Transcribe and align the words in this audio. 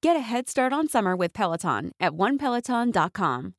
Get 0.00 0.14
a 0.14 0.20
head 0.20 0.48
start 0.48 0.72
on 0.72 0.86
summer 0.86 1.16
with 1.16 1.32
Peloton 1.32 1.90
at 1.98 2.12
onepeloton.com. 2.12 3.54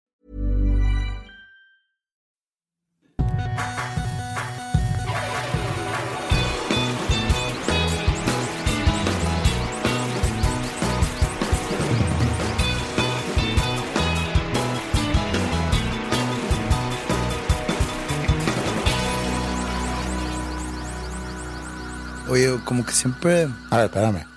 Oye, 22.29 22.59
como 22.63 22.85
que 22.85 22.93
siempre. 22.93 23.49
A 23.71 23.77
ver, 23.77 23.85
espérame. 23.89 24.28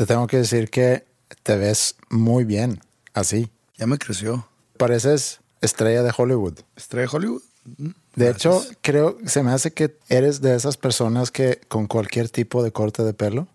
Te 0.00 0.06
tengo 0.06 0.26
que 0.26 0.38
decir 0.38 0.70
que 0.70 1.04
te 1.42 1.58
ves 1.58 1.94
muy 2.08 2.44
bien 2.44 2.80
así. 3.12 3.50
Ya 3.76 3.86
me 3.86 3.98
creció. 3.98 4.48
Pareces 4.78 5.40
estrella 5.60 6.02
de 6.02 6.10
Hollywood. 6.16 6.58
¿Estrella 6.74 7.06
de 7.06 7.14
Hollywood? 7.18 7.42
Mm, 7.76 7.90
De 8.16 8.30
hecho, 8.30 8.64
creo, 8.80 9.18
se 9.26 9.42
me 9.42 9.52
hace 9.52 9.72
que 9.74 9.94
eres 10.08 10.40
de 10.40 10.54
esas 10.56 10.78
personas 10.78 11.30
que 11.30 11.60
con 11.68 11.86
cualquier 11.86 12.30
tipo 12.30 12.62
de 12.62 12.72
corte 12.72 13.02
de 13.02 13.12
pelo 13.12 13.46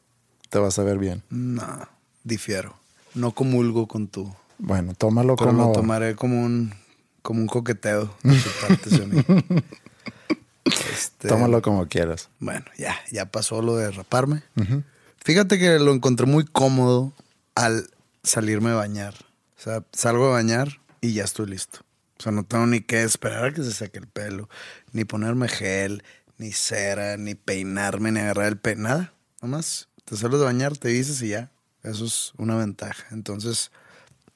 te 0.50 0.60
vas 0.60 0.78
a 0.78 0.84
ver 0.84 1.00
bien. 1.00 1.24
No, 1.32 1.66
difiero. 2.24 2.76
No 3.16 3.32
comulgo 3.32 3.88
con 3.88 4.08
tu. 4.08 4.32
Bueno, 4.60 4.94
tómalo 4.94 5.38
Pero 5.38 5.50
como... 5.50 5.66
lo 5.66 5.72
tomaré 5.72 6.16
como 6.16 6.44
un, 6.46 6.76
como 7.24 7.42
un 7.42 7.48
coqueteo 7.48 8.16
de 8.22 8.36
tu 8.40 8.50
parte 8.68 8.90
hacia 8.94 9.06
mí. 9.08 9.24
Este, 10.94 11.28
Tómalo 11.28 11.64
como 11.64 11.88
quieras. 11.88 12.30
Bueno, 12.40 12.66
ya, 12.78 12.96
ya 13.12 13.26
pasó 13.26 13.64
lo 13.64 13.78
de 13.78 13.90
raparme. 13.90 14.44
Fíjate 15.26 15.58
que 15.58 15.80
lo 15.80 15.92
encontré 15.92 16.28
muy 16.28 16.46
cómodo 16.46 17.12
al 17.56 17.90
salirme 18.22 18.70
a 18.70 18.76
bañar. 18.76 19.16
O 19.58 19.60
sea, 19.60 19.84
salgo 19.92 20.28
a 20.28 20.34
bañar 20.34 20.80
y 21.02 21.14
ya 21.14 21.24
estoy 21.24 21.48
listo. 21.48 21.80
O 22.20 22.22
sea, 22.22 22.32
no 22.32 22.44
tengo 22.44 22.68
ni 22.68 22.82
que 22.82 23.02
esperar 23.02 23.46
a 23.46 23.52
que 23.52 23.64
se 23.64 23.72
seque 23.72 23.98
el 23.98 24.06
pelo, 24.06 24.50
ni 24.92 25.04
ponerme 25.04 25.48
gel, 25.48 26.04
ni 26.38 26.52
cera, 26.52 27.18
ni 27.18 27.34
peinarme, 27.34 28.12
ni 28.12 28.20
agarrar 28.20 28.50
el 28.50 28.60
pelo, 28.60 28.84
nada. 28.84 29.14
Nomás 29.42 29.90
te 30.06 30.16
sales 30.16 30.38
de 30.38 30.46
bañar, 30.46 30.78
te 30.78 30.90
dices 30.90 31.20
y 31.24 31.30
ya. 31.30 31.52
Eso 31.82 32.06
es 32.06 32.32
una 32.38 32.56
ventaja. 32.56 33.08
Entonces, 33.10 33.72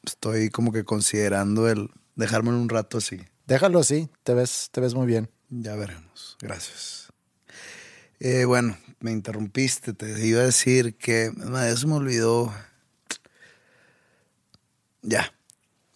estoy 0.04 0.50
como 0.50 0.72
que 0.72 0.86
considerando 0.86 1.70
el 1.70 1.92
dejármelo 2.16 2.58
un 2.58 2.68
rato 2.68 2.98
así. 2.98 3.22
Déjalo 3.46 3.78
así, 3.78 4.10
te 4.24 4.34
ves, 4.34 4.70
te 4.72 4.82
ves 4.82 4.96
muy 4.96 5.06
bien. 5.06 5.30
Ya 5.52 5.76
veremos. 5.76 6.36
Gracias. 6.42 7.14
Eh, 8.20 8.46
bueno, 8.46 8.76
me 9.00 9.12
interrumpiste. 9.12 9.94
Te 9.94 10.26
iba 10.26 10.42
a 10.42 10.46
decir 10.46 10.96
que 10.96 11.32
madre, 11.36 11.72
eso 11.72 11.88
me 11.88 11.96
olvidó. 11.96 12.54
Ya. 15.02 15.34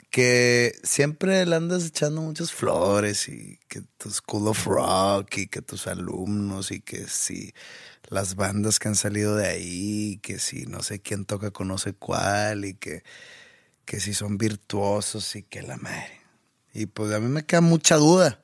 Que 0.10 0.78
siempre 0.84 1.46
le 1.46 1.56
andas 1.56 1.86
echando 1.86 2.22
muchas 2.22 2.52
flores 2.52 3.28
y 3.28 3.60
que 3.68 3.82
tu 3.98 4.12
School 4.12 4.48
of 4.48 4.66
Rock 4.66 5.38
y 5.38 5.48
que 5.48 5.62
tus 5.62 5.88
alumnos 5.88 6.72
y 6.72 6.82
que 6.82 7.08
si 7.08 7.54
las 8.10 8.36
bandas 8.36 8.78
que 8.78 8.90
han 8.90 8.96
salido 8.96 9.36
de 9.36 9.48
ahí, 9.48 10.20
que 10.22 10.38
si 10.38 10.68
no 10.68 10.84
sé 10.84 11.00
quién 11.00 11.26
toca 11.26 11.50
con 11.50 11.68
no 11.68 11.80
sé 11.80 11.94
cuál 11.94 12.66
y 12.66 12.76
que, 12.76 13.04
que 13.86 14.00
si 14.00 14.14
son 14.14 14.38
virtuosos 14.38 15.36
y 15.36 15.42
que 15.42 15.64
la 15.64 15.78
madre. 15.78 16.22
Y 16.74 16.86
pues 16.86 17.12
a 17.12 17.20
mí 17.20 17.28
me 17.28 17.46
queda 17.46 17.62
mucha 17.62 17.96
duda. 17.98 18.40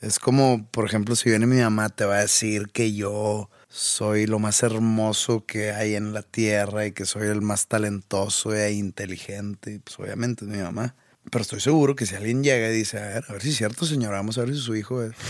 Es 0.00 0.18
como, 0.18 0.68
por 0.70 0.84
ejemplo, 0.84 1.16
si 1.16 1.30
viene 1.30 1.46
mi 1.46 1.60
mamá, 1.60 1.88
te 1.88 2.04
va 2.04 2.16
a 2.16 2.20
decir 2.20 2.68
que 2.68 2.92
yo 2.92 3.50
soy 3.76 4.26
lo 4.26 4.38
más 4.38 4.62
hermoso 4.62 5.44
que 5.44 5.70
hay 5.70 5.96
en 5.96 6.14
la 6.14 6.22
tierra 6.22 6.86
y 6.86 6.92
que 6.92 7.04
soy 7.04 7.28
el 7.28 7.42
más 7.42 7.66
talentoso 7.66 8.54
e 8.54 8.72
inteligente. 8.72 9.80
Pues 9.84 9.98
obviamente 9.98 10.46
es 10.46 10.50
mi 10.50 10.58
mamá. 10.58 10.94
Pero 11.30 11.42
estoy 11.42 11.60
seguro 11.60 11.94
que 11.94 12.06
si 12.06 12.14
alguien 12.14 12.42
llega 12.42 12.70
y 12.70 12.74
dice, 12.74 12.98
a 12.98 13.06
ver, 13.06 13.24
a 13.28 13.32
ver 13.32 13.42
si 13.42 13.50
es 13.50 13.56
cierto, 13.56 13.84
señora, 13.84 14.16
vamos 14.16 14.38
a 14.38 14.44
ver 14.44 14.54
si 14.54 14.60
su 14.60 14.74
hijo 14.74 15.02
es. 15.02 15.12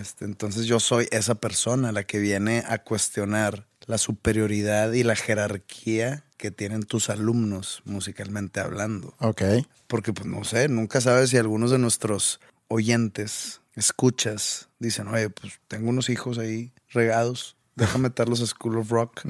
Este, 0.00 0.24
entonces 0.24 0.66
yo 0.66 0.80
soy 0.80 1.06
esa 1.12 1.36
persona 1.36 1.92
la 1.92 2.02
que 2.02 2.18
viene 2.18 2.64
a 2.66 2.78
cuestionar 2.78 3.68
la 3.86 3.96
superioridad 3.96 4.92
y 4.92 5.04
la 5.04 5.14
jerarquía 5.14 6.24
que 6.36 6.50
tienen 6.50 6.82
tus 6.82 7.10
alumnos 7.10 7.80
musicalmente 7.84 8.58
hablando. 8.58 9.14
Ok. 9.20 9.42
Porque, 9.86 10.12
pues 10.12 10.26
no 10.26 10.42
sé, 10.42 10.68
nunca 10.68 11.00
sabes 11.00 11.30
si 11.30 11.36
algunos 11.36 11.70
de 11.70 11.78
nuestros 11.78 12.40
oyentes, 12.66 13.60
escuchas, 13.76 14.68
dicen, 14.78 15.08
oye, 15.08 15.30
pues 15.30 15.60
tengo 15.68 15.90
unos 15.90 16.08
hijos 16.08 16.38
ahí 16.38 16.72
regados, 16.90 17.56
déjame 17.76 18.04
meterlos 18.04 18.40
a 18.40 18.46
School 18.46 18.78
of 18.78 18.90
Rock. 18.90 19.22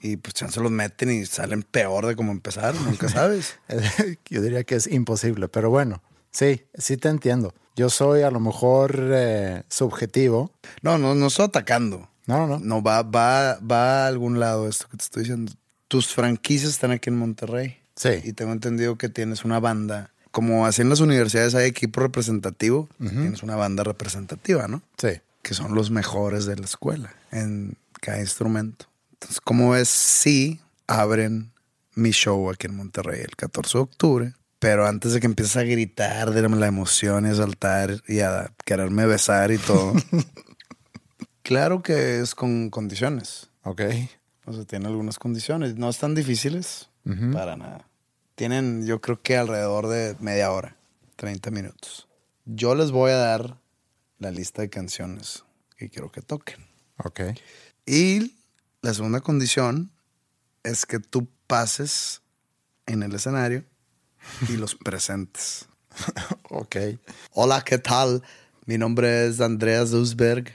Y 0.00 0.16
pues 0.18 0.34
chance 0.34 0.60
los 0.60 0.70
meten 0.70 1.10
y 1.10 1.26
salen 1.26 1.62
peor 1.62 2.06
de 2.06 2.16
como 2.16 2.32
empezaron, 2.32 2.84
nunca 2.84 3.08
sabes. 3.08 3.58
Yo 4.30 4.42
diría 4.42 4.64
que 4.64 4.76
es 4.76 4.86
imposible, 4.86 5.48
pero 5.48 5.70
bueno, 5.70 6.02
sí, 6.30 6.64
sí 6.74 6.96
te 6.96 7.08
entiendo. 7.08 7.54
Yo 7.76 7.90
soy 7.90 8.22
a 8.22 8.30
lo 8.30 8.40
mejor 8.40 9.10
eh, 9.12 9.62
subjetivo. 9.68 10.50
No, 10.82 10.96
no, 10.96 11.14
no 11.14 11.26
estoy 11.26 11.46
atacando. 11.46 12.08
No, 12.26 12.46
no. 12.46 12.58
No, 12.58 12.82
va, 12.82 13.02
va, 13.02 13.58
va 13.60 14.04
a 14.04 14.06
algún 14.08 14.40
lado 14.40 14.68
esto 14.68 14.88
que 14.90 14.96
te 14.96 15.04
estoy 15.04 15.22
diciendo. 15.22 15.52
Tus 15.88 16.12
franquicias 16.12 16.70
están 16.70 16.90
aquí 16.90 17.10
en 17.10 17.18
Monterrey. 17.18 17.78
Sí. 17.94 18.20
Y 18.24 18.32
tengo 18.32 18.52
entendido 18.52 18.96
que 18.96 19.08
tienes 19.08 19.44
una 19.44 19.60
banda. 19.60 20.10
Como 20.36 20.66
así 20.66 20.82
en 20.82 20.90
las 20.90 21.00
universidades 21.00 21.54
hay 21.54 21.66
equipo 21.66 22.00
representativo, 22.00 22.90
tienes 22.98 23.42
una 23.42 23.56
banda 23.56 23.84
representativa, 23.84 24.68
¿no? 24.68 24.82
Sí. 24.98 25.22
que 25.40 25.54
son 25.54 25.74
los 25.74 25.90
mejores 25.90 26.44
de 26.44 26.56
la 26.56 26.66
escuela 26.66 27.14
en 27.32 27.78
cada 28.02 28.20
instrumento. 28.20 28.84
Entonces, 29.14 29.40
como 29.40 29.76
es 29.76 29.88
si 29.88 30.60
abren 30.86 31.52
mi 31.94 32.10
show 32.10 32.50
aquí 32.50 32.66
en 32.66 32.76
Monterrey 32.76 33.22
el 33.22 33.34
14 33.34 33.78
de 33.78 33.82
octubre, 33.82 34.34
pero 34.58 34.86
antes 34.86 35.14
de 35.14 35.20
que 35.20 35.26
empieces 35.26 35.56
a 35.56 35.62
gritar 35.62 36.32
de 36.32 36.46
la 36.46 36.66
emoción 36.66 37.24
y 37.24 37.30
a 37.30 37.34
saltar 37.34 38.02
y 38.06 38.20
a 38.20 38.52
quererme 38.66 39.06
besar 39.06 39.50
y 39.52 39.56
todo, 39.56 39.94
claro 41.44 41.82
que 41.82 42.20
es 42.20 42.34
con 42.34 42.68
condiciones. 42.68 43.48
Ok. 43.62 43.80
O 44.44 44.52
sea, 44.52 44.64
tiene 44.66 44.86
algunas 44.88 45.18
condiciones. 45.18 45.76
No 45.76 45.88
están 45.88 46.14
difíciles 46.14 46.90
para 47.32 47.56
nada. 47.56 47.88
Tienen, 48.36 48.86
yo 48.86 49.00
creo 49.00 49.22
que 49.22 49.38
alrededor 49.38 49.88
de 49.88 50.14
media 50.20 50.52
hora, 50.52 50.76
30 51.16 51.50
minutos. 51.50 52.06
Yo 52.44 52.74
les 52.74 52.90
voy 52.90 53.10
a 53.10 53.16
dar 53.16 53.58
la 54.18 54.30
lista 54.30 54.60
de 54.60 54.68
canciones 54.68 55.42
que 55.78 55.88
quiero 55.88 56.12
que 56.12 56.20
toquen. 56.20 56.58
Ok. 56.98 57.20
Y 57.86 58.36
la 58.82 58.92
segunda 58.92 59.22
condición 59.22 59.90
es 60.64 60.84
que 60.84 60.98
tú 60.98 61.26
pases 61.46 62.20
en 62.84 63.02
el 63.02 63.14
escenario 63.14 63.64
y 64.50 64.58
los 64.58 64.74
presentes. 64.84 65.66
Ok. 66.50 66.76
Hola, 67.32 67.62
¿qué 67.64 67.78
tal? 67.78 68.22
Mi 68.66 68.76
nombre 68.76 69.28
es 69.28 69.40
Andreas 69.40 69.92
Dusberg. 69.92 70.52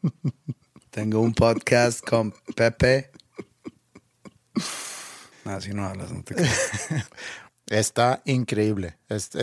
Tengo 0.90 1.20
un 1.20 1.34
podcast 1.34 2.02
con 2.02 2.32
Pepe 2.56 3.10
Así 5.56 5.72
no 5.72 5.84
hablas, 5.86 6.12
no 6.12 6.22
te. 6.22 6.36
Está 7.66 8.22
increíble. 8.24 8.98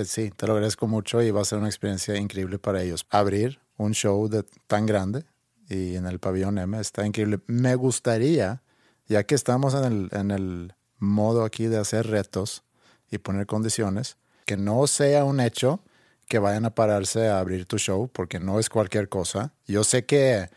Sí, 0.06 0.32
te 0.32 0.48
lo 0.48 0.54
agradezco 0.54 0.88
mucho 0.88 1.22
y 1.22 1.32
va 1.32 1.42
a 1.42 1.46
ser 1.46 1.60
una 1.60 1.68
experiencia 1.68 2.18
increíble 2.18 2.60
para 2.60 2.82
ellos. 2.82 3.06
Abrir 3.10 3.60
un 3.78 3.94
show 3.94 4.30
tan 4.68 4.86
grande 4.86 5.24
y 5.70 5.96
en 5.96 6.06
el 6.06 6.20
pabellón 6.20 6.58
M 6.58 6.78
está 6.80 7.06
increíble. 7.06 7.40
Me 7.48 7.76
gustaría, 7.76 8.64
ya 9.08 9.24
que 9.24 9.36
estamos 9.36 9.74
en 9.76 9.84
el, 9.86 10.10
en 10.12 10.32
el 10.32 10.76
modo 10.98 11.46
aquí 11.46 11.68
de 11.68 11.78
hacer 11.78 12.08
retos 12.08 12.64
y 13.10 13.18
poner 13.20 13.46
condiciones, 13.46 14.18
que 14.46 14.58
no 14.58 14.88
sea 14.88 15.24
un 15.24 15.40
hecho 15.40 15.82
que 16.28 16.40
vayan 16.40 16.66
a 16.66 16.76
pararse 16.76 17.30
a 17.30 17.40
abrir 17.40 17.66
tu 17.66 17.78
show, 17.78 18.10
porque 18.12 18.40
no 18.40 18.60
es 18.60 18.70
cualquier 18.70 19.08
cosa. 19.08 19.54
Yo 19.66 19.84
sé 19.84 20.06
que 20.06 20.50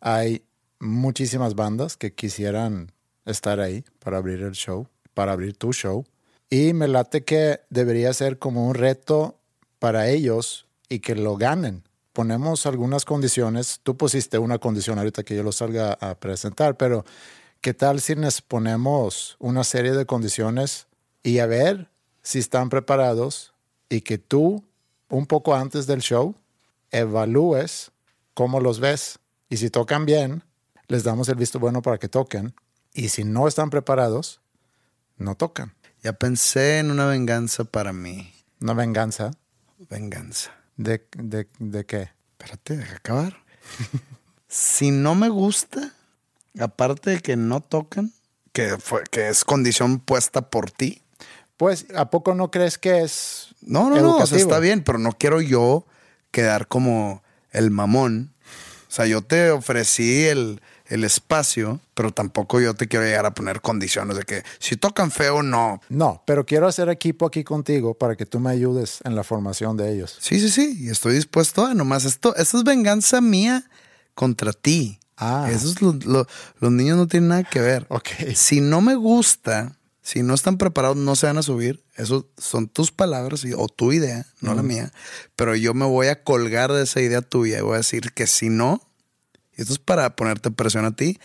hay 0.00 0.44
muchísimas 0.80 1.54
bandas 1.54 1.96
que 1.96 2.12
quisieran 2.12 2.92
estar 3.24 3.60
ahí 3.60 3.84
para 4.00 4.16
abrir 4.16 4.42
el 4.42 4.52
show, 4.52 4.88
para 5.14 5.32
abrir 5.32 5.56
tu 5.56 5.72
show. 5.72 6.04
Y 6.50 6.72
me 6.72 6.88
late 6.88 7.24
que 7.24 7.60
debería 7.70 8.12
ser 8.12 8.38
como 8.38 8.66
un 8.66 8.74
reto 8.74 9.38
para 9.78 10.08
ellos 10.08 10.66
y 10.88 11.00
que 11.00 11.14
lo 11.14 11.36
ganen. 11.36 11.82
Ponemos 12.12 12.66
algunas 12.66 13.04
condiciones. 13.04 13.80
Tú 13.82 13.96
pusiste 13.96 14.38
una 14.38 14.58
condición 14.58 14.98
ahorita 14.98 15.22
que 15.22 15.34
yo 15.34 15.42
lo 15.42 15.52
salga 15.52 15.94
a 15.94 16.14
presentar, 16.14 16.76
pero 16.76 17.04
¿qué 17.62 17.72
tal 17.72 18.00
si 18.00 18.14
nos 18.14 18.42
ponemos 18.42 19.36
una 19.38 19.64
serie 19.64 19.92
de 19.92 20.04
condiciones 20.04 20.86
y 21.22 21.38
a 21.38 21.46
ver 21.46 21.88
si 22.22 22.38
están 22.38 22.68
preparados 22.68 23.54
y 23.88 24.02
que 24.02 24.18
tú, 24.18 24.62
un 25.08 25.26
poco 25.26 25.54
antes 25.54 25.86
del 25.86 26.00
show, 26.00 26.34
evalúes 26.90 27.92
cómo 28.34 28.60
los 28.60 28.78
ves 28.78 29.18
y 29.48 29.56
si 29.56 29.70
tocan 29.70 30.04
bien, 30.04 30.44
les 30.88 31.04
damos 31.04 31.30
el 31.30 31.36
visto 31.36 31.58
bueno 31.58 31.80
para 31.80 31.98
que 31.98 32.08
toquen 32.08 32.54
y 32.92 33.08
si 33.08 33.24
no 33.24 33.48
están 33.48 33.70
preparados, 33.70 34.41
no 35.22 35.34
tocan. 35.34 35.74
Ya 36.02 36.12
pensé 36.12 36.78
en 36.78 36.90
una 36.90 37.06
venganza 37.06 37.64
para 37.64 37.92
mí. 37.92 38.32
Una 38.60 38.74
venganza 38.74 39.30
Venganza. 39.90 40.52
de, 40.76 41.06
de, 41.16 41.48
de 41.58 41.86
qué. 41.86 42.10
Espérate, 42.38 42.76
deja 42.76 42.96
acabar. 42.96 43.36
si 44.48 44.90
no 44.90 45.14
me 45.14 45.28
gusta, 45.28 45.92
aparte 46.58 47.10
de 47.10 47.20
que 47.20 47.36
no 47.36 47.60
tocan, 47.60 48.12
que, 48.52 48.76
fue, 48.78 49.02
que 49.10 49.28
es 49.28 49.44
condición 49.44 50.00
puesta 50.00 50.50
por 50.50 50.70
ti. 50.70 51.02
Pues, 51.56 51.86
¿a 51.94 52.10
poco 52.10 52.34
no 52.34 52.50
crees 52.50 52.78
que 52.78 53.02
es 53.02 53.54
No, 53.60 53.88
no, 53.88 53.90
no, 53.90 53.94
o 53.94 54.00
sea, 54.00 54.24
educativo? 54.24 54.38
está 54.38 54.58
bien, 54.58 54.82
pero 54.82 54.98
no 54.98 55.12
quiero 55.12 55.40
yo 55.40 55.86
quedar 56.30 56.66
como 56.66 57.22
el 57.50 57.70
mamón. 57.70 58.34
O 58.88 58.94
sea, 58.94 59.06
yo 59.06 59.22
te 59.22 59.50
ofrecí 59.50 60.24
el, 60.24 60.60
el 60.92 61.04
espacio, 61.04 61.80
pero 61.94 62.10
tampoco 62.12 62.60
yo 62.60 62.74
te 62.74 62.86
quiero 62.88 63.04
llegar 63.04 63.26
a 63.26 63.34
poner 63.34 63.60
condiciones 63.60 64.16
de 64.16 64.24
que 64.24 64.42
si 64.58 64.76
tocan 64.76 65.10
feo, 65.10 65.42
no. 65.42 65.80
No, 65.88 66.22
pero 66.26 66.44
quiero 66.44 66.66
hacer 66.66 66.88
equipo 66.88 67.26
aquí 67.26 67.44
contigo 67.44 67.94
para 67.94 68.14
que 68.16 68.26
tú 68.26 68.40
me 68.40 68.50
ayudes 68.50 68.98
en 69.04 69.14
la 69.16 69.24
formación 69.24 69.76
de 69.76 69.92
ellos. 69.92 70.16
Sí, 70.20 70.38
sí, 70.40 70.48
sí, 70.50 70.76
y 70.80 70.88
estoy 70.90 71.14
dispuesto 71.14 71.64
a 71.66 71.74
nomás 71.74 72.04
esto. 72.04 72.34
Esto 72.36 72.58
es 72.58 72.64
venganza 72.64 73.20
mía 73.20 73.64
contra 74.14 74.52
ti. 74.52 74.98
Ah. 75.16 75.48
Eso 75.50 75.68
es 75.70 75.80
lo- 75.80 75.92
lo- 76.04 76.26
los 76.60 76.72
niños 76.72 76.96
no 76.96 77.06
tienen 77.06 77.28
nada 77.28 77.44
que 77.44 77.60
ver. 77.60 77.86
Ok. 77.88 78.08
Si 78.34 78.60
no 78.60 78.80
me 78.80 78.94
gusta, 78.94 79.78
si 80.02 80.22
no 80.22 80.34
están 80.34 80.58
preparados, 80.58 80.96
no 80.96 81.14
se 81.16 81.26
van 81.26 81.38
a 81.38 81.42
subir. 81.42 81.84
Eso 81.96 82.28
son 82.36 82.68
tus 82.68 82.90
palabras 82.90 83.44
y- 83.44 83.52
o 83.52 83.68
tu 83.68 83.92
idea, 83.92 84.26
no 84.40 84.54
la 84.54 84.62
mía. 84.62 84.92
Pero 85.36 85.54
yo 85.54 85.74
me 85.74 85.84
voy 85.86 86.08
a 86.08 86.22
colgar 86.24 86.72
de 86.72 86.82
esa 86.82 87.00
idea 87.00 87.22
tuya 87.22 87.58
y 87.58 87.62
voy 87.62 87.74
a 87.74 87.78
decir 87.78 88.12
que 88.12 88.26
si 88.26 88.48
no, 88.48 88.82
y 89.56 89.62
esto 89.62 89.72
es 89.72 89.78
para 89.78 90.14
ponerte 90.16 90.50
presión 90.50 90.84
a 90.84 90.92
ti, 90.96 91.18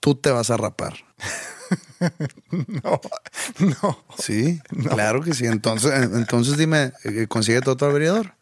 tú 0.00 0.14
te 0.14 0.30
vas 0.30 0.50
a 0.50 0.56
rapar. 0.56 0.94
No, 2.50 3.00
no. 3.60 4.04
Sí, 4.18 4.60
claro 4.90 5.22
que 5.22 5.32
sí. 5.32 5.46
Entonces, 5.46 5.90
entonces 6.12 6.58
dime, 6.58 6.92
eh, 7.04 7.26
consíguete 7.28 7.70
otro 7.70 7.88
abridor. 7.88 8.34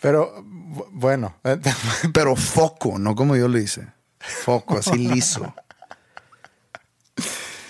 Pero 0.00 0.42
bu- 0.42 0.88
bueno, 0.92 1.36
Pero 2.12 2.36
foco, 2.36 2.98
no 2.98 3.14
como 3.14 3.36
yo 3.36 3.48
lo 3.48 3.58
hice. 3.58 3.86
Foco, 4.18 4.78
así 4.78 4.96
liso. 5.08 5.54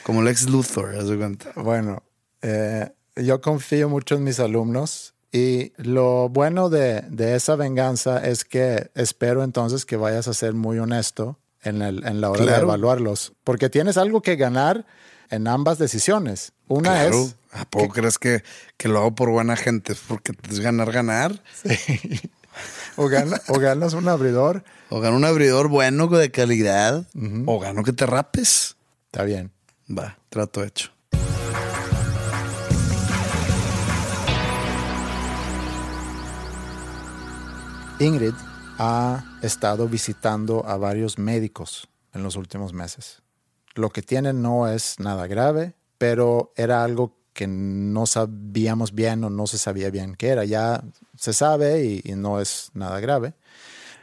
Como 0.02 0.22
Lex 0.22 0.48
Luthor, 0.48 0.94
haz 0.96 1.08
de 1.08 1.16
cuenta. 1.18 1.52
bueno, 1.56 2.02
eh, 2.42 2.90
yo 3.16 3.40
confío 3.40 3.88
mucho 3.88 4.14
en 4.14 4.24
mis 4.24 4.40
alumnos 4.40 5.14
y 5.32 5.72
lo 5.76 6.28
bueno 6.28 6.70
de, 6.70 7.02
de 7.10 7.34
esa 7.36 7.54
venganza 7.56 8.26
es 8.26 8.44
que 8.44 8.90
espero 8.94 9.42
entonces 9.44 9.84
que 9.84 9.96
vayas 9.96 10.26
a 10.28 10.34
ser 10.34 10.54
muy 10.54 10.78
honesto 10.78 11.38
en, 11.62 11.82
el- 11.82 12.06
en 12.06 12.20
la 12.20 12.30
hora 12.30 12.44
de 12.44 12.50
evaluarlos, 12.62 13.32
porque 13.44 13.68
tienes 13.68 13.96
algo 13.98 14.22
que 14.22 14.36
ganar 14.36 14.86
en 15.30 15.46
ambas 15.48 15.78
decisiones. 15.78 16.52
Una 16.68 16.92
Claro. 16.94 17.24
es 17.24 17.34
¿A 17.52 17.64
poco 17.64 17.88
crees 17.88 18.18
que, 18.18 18.42
que 18.76 18.88
lo 18.88 18.98
hago 19.00 19.14
por 19.14 19.30
buena 19.30 19.56
gente? 19.56 19.92
Es 19.94 20.00
porque 20.06 20.32
es 20.50 20.60
ganar, 20.60 20.92
ganar. 20.92 21.42
o, 22.96 23.08
gana- 23.08 23.40
o 23.48 23.58
ganas 23.58 23.94
un 23.94 24.08
abridor, 24.08 24.64
O 24.90 25.00
gano 25.00 25.16
un 25.16 25.24
abridor 25.24 25.68
bueno 25.68 26.06
de 26.08 26.30
calidad. 26.30 27.06
O 27.46 27.58
gano 27.58 27.84
que 27.84 27.92
te 27.92 28.06
rapes. 28.06 28.76
está 29.06 29.22
bien. 29.24 29.50
Va, 29.90 30.18
trato 30.28 30.62
hecho. 30.64 30.90
Ingrid 38.00 38.34
ha 38.78 39.24
estado 39.42 39.88
visitando 39.88 40.64
a 40.64 40.76
varios 40.76 41.18
médicos 41.18 41.88
en 42.14 42.22
los 42.22 42.36
últimos 42.36 42.72
meses. 42.72 43.22
Lo 43.74 43.90
que 43.90 44.02
tiene 44.02 44.32
no 44.32 44.68
es 44.68 45.00
nada 45.00 45.26
grave, 45.26 45.74
pero 45.98 46.52
era 46.54 46.84
algo 46.84 47.16
que 47.32 47.48
no 47.48 48.06
sabíamos 48.06 48.94
bien 48.94 49.24
o 49.24 49.30
no 49.30 49.48
se 49.48 49.58
sabía 49.58 49.90
bien 49.90 50.14
qué 50.14 50.28
era. 50.28 50.44
Ya 50.44 50.84
se 51.16 51.32
sabe 51.32 52.02
y, 52.04 52.12
no 52.12 52.40
es 52.40 52.70
nada 52.72 53.00
grave. 53.00 53.34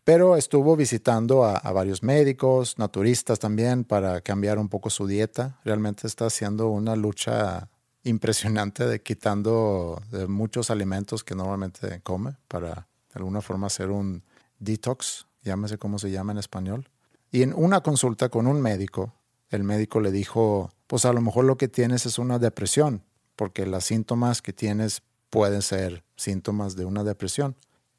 Pero 0.03 0.35
estuvo 0.35 0.75
visitando 0.75 1.45
a, 1.45 1.71
varios 1.71 2.03
médicos, 2.03 2.77
naturistas 2.77 3.39
también, 3.39 3.85
para 3.85 4.19
cambiar 4.19 4.59
un 4.59 4.67
poco 4.67 4.89
su 4.89 5.07
dieta. 5.07 5.57
Realmente 5.63 6.05
está 6.05 6.25
haciendo 6.25 6.67
una 6.67 6.97
lucha 6.97 7.69
impresionante 8.03 8.85
de 8.85 9.01
quitando 9.01 10.01
muchos 10.27 10.69
alimentos 10.69 11.23
que 11.23 11.33
normalmente 11.33 12.01
come 12.03 12.35
para 12.49 12.87
de 13.15 13.19
alguna 13.19 13.41
forma 13.41 13.67
hacer 13.67 13.91
un 13.91 14.23
detox, 14.59 15.25
llámese 15.41 15.77
cómo 15.77 15.99
se 15.99 16.11
llama 16.11 16.33
en 16.33 16.37
español. 16.37 16.89
Y 17.31 17.43
en 17.43 17.53
una 17.55 17.81
consulta 17.81 18.27
con 18.27 18.45
un 18.45 18.61
médico, 18.61 19.13
el 19.49 19.63
médico 19.63 20.01
le 20.01 20.11
dijo, 20.11 20.69
pues 20.85 21.05
a 21.05 21.13
lo 21.13 21.21
mejor 21.21 21.45
lo 21.45 21.57
que 21.57 21.69
tienes 21.69 22.05
es 22.05 22.19
una 22.19 22.39
depresión, 22.39 23.03
porque 23.37 23.65
los 23.65 23.85
síntomas 23.85 24.41
que 24.41 24.51
tienes 24.51 25.01
pueden 25.29 25.61
ser 25.61 26.03
síntomas 26.17 26.75
de 26.75 26.83
una 26.83 27.05
depresión. 27.05 27.55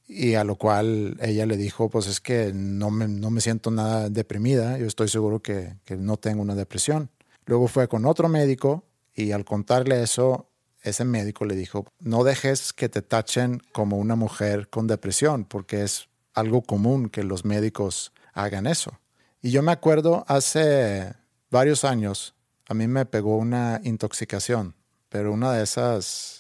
Y 0.07 0.35
a 0.35 0.45
lo 0.45 0.57
cual 0.57 1.17
ella 1.21 1.47
le 1.47 1.57
dijo, 1.57 1.89
pues 1.89 2.07
es 2.09 2.21
que 2.21 2.53
no 2.55 2.91
me, 2.91 3.09
no 3.09 3.31
me 3.31 3.41
siento 3.41 3.71
nada 3.71 4.11
deprimida, 4.11 4.77
yo 4.79 4.87
estoy 4.87 5.09
seguro 5.09 5.41
que, 5.41 5.77
que 5.87 5.97
no 5.97 6.19
tengo 6.19 6.43
una 6.43 6.55
depresión. 6.55 7.11
Luego 7.47 7.69
fue 7.69 7.89
con 7.89 8.05
otro 8.05 8.29
médico 8.29 8.85
y 9.15 9.33
al 9.33 9.47
contarle 9.47 10.03
eso, 10.03 10.51
ese 10.87 11.05
médico 11.05 11.45
le 11.45 11.57
dijo, 11.57 11.87
no 12.01 12.25
dejes 12.25 12.73
que 12.73 12.89
te 12.89 13.03
tachen 13.03 13.61
como 13.73 13.99
una 13.99 14.17
mujer 14.17 14.69
con 14.69 14.87
depresión, 14.87 15.45
porque 15.45 15.83
es 15.83 16.09
algo 16.35 16.63
común 16.63 17.09
que 17.09 17.25
los 17.25 17.45
médicos 17.45 18.13
hagan 18.33 18.67
eso. 18.67 18.99
Y 19.43 19.51
yo 19.51 19.63
me 19.63 19.73
acuerdo 19.73 20.25
hace 20.29 21.15
varios 21.51 21.85
años, 21.85 22.35
a 22.69 22.75
mí 22.75 22.87
me 22.87 23.07
pegó 23.07 23.37
una 23.37 23.81
intoxicación, 23.85 24.75
pero 25.09 25.33
una 25.33 25.53
de 25.53 25.65
esas 25.65 26.36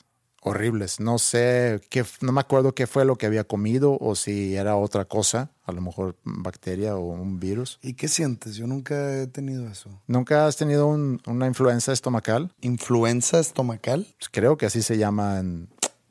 horribles. 0.48 1.00
No 1.00 1.18
sé, 1.18 1.80
qué, 1.90 2.04
no 2.20 2.30
me 2.30 2.40
acuerdo 2.40 2.72
qué 2.72 2.86
fue 2.86 3.04
lo 3.04 3.16
que 3.16 3.26
había 3.26 3.42
comido 3.44 3.98
o 4.00 4.14
si 4.14 4.54
era 4.54 4.76
otra 4.76 5.04
cosa, 5.04 5.50
a 5.64 5.72
lo 5.72 5.80
mejor 5.80 6.16
bacteria 6.24 6.96
o 6.96 7.00
un 7.00 7.40
virus. 7.40 7.78
¿Y 7.82 7.94
qué 7.94 8.06
sientes? 8.06 8.54
Yo 8.54 8.66
nunca 8.68 9.20
he 9.22 9.26
tenido 9.26 9.68
eso. 9.68 9.90
¿Nunca 10.06 10.46
has 10.46 10.56
tenido 10.56 10.86
un- 10.86 11.20
una 11.26 11.46
influenza 11.48 11.92
estomacal? 11.92 12.52
¿Influenza 12.60 13.40
estomacal? 13.40 14.06
Pues 14.18 14.28
creo 14.30 14.56
que 14.56 14.66
así 14.66 14.82
se 14.82 14.96
llama, 14.98 15.40
en- 15.40 15.68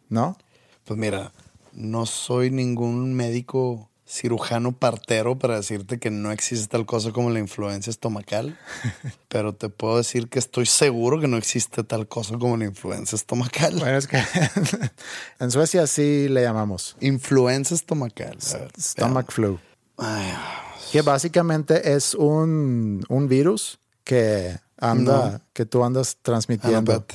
¿no? 0.10 0.38
Pues 0.84 1.00
mira, 1.00 1.32
no 1.72 2.06
soy 2.06 2.52
ningún 2.52 3.14
médico 3.14 3.90
cirujano 4.08 4.72
partero 4.78 5.38
para 5.38 5.56
decirte 5.56 5.98
que 5.98 6.12
no 6.12 6.32
existe 6.32 6.68
tal 6.68 6.86
cosa 6.86 7.12
como 7.12 7.32
la 7.32 7.40
influencia 7.40 7.90
estomacal, 7.90 8.58
pero 9.28 9.54
te 9.54 9.70
puedo 9.70 9.98
decir 9.98 10.30
que 10.30 10.40
estoy 10.40 10.66
seguro 10.68 11.20
que 11.20 11.28
no 11.28 11.38
existe 11.38 11.84
tal 11.84 12.08
cosa 12.08 12.38
como 12.38 12.56
la 12.58 12.66
influenza 12.66 13.16
estomacal. 13.16 13.76
Bueno, 13.80 13.98
es 13.98 14.08
que 14.08 14.22
en 15.40 15.52
Suecia 15.52 15.88
sí 15.88 16.28
le 16.30 16.44
llamamos 16.44 16.96
Influenza 17.00 17.74
estomacal. 17.74 18.38
Ver, 18.54 18.72
stomach 18.80 19.32
flu, 19.32 19.60
Ay, 19.98 20.34
que 20.92 21.02
básicamente 21.02 21.96
es 21.96 22.14
un, 22.14 23.04
un 23.10 23.28
virus 23.28 23.80
que 24.04 24.60
anda, 24.78 25.42
que 25.54 25.66
tú 25.66 25.84
andas 25.84 26.12
ah, 26.12 26.18
no, 26.18 26.22
transmitiendo. 26.22 27.06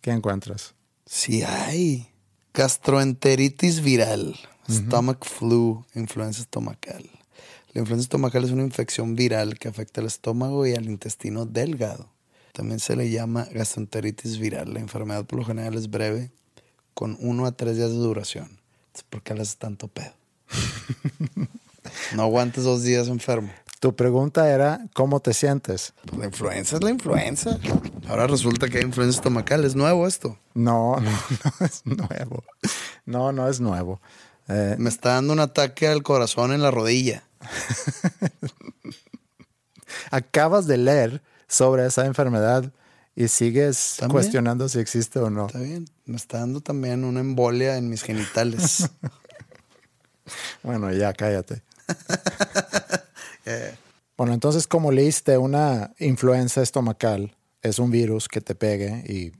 ¿Qué 0.00 0.10
encuentras? 0.10 0.74
Sí 1.06 1.42
hay. 1.44 2.08
Gastroenteritis 2.54 3.80
viral. 3.82 4.36
Stomach 4.70 5.24
flu, 5.24 5.84
influenza 5.94 6.40
estomacal. 6.40 7.08
La 7.72 7.80
influenza 7.80 8.04
estomacal 8.04 8.44
es 8.44 8.50
una 8.50 8.62
infección 8.62 9.16
viral 9.16 9.58
que 9.58 9.68
afecta 9.68 10.00
al 10.00 10.06
estómago 10.06 10.66
y 10.66 10.74
al 10.74 10.86
intestino 10.86 11.46
delgado. 11.46 12.08
También 12.52 12.80
se 12.80 12.96
le 12.96 13.10
llama 13.10 13.48
gastroenteritis 13.50 14.38
viral. 14.38 14.74
La 14.74 14.80
enfermedad 14.80 15.24
por 15.24 15.38
lo 15.38 15.44
general 15.44 15.74
es 15.74 15.90
breve, 15.90 16.30
con 16.94 17.16
uno 17.20 17.46
a 17.46 17.52
tres 17.52 17.76
días 17.76 17.90
de 17.90 17.96
duración. 17.96 18.58
¿Por 19.08 19.22
qué 19.22 19.34
le 19.34 19.42
haces 19.42 19.56
tanto 19.56 19.88
pedo? 19.88 20.12
no 22.14 22.22
aguantes 22.22 22.64
dos 22.64 22.82
días 22.82 23.08
enfermo. 23.08 23.50
Tu 23.80 23.96
pregunta 23.96 24.48
era, 24.48 24.86
¿cómo 24.92 25.20
te 25.20 25.34
sientes? 25.34 25.94
La 26.16 26.26
influenza 26.26 26.76
es 26.76 26.84
la 26.84 26.90
influenza. 26.90 27.58
Ahora 28.06 28.26
resulta 28.26 28.68
que 28.68 28.78
hay 28.78 28.84
influenza 28.84 29.16
estomacal. 29.18 29.64
¿Es 29.64 29.74
nuevo 29.74 30.06
esto? 30.06 30.38
No, 30.54 30.96
no, 31.00 31.10
no 31.58 31.66
es 31.66 31.86
nuevo. 31.86 32.44
No, 33.06 33.32
no 33.32 33.48
es 33.48 33.60
nuevo. 33.60 34.00
Eh, 34.48 34.76
Me 34.78 34.88
está 34.88 35.14
dando 35.14 35.32
un 35.32 35.40
ataque 35.40 35.88
al 35.88 36.02
corazón 36.02 36.52
en 36.52 36.62
la 36.62 36.70
rodilla. 36.70 37.24
Acabas 40.10 40.66
de 40.66 40.78
leer 40.78 41.22
sobre 41.48 41.86
esa 41.86 42.06
enfermedad 42.06 42.72
y 43.14 43.28
sigues 43.28 43.98
cuestionando 44.10 44.68
si 44.68 44.78
existe 44.78 45.18
o 45.18 45.30
no. 45.30 45.46
Está 45.46 45.58
bien. 45.58 45.86
Me 46.06 46.16
está 46.16 46.38
dando 46.38 46.60
también 46.60 47.04
una 47.04 47.20
embolia 47.20 47.76
en 47.76 47.88
mis 47.88 48.02
genitales. 48.02 48.88
bueno, 50.62 50.92
ya 50.92 51.12
cállate. 51.12 51.62
Bueno, 54.16 54.34
entonces 54.34 54.68
como 54.68 54.92
leíste, 54.92 55.36
una 55.36 55.94
influenza 55.98 56.62
estomacal 56.62 57.34
es 57.60 57.80
un 57.80 57.90
virus 57.90 58.28
que 58.28 58.40
te 58.40 58.54
pegue 58.54 59.02
y, 59.08 59.32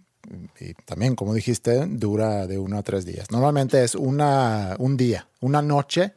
también, 0.84 1.14
como 1.14 1.34
dijiste, 1.34 1.86
dura 1.86 2.46
de 2.46 2.58
uno 2.58 2.78
a 2.78 2.82
tres 2.82 3.04
días. 3.04 3.30
Normalmente 3.30 3.82
es 3.82 3.94
una, 3.94 4.76
un 4.78 4.96
día, 4.96 5.28
una 5.40 5.62
noche 5.62 6.14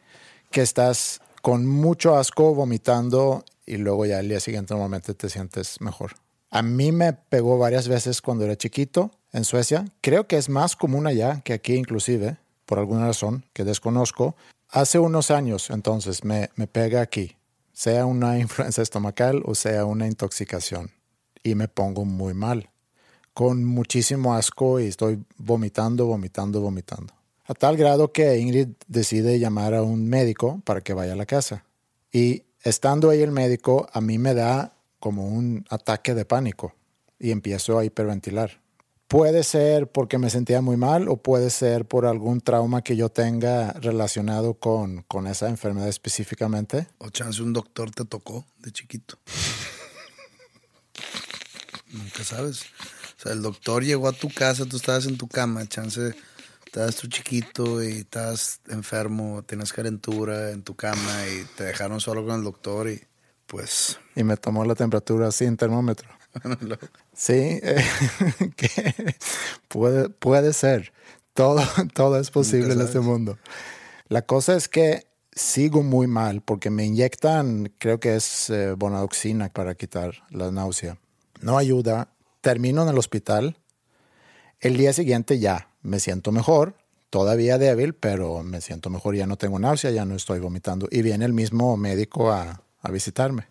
que 0.51 0.61
estás 0.61 1.21
con 1.41 1.67
mucho 1.67 2.17
asco 2.17 2.55
vomitando 2.55 3.43
y 3.65 3.77
luego 3.77 4.05
ya 4.05 4.19
el 4.19 4.29
día 4.29 4.39
siguiente 4.39 4.73
normalmente 4.73 5.13
te 5.13 5.29
sientes 5.29 5.81
mejor. 5.81 6.13
A 6.49 6.61
mí 6.61 6.91
me 6.91 7.13
pegó 7.13 7.57
varias 7.57 7.87
veces 7.87 8.21
cuando 8.21 8.45
era 8.45 8.55
chiquito 8.55 9.11
en 9.33 9.43
Suecia. 9.43 9.85
Creo 10.01 10.27
que 10.27 10.37
es 10.37 10.49
más 10.49 10.75
común 10.75 11.07
allá 11.07 11.41
que 11.41 11.53
aquí 11.53 11.75
inclusive, 11.75 12.37
por 12.65 12.79
alguna 12.79 13.07
razón 13.07 13.45
que 13.53 13.63
desconozco. 13.63 14.35
Hace 14.69 14.99
unos 14.99 15.31
años 15.31 15.69
entonces 15.69 16.23
me, 16.23 16.49
me 16.55 16.67
pega 16.67 17.01
aquí, 17.01 17.35
sea 17.73 18.05
una 18.05 18.39
influenza 18.39 18.81
estomacal 18.81 19.41
o 19.45 19.55
sea 19.55 19.85
una 19.85 20.07
intoxicación. 20.07 20.91
Y 21.43 21.55
me 21.55 21.67
pongo 21.67 22.05
muy 22.05 22.33
mal, 22.33 22.69
con 23.35 23.63
muchísimo 23.65 24.33
asco 24.33 24.79
y 24.79 24.85
estoy 24.85 25.21
vomitando, 25.37 26.05
vomitando, 26.05 26.61
vomitando. 26.61 27.13
A 27.43 27.53
tal 27.53 27.75
grado 27.75 28.13
que 28.13 28.37
Ingrid 28.37 28.69
decide 28.87 29.39
llamar 29.39 29.73
a 29.73 29.83
un 29.83 30.07
médico 30.07 30.61
para 30.63 30.79
que 30.79 30.93
vaya 30.93 31.13
a 31.13 31.17
la 31.17 31.25
casa. 31.25 31.65
Y 32.13 32.43
estando 32.63 33.09
ahí 33.09 33.21
el 33.21 33.31
médico, 33.31 33.89
a 33.91 33.99
mí 33.99 34.17
me 34.17 34.33
da 34.33 34.77
como 34.99 35.27
un 35.27 35.65
ataque 35.69 36.15
de 36.15 36.23
pánico 36.23 36.75
y 37.19 37.31
empiezo 37.31 37.77
a 37.77 37.83
hiperventilar. 37.83 38.61
Puede 39.09 39.43
ser 39.43 39.91
porque 39.91 40.17
me 40.17 40.29
sentía 40.29 40.61
muy 40.61 40.77
mal 40.77 41.09
o 41.09 41.17
puede 41.17 41.49
ser 41.49 41.83
por 41.83 42.05
algún 42.05 42.39
trauma 42.39 42.83
que 42.83 42.95
yo 42.95 43.09
tenga 43.09 43.73
relacionado 43.73 44.53
con, 44.53 45.03
con 45.09 45.27
esa 45.27 45.49
enfermedad 45.49 45.89
específicamente. 45.89 46.87
O 46.99 47.09
chance 47.09 47.43
un 47.43 47.51
doctor 47.51 47.91
te 47.91 48.05
tocó 48.05 48.45
de 48.59 48.71
chiquito. 48.71 49.17
Nunca 51.91 52.23
sabes. 52.23 52.63
Sea, 53.25 53.33
el 53.33 53.41
doctor 53.41 53.83
llegó 53.83 54.07
a 54.07 54.13
tu 54.13 54.29
casa, 54.29 54.65
tú 54.65 54.77
estabas 54.77 55.05
en 55.05 55.17
tu 55.17 55.27
cama, 55.27 55.67
chance 55.67 56.13
estabas 56.75 56.97
tú 56.97 57.07
chiquito 57.07 57.81
y 57.81 57.99
estás 57.99 58.59
enfermo, 58.67 59.43
tienes 59.47 59.71
calentura 59.71 60.51
en 60.51 60.61
tu 60.61 60.75
cama 60.75 61.25
y 61.25 61.45
te 61.55 61.63
dejaron 61.63 62.01
solo 62.01 62.25
con 62.25 62.35
el 62.35 62.43
doctor 62.43 62.89
y 62.89 63.01
pues... 63.47 63.97
Y 64.13 64.25
me 64.25 64.35
tomó 64.35 64.65
la 64.65 64.75
temperatura 64.75 65.31
sin 65.31 65.55
termómetro. 65.55 66.09
sí, 67.13 67.59
eh, 67.63 67.85
que 68.57 69.15
puede, 69.69 70.09
puede 70.09 70.51
ser. 70.51 70.91
Todo, 71.33 71.63
todo 71.93 72.19
es 72.19 72.29
posible 72.29 72.73
en 72.73 72.81
este 72.81 72.99
mundo. 72.99 73.37
La 74.09 74.23
cosa 74.23 74.55
es 74.55 74.67
que 74.67 75.07
sigo 75.31 75.81
muy 75.81 76.07
mal 76.07 76.41
porque 76.41 76.69
me 76.69 76.85
inyectan, 76.85 77.71
creo 77.77 78.01
que 78.01 78.17
es 78.17 78.49
eh, 78.49 78.73
bonadoxina 78.73 79.47
para 79.47 79.75
quitar 79.75 80.23
la 80.29 80.51
náusea. 80.51 80.97
No 81.39 81.57
ayuda. 81.57 82.09
Termino 82.45 82.83
en 82.83 82.89
el 82.89 82.99
hospital. 82.99 83.57
El 84.59 84.77
día 84.77 84.93
siguiente 84.93 85.39
ya 85.39 85.71
me 85.81 85.99
siento 85.99 86.31
mejor, 86.31 86.75
todavía 87.09 87.57
débil, 87.57 87.95
pero 87.95 88.43
me 88.43 88.61
siento 88.61 88.91
mejor. 88.91 89.15
Ya 89.15 89.25
no 89.25 89.35
tengo 89.35 89.57
náusea, 89.57 89.89
ya 89.89 90.05
no 90.05 90.13
estoy 90.13 90.39
vomitando. 90.39 90.87
Y 90.91 91.01
viene 91.01 91.25
el 91.25 91.33
mismo 91.33 91.75
médico 91.75 92.31
a, 92.31 92.61
a 92.83 92.91
visitarme. 92.91 93.47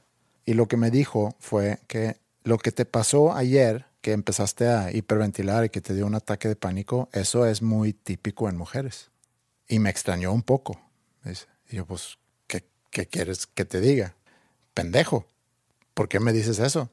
Y 0.47 0.55
lo 0.55 0.69
que 0.69 0.77
me 0.77 0.93
dijo 0.93 1.35
fue 1.41 1.81
que 1.89 2.19
lo 2.45 2.57
que 2.57 2.71
te 2.71 2.85
pasó 2.85 3.35
ayer, 3.35 3.87
que 4.01 4.13
empezaste 4.13 4.69
a 4.69 4.93
hiperventilar 4.93 5.65
y 5.65 5.71
que 5.71 5.81
te 5.81 5.93
dio 5.93 6.07
un 6.07 6.15
ataque 6.15 6.47
de 6.47 6.55
pánico, 6.55 7.09
eso 7.11 7.47
es 7.47 7.63
muy 7.63 7.95
típico 7.95 8.49
en 8.49 8.57
mujeres. 8.57 9.11
Y 9.67 9.81
me 9.81 9.91
extrañó 9.91 10.33
un 10.33 10.43
poco. 10.43 10.81
Y 11.69 11.75
yo, 11.75 11.85
pues, 11.85 12.17
¿qué, 12.47 12.65
¿qué, 12.93 13.07
quieres 13.07 13.49
que 13.49 13.65
te 13.65 13.81
diga? 13.81 14.15
Pendejo. 14.73 15.27
¿Por 15.95 16.09
qué 16.09 16.21
me 16.21 16.33
dices 16.33 16.61
eso? 16.61 16.91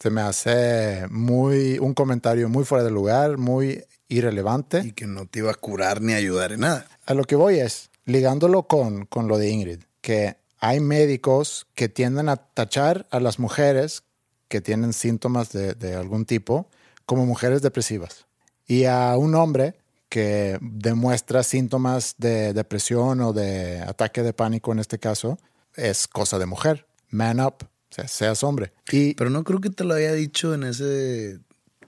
Se 0.00 0.10
me 0.10 0.22
hace 0.22 1.06
muy 1.10 1.78
un 1.78 1.92
comentario 1.92 2.48
muy 2.48 2.64
fuera 2.64 2.82
de 2.82 2.90
lugar, 2.90 3.36
muy 3.36 3.84
irrelevante. 4.08 4.80
Y 4.84 4.92
que 4.92 5.06
no 5.06 5.26
te 5.26 5.40
iba 5.40 5.50
a 5.50 5.54
curar 5.54 6.00
ni 6.00 6.14
ayudar 6.14 6.52
en 6.52 6.60
nada. 6.60 6.88
A 7.04 7.14
lo 7.14 7.24
que 7.24 7.36
voy 7.36 7.60
es, 7.60 7.90
ligándolo 8.06 8.64
con, 8.64 9.04
con 9.04 9.28
lo 9.28 9.36
de 9.36 9.50
Ingrid, 9.50 9.80
que 10.00 10.36
hay 10.58 10.80
médicos 10.80 11.66
que 11.74 11.88
tienden 11.88 12.28
a 12.28 12.36
tachar 12.36 13.06
a 13.10 13.20
las 13.20 13.38
mujeres 13.38 14.02
que 14.48 14.60
tienen 14.60 14.92
síntomas 14.92 15.52
de, 15.52 15.94
algún 15.94 16.26
tipo 16.26 16.68
como 17.06 17.24
mujeres 17.24 17.62
depresivas. 17.62 18.26
Y 18.66 18.84
a 18.84 19.16
un 19.16 19.34
hombre 19.34 19.74
que 20.08 20.58
demuestra 20.60 21.42
síntomas 21.42 22.14
de 22.18 22.52
depresión 22.52 23.20
o 23.20 23.32
de 23.32 23.80
ataque 23.80 24.22
de 24.22 24.32
pánico 24.32 24.72
en 24.72 24.80
este 24.80 24.98
caso, 24.98 25.38
es 25.76 26.08
cosa 26.08 26.38
de 26.38 26.46
mujer. 26.46 26.86
Man 27.10 27.40
up, 27.40 27.69
o 27.90 27.94
sea, 27.94 28.06
seas 28.08 28.42
hombre. 28.44 28.72
Y, 28.90 29.14
Pero 29.14 29.30
no 29.30 29.42
creo 29.44 29.60
que 29.60 29.70
te 29.70 29.84
lo 29.84 29.94
haya 29.94 30.12
dicho 30.12 30.54
en 30.54 30.64
ese 30.64 31.40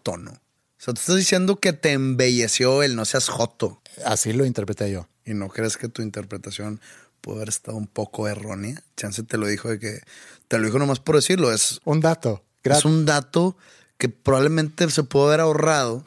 tono. 0.02 0.32
O 0.32 0.85
sea, 0.85 0.94
tú 0.94 1.00
estás 1.00 1.16
diciendo 1.16 1.61
que 1.61 1.73
te 1.73 1.92
embelleció 1.92 2.82
el 2.82 2.97
no 2.97 3.04
seas 3.04 3.28
joto. 3.28 3.80
Así 4.04 4.32
lo 4.32 4.44
interpreté 4.44 4.90
yo. 4.90 5.06
¿Y 5.25 5.35
no 5.35 5.49
crees 5.49 5.76
que 5.76 5.88
tu 5.88 6.02
interpretación 6.02 6.80
puede 7.21 7.38
haber 7.38 7.50
estado 7.50 7.76
un 7.76 7.87
poco 7.87 8.26
errónea? 8.26 8.82
Chance 8.97 9.23
te 9.23 9.38
lo 9.38 9.47
dijo 9.47 9.68
de 9.68 9.78
que... 9.78 10.00
Te 10.49 10.59
lo 10.59 10.66
dijo 10.66 10.78
nomás 10.80 10.99
por 10.99 11.14
decirlo, 11.14 11.52
es... 11.52 11.80
Un 11.85 12.00
dato. 12.00 12.42
Es 12.64 12.85
un 12.85 13.06
dato 13.06 13.56
que 13.97 14.09
probablemente 14.09 14.90
se 14.90 15.04
pudo 15.04 15.28
haber 15.28 15.40
ahorrado, 15.40 16.04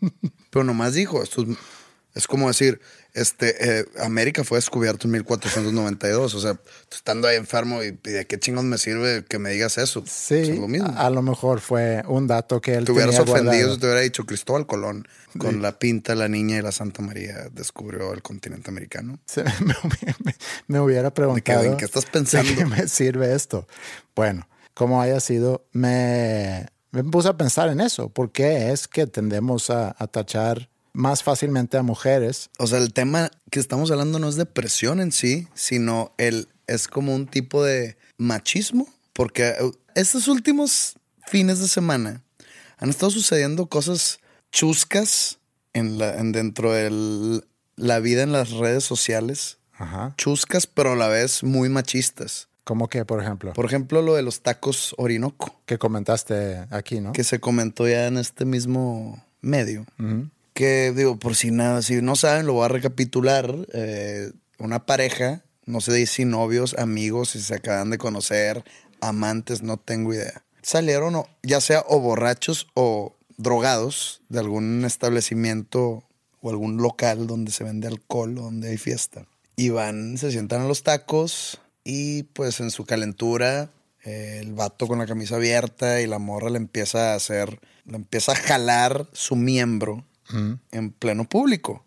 pero 0.50 0.64
nomás 0.64 0.94
dijo, 0.94 1.22
esto 1.22 1.42
es, 1.42 1.48
como 2.26 2.48
decir, 2.48 2.80
este, 3.12 3.80
eh, 3.80 3.84
América 4.00 4.44
fue 4.44 4.58
descubierto 4.58 5.06
en 5.06 5.12
1492, 5.12 6.34
o 6.34 6.40
sea, 6.40 6.58
estando 6.90 7.28
ahí 7.28 7.36
enfermo 7.36 7.82
y, 7.82 7.90
de 7.90 8.26
qué 8.26 8.38
chingón 8.38 8.68
me 8.68 8.78
sirve 8.78 9.24
que 9.28 9.38
me 9.38 9.50
digas 9.50 9.76
eso. 9.78 10.02
Sí, 10.06 10.54
lo 10.54 10.68
mismo. 10.68 10.94
A, 10.96 11.10
lo 11.10 11.22
mejor 11.22 11.60
fue 11.60 12.02
un 12.08 12.26
dato 12.26 12.60
que 12.60 12.74
él 12.74 12.84
Te 12.84 12.92
hubieras 12.92 13.18
ofendido 13.18 13.74
si 13.74 13.80
te 13.80 13.86
hubiera 13.86 14.00
dicho 14.00 14.24
Cristóbal 14.24 14.66
Colón, 14.66 15.06
con 15.38 15.60
la 15.60 15.78
pinta, 15.78 16.14
la 16.14 16.28
niña 16.28 16.58
y 16.58 16.62
la 16.62 16.72
Santa 16.72 17.02
María 17.02 17.48
descubrió 17.52 18.14
el 18.14 18.22
continente 18.22 18.70
americano. 18.70 19.18
me, 20.66 20.80
hubiera 20.80 21.12
preguntado. 21.12 21.64
¿En 21.64 21.76
qué 21.76 21.84
estás 21.84 22.06
pensando? 22.06 22.50
qué 22.56 22.64
me 22.64 22.88
sirve 22.88 23.34
esto? 23.34 23.66
Bueno 24.14 24.46
como 24.76 25.00
haya 25.00 25.20
sido, 25.20 25.64
me, 25.72 26.66
me 26.90 27.02
puse 27.02 27.28
a 27.28 27.36
pensar 27.38 27.70
en 27.70 27.80
eso. 27.80 28.10
¿Por 28.10 28.30
qué 28.30 28.72
es 28.72 28.86
que 28.86 29.06
tendemos 29.06 29.70
a, 29.70 29.94
tachar 30.10 30.68
más 30.96 31.22
fácilmente 31.22 31.76
a 31.76 31.82
mujeres? 31.82 32.50
O 32.58 32.66
sea, 32.66 32.78
el 32.78 32.92
tema 32.92 33.30
que 33.50 33.60
estamos 33.60 33.90
hablando 33.90 34.18
no 34.18 34.28
es 34.28 34.36
depresión 34.36 35.00
en 35.00 35.12
sí, 35.12 35.46
sino 35.54 36.12
el, 36.16 36.48
es 36.66 36.88
como 36.88 37.14
un 37.14 37.26
tipo 37.26 37.62
de 37.62 37.96
machismo. 38.16 38.88
Porque 39.12 39.54
uh, 39.60 39.72
estos 39.94 40.26
últimos 40.26 40.96
fines 41.26 41.60
de 41.60 41.68
semana 41.68 42.22
han 42.78 42.90
estado 42.90 43.10
sucediendo 43.10 43.66
cosas 43.66 44.20
chuscas 44.50 45.38
en 45.74 45.98
la, 45.98 46.18
en 46.18 46.32
dentro 46.32 46.72
de 46.72 47.42
la 47.76 48.00
vida 48.00 48.22
en 48.22 48.32
las 48.32 48.50
redes 48.52 48.84
sociales. 48.84 49.58
Chuscas, 50.16 50.66
pero 50.66 50.92
a 50.92 50.96
la 50.96 51.08
vez 51.08 51.44
muy 51.44 51.68
machistas. 51.68 52.48
¿Cómo 52.64 52.88
que, 52.88 53.04
por 53.04 53.22
ejemplo? 53.22 53.52
Por 53.52 53.66
ejemplo, 53.66 54.00
lo 54.00 54.14
de 54.14 54.22
los 54.22 54.40
tacos 54.40 54.94
Orinoco. 54.96 55.60
Que 55.66 55.78
comentaste 55.78 56.66
aquí, 56.70 57.00
¿no? 57.00 57.12
Que 57.12 57.22
se 57.22 57.38
comentó 57.38 57.86
ya 57.86 58.06
en 58.06 58.16
este 58.16 58.46
mismo 58.46 59.22
medio. 59.42 59.86
Que, 60.56 60.90
digo, 60.96 61.18
por 61.18 61.36
si 61.36 61.50
nada, 61.50 61.82
si 61.82 62.00
no 62.00 62.16
saben, 62.16 62.46
lo 62.46 62.54
voy 62.54 62.64
a 62.64 62.68
recapitular. 62.68 63.54
Eh, 63.74 64.32
una 64.58 64.86
pareja, 64.86 65.44
no 65.66 65.82
sé 65.82 66.06
si 66.06 66.24
novios, 66.24 66.74
amigos, 66.78 67.28
si 67.28 67.42
se 67.42 67.56
acaban 67.56 67.90
de 67.90 67.98
conocer, 67.98 68.64
amantes, 69.02 69.62
no 69.62 69.76
tengo 69.76 70.14
idea. 70.14 70.44
Salieron, 70.62 71.24
ya 71.42 71.60
sea 71.60 71.84
o 71.86 72.00
borrachos 72.00 72.68
o 72.72 73.14
drogados 73.36 74.22
de 74.30 74.38
algún 74.38 74.86
establecimiento 74.86 76.04
o 76.40 76.48
algún 76.48 76.78
local 76.78 77.26
donde 77.26 77.52
se 77.52 77.62
vende 77.62 77.88
alcohol 77.88 78.38
o 78.38 78.42
donde 78.44 78.70
hay 78.70 78.78
fiesta. 78.78 79.26
Y 79.56 79.68
van, 79.68 80.16
se 80.16 80.30
sientan 80.30 80.62
a 80.62 80.68
los 80.68 80.82
tacos, 80.82 81.60
Y 81.84 82.22
pues 82.22 82.60
en 82.60 82.70
su 82.70 82.86
calentura, 82.86 83.68
eh, 84.04 84.38
el 84.40 84.54
vato 84.54 84.86
con 84.86 85.00
la 85.00 85.06
camisa 85.06 85.36
abierta 85.36 86.00
y 86.00 86.06
la 86.06 86.18
morra 86.18 86.48
le 86.48 86.56
empieza 86.56 87.12
a 87.12 87.16
hacer, 87.16 87.60
le 87.84 87.96
empieza 87.96 88.32
a 88.32 88.36
jalar 88.36 89.06
su 89.12 89.36
miembro 89.36 90.02
en 90.72 90.90
pleno 90.92 91.28
público. 91.28 91.84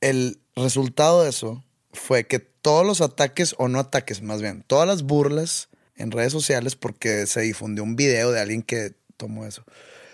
El 0.00 0.40
resultado 0.56 1.22
de 1.22 1.30
eso 1.30 1.64
fue 1.92 2.26
que 2.26 2.38
todos 2.38 2.86
los 2.86 3.00
ataques, 3.00 3.54
o 3.58 3.68
no 3.68 3.78
ataques 3.78 4.22
más 4.22 4.40
bien, 4.40 4.64
todas 4.66 4.86
las 4.86 5.02
burlas 5.02 5.68
en 5.96 6.10
redes 6.10 6.32
sociales, 6.32 6.76
porque 6.76 7.26
se 7.26 7.40
difundió 7.42 7.84
un 7.84 7.96
video 7.96 8.32
de 8.32 8.40
alguien 8.40 8.62
que 8.62 8.94
tomó 9.16 9.46
eso, 9.46 9.64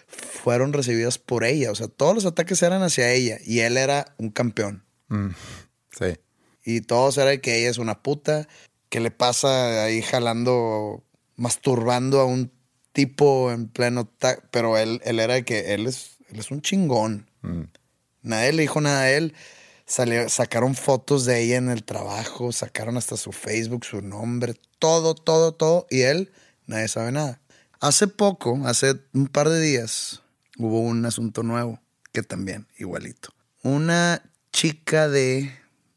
fueron 0.07 0.73
recibidas 0.73 1.19
por 1.19 1.45
ella. 1.45 1.71
O 1.71 1.75
sea, 1.75 1.89
todos 1.89 2.15
los 2.15 2.27
ataques 2.27 2.63
eran 2.63 2.83
hacia 2.83 3.13
ella 3.13 3.39
y 3.45 3.61
él 3.61 3.77
era 3.77 4.15
un 4.19 4.31
campeón. 4.31 4.85
Mm, 5.09 5.29
Sí. 5.99 6.17
Y 6.65 6.83
todos 6.83 7.19
era 7.19 7.37
que 7.39 7.59
ella 7.59 7.71
es 7.71 7.79
una 7.79 8.03
puta, 8.03 8.47
que 8.89 9.01
le 9.01 9.11
pasa 9.11 9.85
ahí 9.85 10.03
jalando, 10.03 11.05
masturbando 11.37 12.21
a 12.21 12.25
un 12.27 12.53
tipo 12.93 13.51
en 13.51 13.69
pleno... 13.69 14.11
Pero 14.51 14.77
él, 14.77 15.01
él 15.05 15.21
era 15.21 15.35
de 15.35 15.45
que 15.45 15.75
él 15.75 15.87
es, 15.87 16.19
él 16.29 16.39
es 16.39 16.51
un 16.51 16.61
chingón. 16.61 17.30
Mm. 17.43 17.63
Nadie 18.23 18.53
le 18.53 18.63
dijo 18.63 18.81
nada 18.81 19.03
a 19.03 19.11
él. 19.11 19.35
Salió- 19.87 20.29
sacaron 20.29 20.75
fotos 20.75 21.25
de 21.25 21.43
ella 21.43 21.57
en 21.57 21.69
el 21.69 21.83
trabajo, 21.85 22.53
sacaron 22.53 22.97
hasta 22.97 23.17
su 23.17 23.33
Facebook, 23.33 23.85
su 23.85 24.03
nombre, 24.03 24.55
todo, 24.79 25.15
todo, 25.15 25.53
todo. 25.53 25.87
Y 25.91 26.03
él, 26.03 26.33
nadie 26.67 26.87
sabe 26.89 27.11
nada. 27.13 27.41
Hace 27.81 28.07
poco, 28.07 28.61
hace 28.67 29.01
un 29.15 29.27
par 29.27 29.49
de 29.49 29.61
días, 29.61 30.23
hubo 30.59 30.81
un 30.81 31.05
asunto 31.07 31.43
nuevo, 31.43 31.81
que 32.13 32.23
también, 32.23 32.67
igualito. 32.79 33.31
Una 33.63 34.23
chica 34.53 35.09
de 35.09 35.53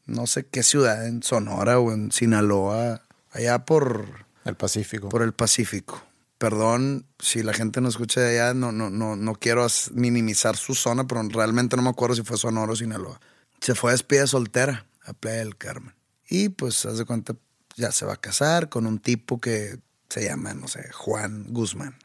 no 0.06 0.26
sé 0.26 0.44
qué 0.46 0.62
ciudad, 0.62 1.06
en 1.06 1.22
Sonora 1.22 1.78
o 1.78 1.92
en 1.92 2.10
Sinaloa, 2.10 3.02
allá 3.30 3.64
por, 3.64 4.26
El 4.44 4.56
Pacífico. 4.56 5.08
por 5.08 5.22
el 5.22 5.32
Pacífico. 5.34 6.02
Perdón 6.38 7.06
si 7.18 7.42
la 7.42 7.52
gente 7.52 7.80
no 7.80 7.88
escucha 7.88 8.20
de 8.20 8.40
allá, 8.40 8.54
no, 8.54 8.72
no, 8.72 8.90
no, 8.90 9.16
no 9.16 9.34
quiero 9.34 9.66
minimizar 9.92 10.56
su 10.56 10.74
zona, 10.74 11.06
pero 11.06 11.22
realmente 11.28 11.76
no 11.76 11.82
me 11.82 11.90
acuerdo 11.90 12.16
si 12.16 12.22
fue 12.22 12.36
Sonora 12.36 12.72
o 12.72 12.76
Sinaloa. 12.76 13.20
Se 13.60 13.74
fue 13.74 13.90
a 13.90 13.92
despedida 13.92 14.26
soltera 14.26 14.86
a 15.04 15.12
Playa 15.12 15.38
del 15.38 15.56
Carmen. 15.56 15.94
Y 16.28 16.48
pues, 16.48 16.84
haz 16.86 16.98
de 16.98 17.04
cuenta, 17.04 17.34
ya 17.76 17.92
se 17.92 18.04
va 18.04 18.14
a 18.14 18.20
casar 18.20 18.68
con 18.68 18.86
un 18.86 18.98
tipo 18.98 19.40
que 19.40 19.78
se 20.08 20.24
llama, 20.24 20.54
no 20.54 20.68
sé, 20.68 20.90
Juan 20.92 21.46
Guzmán. 21.48 21.96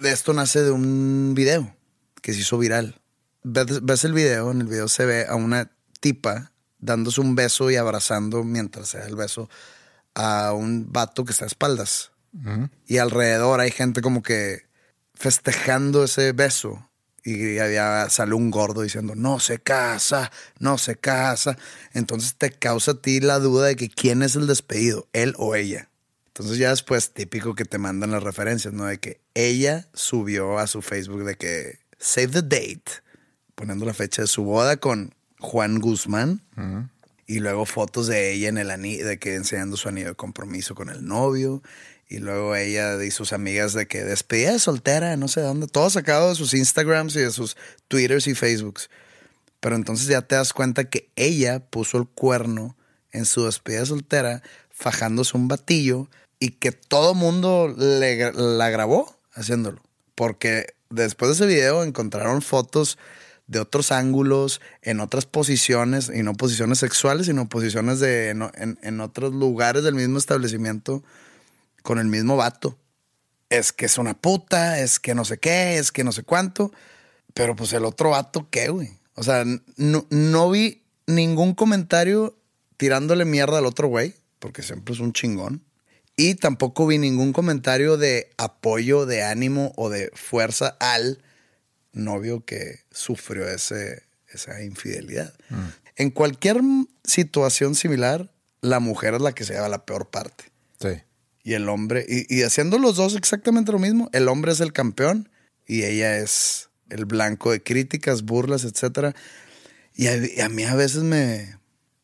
De 0.00 0.12
esto 0.12 0.32
nace 0.32 0.62
de 0.62 0.70
un 0.70 1.34
video 1.34 1.74
que 2.20 2.32
se 2.32 2.40
hizo 2.40 2.58
viral. 2.58 3.00
Ves, 3.42 3.84
ves 3.84 4.04
el 4.04 4.12
video, 4.12 4.50
en 4.50 4.60
el 4.60 4.68
video 4.68 4.88
se 4.88 5.04
ve 5.04 5.26
a 5.26 5.34
una 5.34 5.72
tipa 6.00 6.52
dándose 6.78 7.20
un 7.20 7.34
beso 7.34 7.70
y 7.70 7.76
abrazando 7.76 8.44
mientras 8.44 8.88
se 8.88 8.98
da 8.98 9.06
el 9.06 9.16
beso 9.16 9.48
a 10.14 10.52
un 10.52 10.92
vato 10.92 11.24
que 11.24 11.32
está 11.32 11.44
a 11.44 11.48
espaldas. 11.48 12.12
Y 12.86 12.98
alrededor 12.98 13.60
hay 13.60 13.70
gente 13.70 14.00
como 14.00 14.22
que 14.22 14.62
festejando 15.14 16.04
ese 16.04 16.32
beso. 16.32 16.88
Y 17.24 17.58
había, 17.58 18.10
sale 18.10 18.34
un 18.34 18.50
gordo 18.50 18.82
diciendo, 18.82 19.14
no 19.14 19.38
se 19.38 19.60
casa, 19.60 20.32
no 20.58 20.76
se 20.78 20.96
casa. 20.96 21.56
Entonces 21.92 22.34
te 22.36 22.50
causa 22.50 22.92
a 22.92 23.00
ti 23.00 23.20
la 23.20 23.38
duda 23.38 23.66
de 23.66 23.76
que 23.76 23.88
quién 23.88 24.22
es 24.22 24.34
el 24.34 24.46
despedido, 24.46 25.06
él 25.12 25.34
o 25.38 25.54
ella. 25.54 25.88
Entonces 26.28 26.58
ya 26.58 26.70
después 26.70 27.12
típico 27.12 27.54
que 27.54 27.64
te 27.64 27.78
mandan 27.78 28.10
las 28.10 28.22
referencias, 28.22 28.72
¿no? 28.72 28.86
De 28.86 28.98
que 28.98 29.20
ella 29.34 29.86
subió 29.92 30.58
a 30.58 30.66
su 30.66 30.82
Facebook 30.82 31.24
de 31.24 31.36
que 31.36 31.78
save 31.98 32.28
the 32.28 32.42
date, 32.42 33.02
poniendo 33.54 33.84
la 33.84 33.94
fecha 33.94 34.22
de 34.22 34.28
su 34.28 34.42
boda 34.42 34.78
con 34.78 35.14
Juan 35.38 35.78
Guzmán. 35.78 36.40
Y 37.26 37.38
luego 37.38 37.66
fotos 37.66 38.08
de 38.08 38.32
ella 38.32 38.48
en 38.48 38.58
el 38.58 38.70
anillo, 38.70 39.06
de 39.06 39.18
que 39.18 39.36
enseñando 39.36 39.76
su 39.76 39.88
anillo 39.88 40.08
de 40.08 40.14
compromiso 40.14 40.74
con 40.74 40.88
el 40.88 41.04
novio. 41.04 41.62
Y 42.12 42.18
luego 42.18 42.54
ella 42.54 43.02
y 43.02 43.10
sus 43.10 43.32
amigas 43.32 43.72
de 43.72 43.86
que 43.86 44.04
despedida 44.04 44.52
de 44.52 44.58
soltera, 44.58 45.16
no 45.16 45.28
sé 45.28 45.40
dónde. 45.40 45.66
Todo 45.66 45.88
sacado 45.88 46.28
de 46.28 46.34
sus 46.34 46.52
Instagrams 46.52 47.16
y 47.16 47.20
de 47.20 47.30
sus 47.30 47.56
Twitters 47.88 48.26
y 48.26 48.34
Facebooks. 48.34 48.90
Pero 49.60 49.76
entonces 49.76 50.08
ya 50.08 50.20
te 50.20 50.34
das 50.34 50.52
cuenta 50.52 50.84
que 50.84 51.08
ella 51.16 51.60
puso 51.60 51.96
el 51.96 52.06
cuerno 52.06 52.76
en 53.12 53.24
su 53.24 53.46
despedida 53.46 53.86
soltera, 53.86 54.42
fajándose 54.70 55.38
un 55.38 55.48
batillo 55.48 56.10
y 56.38 56.50
que 56.50 56.72
todo 56.72 57.14
mundo 57.14 57.74
la 57.74 58.68
grabó 58.68 59.16
haciéndolo. 59.32 59.80
Porque 60.14 60.74
después 60.90 61.30
de 61.30 61.34
ese 61.36 61.46
video 61.46 61.82
encontraron 61.82 62.42
fotos 62.42 62.98
de 63.46 63.58
otros 63.58 63.90
ángulos, 63.90 64.60
en 64.82 65.00
otras 65.00 65.24
posiciones, 65.24 66.10
y 66.14 66.22
no 66.22 66.34
posiciones 66.34 66.78
sexuales, 66.78 67.24
sino 67.24 67.48
posiciones 67.48 68.00
de, 68.00 68.28
en- 68.28 68.78
en 68.82 69.00
otros 69.00 69.32
lugares 69.32 69.82
del 69.82 69.94
mismo 69.94 70.18
establecimiento 70.18 71.02
con 71.82 71.98
el 71.98 72.06
mismo 72.06 72.36
vato. 72.36 72.78
Es 73.50 73.72
que 73.72 73.86
es 73.86 73.98
una 73.98 74.14
puta, 74.14 74.80
es 74.80 74.98
que 74.98 75.14
no 75.14 75.24
sé 75.24 75.38
qué, 75.38 75.76
es 75.76 75.92
que 75.92 76.04
no 76.04 76.12
sé 76.12 76.22
cuánto. 76.22 76.72
Pero 77.34 77.54
pues 77.56 77.72
el 77.72 77.84
otro 77.84 78.10
vato, 78.10 78.48
¿qué, 78.50 78.68
güey? 78.68 78.90
O 79.14 79.22
sea, 79.22 79.44
no, 79.76 80.06
no 80.10 80.50
vi 80.50 80.82
ningún 81.06 81.54
comentario 81.54 82.36
tirándole 82.76 83.24
mierda 83.24 83.58
al 83.58 83.66
otro 83.66 83.88
güey, 83.88 84.14
porque 84.38 84.62
siempre 84.62 84.94
es 84.94 85.00
un 85.00 85.12
chingón. 85.12 85.62
Y 86.16 86.34
tampoco 86.34 86.86
vi 86.86 86.98
ningún 86.98 87.32
comentario 87.32 87.96
de 87.96 88.30
apoyo, 88.36 89.06
de 89.06 89.22
ánimo 89.22 89.72
o 89.76 89.88
de 89.88 90.10
fuerza 90.14 90.76
al 90.80 91.22
novio 91.92 92.44
que 92.44 92.80
sufrió 92.90 93.48
ese, 93.48 94.02
esa 94.28 94.62
infidelidad. 94.62 95.32
En 95.96 96.10
cualquier 96.10 96.60
situación 97.04 97.74
similar, 97.74 98.30
la 98.60 98.80
mujer 98.80 99.14
es 99.14 99.20
la 99.20 99.32
que 99.32 99.44
se 99.44 99.54
lleva 99.54 99.68
la 99.68 99.84
peor 99.84 100.08
parte. 100.10 100.44
Y 101.44 101.54
el 101.54 101.68
hombre, 101.68 102.06
y, 102.08 102.34
y 102.34 102.42
haciendo 102.42 102.78
los 102.78 102.96
dos 102.96 103.16
exactamente 103.16 103.72
lo 103.72 103.78
mismo, 103.78 104.08
el 104.12 104.28
hombre 104.28 104.52
es 104.52 104.60
el 104.60 104.72
campeón 104.72 105.28
y 105.66 105.82
ella 105.82 106.18
es 106.18 106.70
el 106.88 107.04
blanco 107.04 107.50
de 107.50 107.62
críticas, 107.62 108.22
burlas, 108.22 108.64
etcétera. 108.64 109.14
Y 109.94 110.06
a, 110.40 110.48
mí 110.48 110.62
a 110.64 110.74
veces 110.74 111.02
me, 111.02 111.58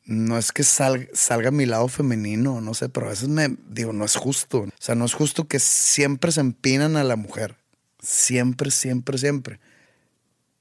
no 0.05 0.39
es 0.39 0.53
que 0.53 0.65
sal- 0.65 1.09
salga 1.13 1.51
mi 1.51 1.67
lado 1.67 1.89
femenino, 1.89 2.61
no 2.61 2.75
sé, 2.75 2.89
pero 2.89 3.07
a 3.07 3.11
veces 3.11 3.29
me 3.29 3.57
digo, 3.69 3.93
no 3.93 4.05
es 4.05 4.17
justo. 4.17 4.61
O 4.61 4.69
sea, 4.79 4.95
no 4.95 5.05
es 5.05 5.15
justo 5.15 5.47
que 5.47 5.59
siempre 5.61 6.33
se 6.33 6.41
empinan 6.41 6.97
a 6.97 7.05
la 7.05 7.17
mujer. 7.17 7.57
Siempre, 8.03 8.71
siempre, 8.71 9.19
siempre. 9.19 9.61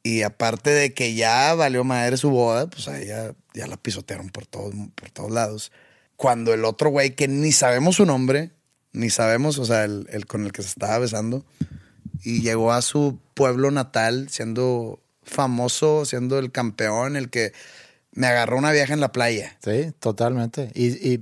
Y 0.04 0.22
aparte 0.22 0.70
de 0.70 0.94
que 0.94 1.16
ya 1.16 1.54
valió 1.54 1.84
madre 1.84 2.18
su 2.18 2.30
boda, 2.30 2.70
pues 2.70 2.88
a 2.88 3.00
ella 3.02 3.34
ya 3.54 3.68
la 3.68 3.78
pisotearon 3.78 4.30
por 4.30 4.46
todos, 4.46 4.74
por 4.96 5.10
todos 5.10 5.32
lados. 5.32 5.72
Cuando 6.16 6.54
el 6.54 6.64
otro 6.64 6.90
güey, 6.90 7.16
que 7.16 7.28
ni 7.28 7.52
sabemos 7.52 7.98
su 7.98 8.06
nombre, 8.06 8.52
ni 8.94 9.10
sabemos, 9.10 9.58
o 9.60 9.66
sea, 9.66 9.84
el, 9.84 10.08
el 10.10 10.26
con 10.26 10.46
el 10.46 10.52
que 10.52 10.62
se 10.62 10.70
estaba 10.70 10.98
besando, 11.00 11.46
y 12.24 12.42
llegó 12.42 12.72
a 12.72 12.82
su 12.82 13.20
pueblo 13.34 13.72
natal 13.72 14.28
siendo 14.30 15.00
famoso, 15.24 16.06
siendo 16.06 16.40
el 16.40 16.52
campeón, 16.52 17.16
el 17.16 17.30
que 17.30 17.54
me 18.12 18.28
agarró 18.28 18.58
una 18.58 18.72
vieja 18.72 18.94
en 18.94 19.00
la 19.00 19.12
playa. 19.12 19.58
Sí, 19.64 19.92
totalmente. 20.00 20.72
Y, 20.74 20.88
y 21.08 21.18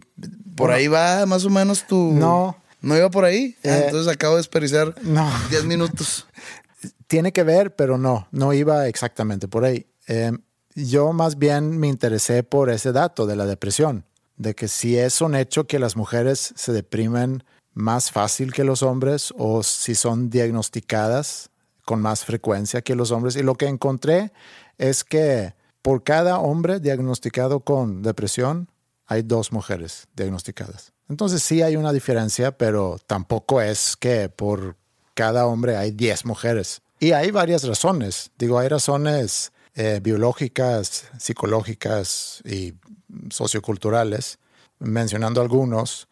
Por 0.55 0.71
ahí 0.71 0.87
va 0.87 1.25
más 1.25 1.43
o 1.45 1.49
menos 1.49 1.85
tu... 1.87 2.13
No. 2.13 2.57
¿No 2.81 2.95
iba 2.95 3.09
por 3.09 3.25
ahí? 3.25 3.55
Ah, 3.65 3.69
Eh, 3.69 3.83
entonces 3.85 4.11
acabo 4.13 4.35
de 4.35 4.39
desperdiciar 4.39 4.95
no. 5.01 5.29
10 5.49 5.65
minutos. 5.65 6.27
tiene 7.07 7.33
que 7.33 7.43
ver, 7.43 7.75
pero 7.75 7.97
no, 7.97 8.27
no 8.31 8.53
iba 8.53 8.87
exactamente 8.87 9.47
por 9.47 9.65
ahí. 9.65 9.87
Eh, 10.07 10.31
yo 10.75 11.11
más 11.11 11.37
bien 11.37 11.77
me 11.79 11.87
interesé 11.87 12.43
por 12.43 12.69
ese 12.69 12.91
dato 12.91 13.25
de 13.25 13.35
la 13.35 13.45
depresión, 13.45 14.05
de 14.37 14.53
que 14.55 14.67
si 14.67 14.97
es 14.97 15.19
un 15.21 15.35
hecho 15.35 15.65
que 15.67 15.79
las 15.79 15.95
mujeres 15.95 16.53
se 16.55 16.71
deprimen 16.73 17.43
más 17.75 18.09
fácil 18.09 18.53
que 18.53 18.63
los 18.63 18.81
hombres 18.81 19.31
o 19.37 19.61
si 19.61 19.93
son 19.93 20.29
diagnosticadas 20.29 21.51
con 21.83 22.01
más 22.01 22.25
frecuencia 22.25 22.81
que 22.81 22.95
los 22.95 23.11
hombres. 23.11 23.35
Y 23.35 23.43
lo 23.43 23.55
que 23.55 23.67
encontré 23.67 24.31
es 24.79 25.03
que 25.03 25.53
por 25.83 26.03
cada 26.03 26.39
hombre 26.39 26.79
diagnosticado 26.79 27.59
con 27.59 28.01
depresión 28.01 28.69
hay 29.05 29.21
dos 29.21 29.51
mujeres 29.51 30.07
diagnosticadas. 30.15 30.93
Entonces 31.09 31.43
sí 31.43 31.61
hay 31.61 31.75
una 31.75 31.93
diferencia, 31.93 32.57
pero 32.57 32.97
tampoco 33.05 33.61
es 33.61 33.95
que 33.95 34.29
por 34.29 34.77
cada 35.13 35.45
hombre 35.45 35.77
hay 35.77 35.91
10 35.91 36.25
mujeres. 36.25 36.81
Y 36.99 37.11
hay 37.11 37.29
varias 37.29 37.63
razones. 37.67 38.31
Digo, 38.37 38.57
hay 38.57 38.69
razones 38.69 39.51
eh, 39.75 39.99
biológicas, 40.01 41.05
psicológicas 41.19 42.41
y 42.45 42.73
socioculturales. 43.29 44.39
Mencionando 44.79 45.41
algunos, 45.41 46.07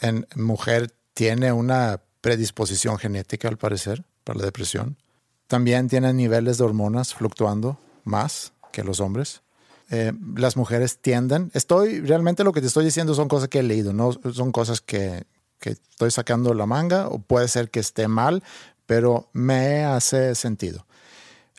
en 0.00 0.26
mujer 0.36 0.95
tiene 1.16 1.50
una 1.50 2.02
predisposición 2.20 2.98
genética, 2.98 3.48
al 3.48 3.56
parecer, 3.56 4.04
para 4.22 4.38
la 4.40 4.44
depresión. 4.44 4.98
También 5.46 5.88
tiene 5.88 6.12
niveles 6.12 6.58
de 6.58 6.64
hormonas 6.64 7.14
fluctuando 7.14 7.78
más 8.04 8.52
que 8.70 8.84
los 8.84 9.00
hombres. 9.00 9.40
Eh, 9.88 10.12
las 10.36 10.58
mujeres 10.58 10.98
tienden, 10.98 11.50
estoy, 11.54 12.02
realmente 12.02 12.44
lo 12.44 12.52
que 12.52 12.60
te 12.60 12.66
estoy 12.66 12.84
diciendo 12.84 13.14
son 13.14 13.28
cosas 13.28 13.48
que 13.48 13.60
he 13.60 13.62
leído, 13.62 13.94
no 13.94 14.12
son 14.12 14.52
cosas 14.52 14.82
que, 14.82 15.24
que 15.58 15.70
estoy 15.70 16.10
sacando 16.10 16.52
la 16.52 16.66
manga 16.66 17.08
o 17.08 17.18
puede 17.18 17.48
ser 17.48 17.70
que 17.70 17.80
esté 17.80 18.08
mal, 18.08 18.42
pero 18.84 19.30
me 19.32 19.84
hace 19.84 20.34
sentido. 20.34 20.84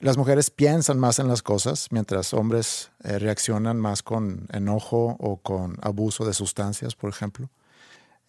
Las 0.02 0.17
mujeres 0.17 0.52
piensan 0.52 1.00
más 1.00 1.17
en 1.17 1.28
las 1.28 1.41
cosas, 1.41 1.88
mientras 1.89 2.32
hombres 2.36 2.91
eh, 3.04 3.17
reaccionan 3.17 3.78
más 3.78 4.04
con 4.04 4.48
enojo 4.54 5.15
o 5.20 5.38
con 5.38 5.78
abuso 5.82 6.26
de 6.26 6.36
sustancias, 6.36 6.93
por 6.93 7.10
ejemplo. 7.10 7.50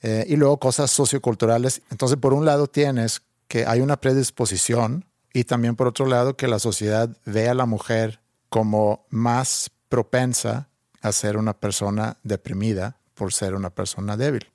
Eh, 0.02 0.24
y 0.28 0.36
luego 0.36 0.58
cosas 0.58 0.90
socioculturales. 0.90 1.82
Entonces, 1.90 2.18
por 2.18 2.34
un 2.34 2.44
lado 2.44 2.68
tienes 2.68 3.22
que 3.48 3.66
hay 3.66 3.80
una 3.80 4.00
predisposición 4.00 5.04
y 5.32 5.44
también 5.44 5.76
por 5.76 5.88
otro 5.88 6.06
lado 6.06 6.36
que 6.36 6.48
la 6.48 6.58
sociedad 6.58 7.10
ve 7.24 7.48
a 7.48 7.54
la 7.54 7.66
mujer 7.66 8.20
como 8.48 9.06
más 9.10 9.70
propensa 9.88 10.68
a 11.02 11.12
ser 11.12 11.36
una 11.36 11.54
persona 11.54 12.16
deprimida 12.22 12.96
por 13.14 13.32
ser 13.32 13.54
una 13.54 13.70
persona 13.70 14.16
débil. 14.16 14.48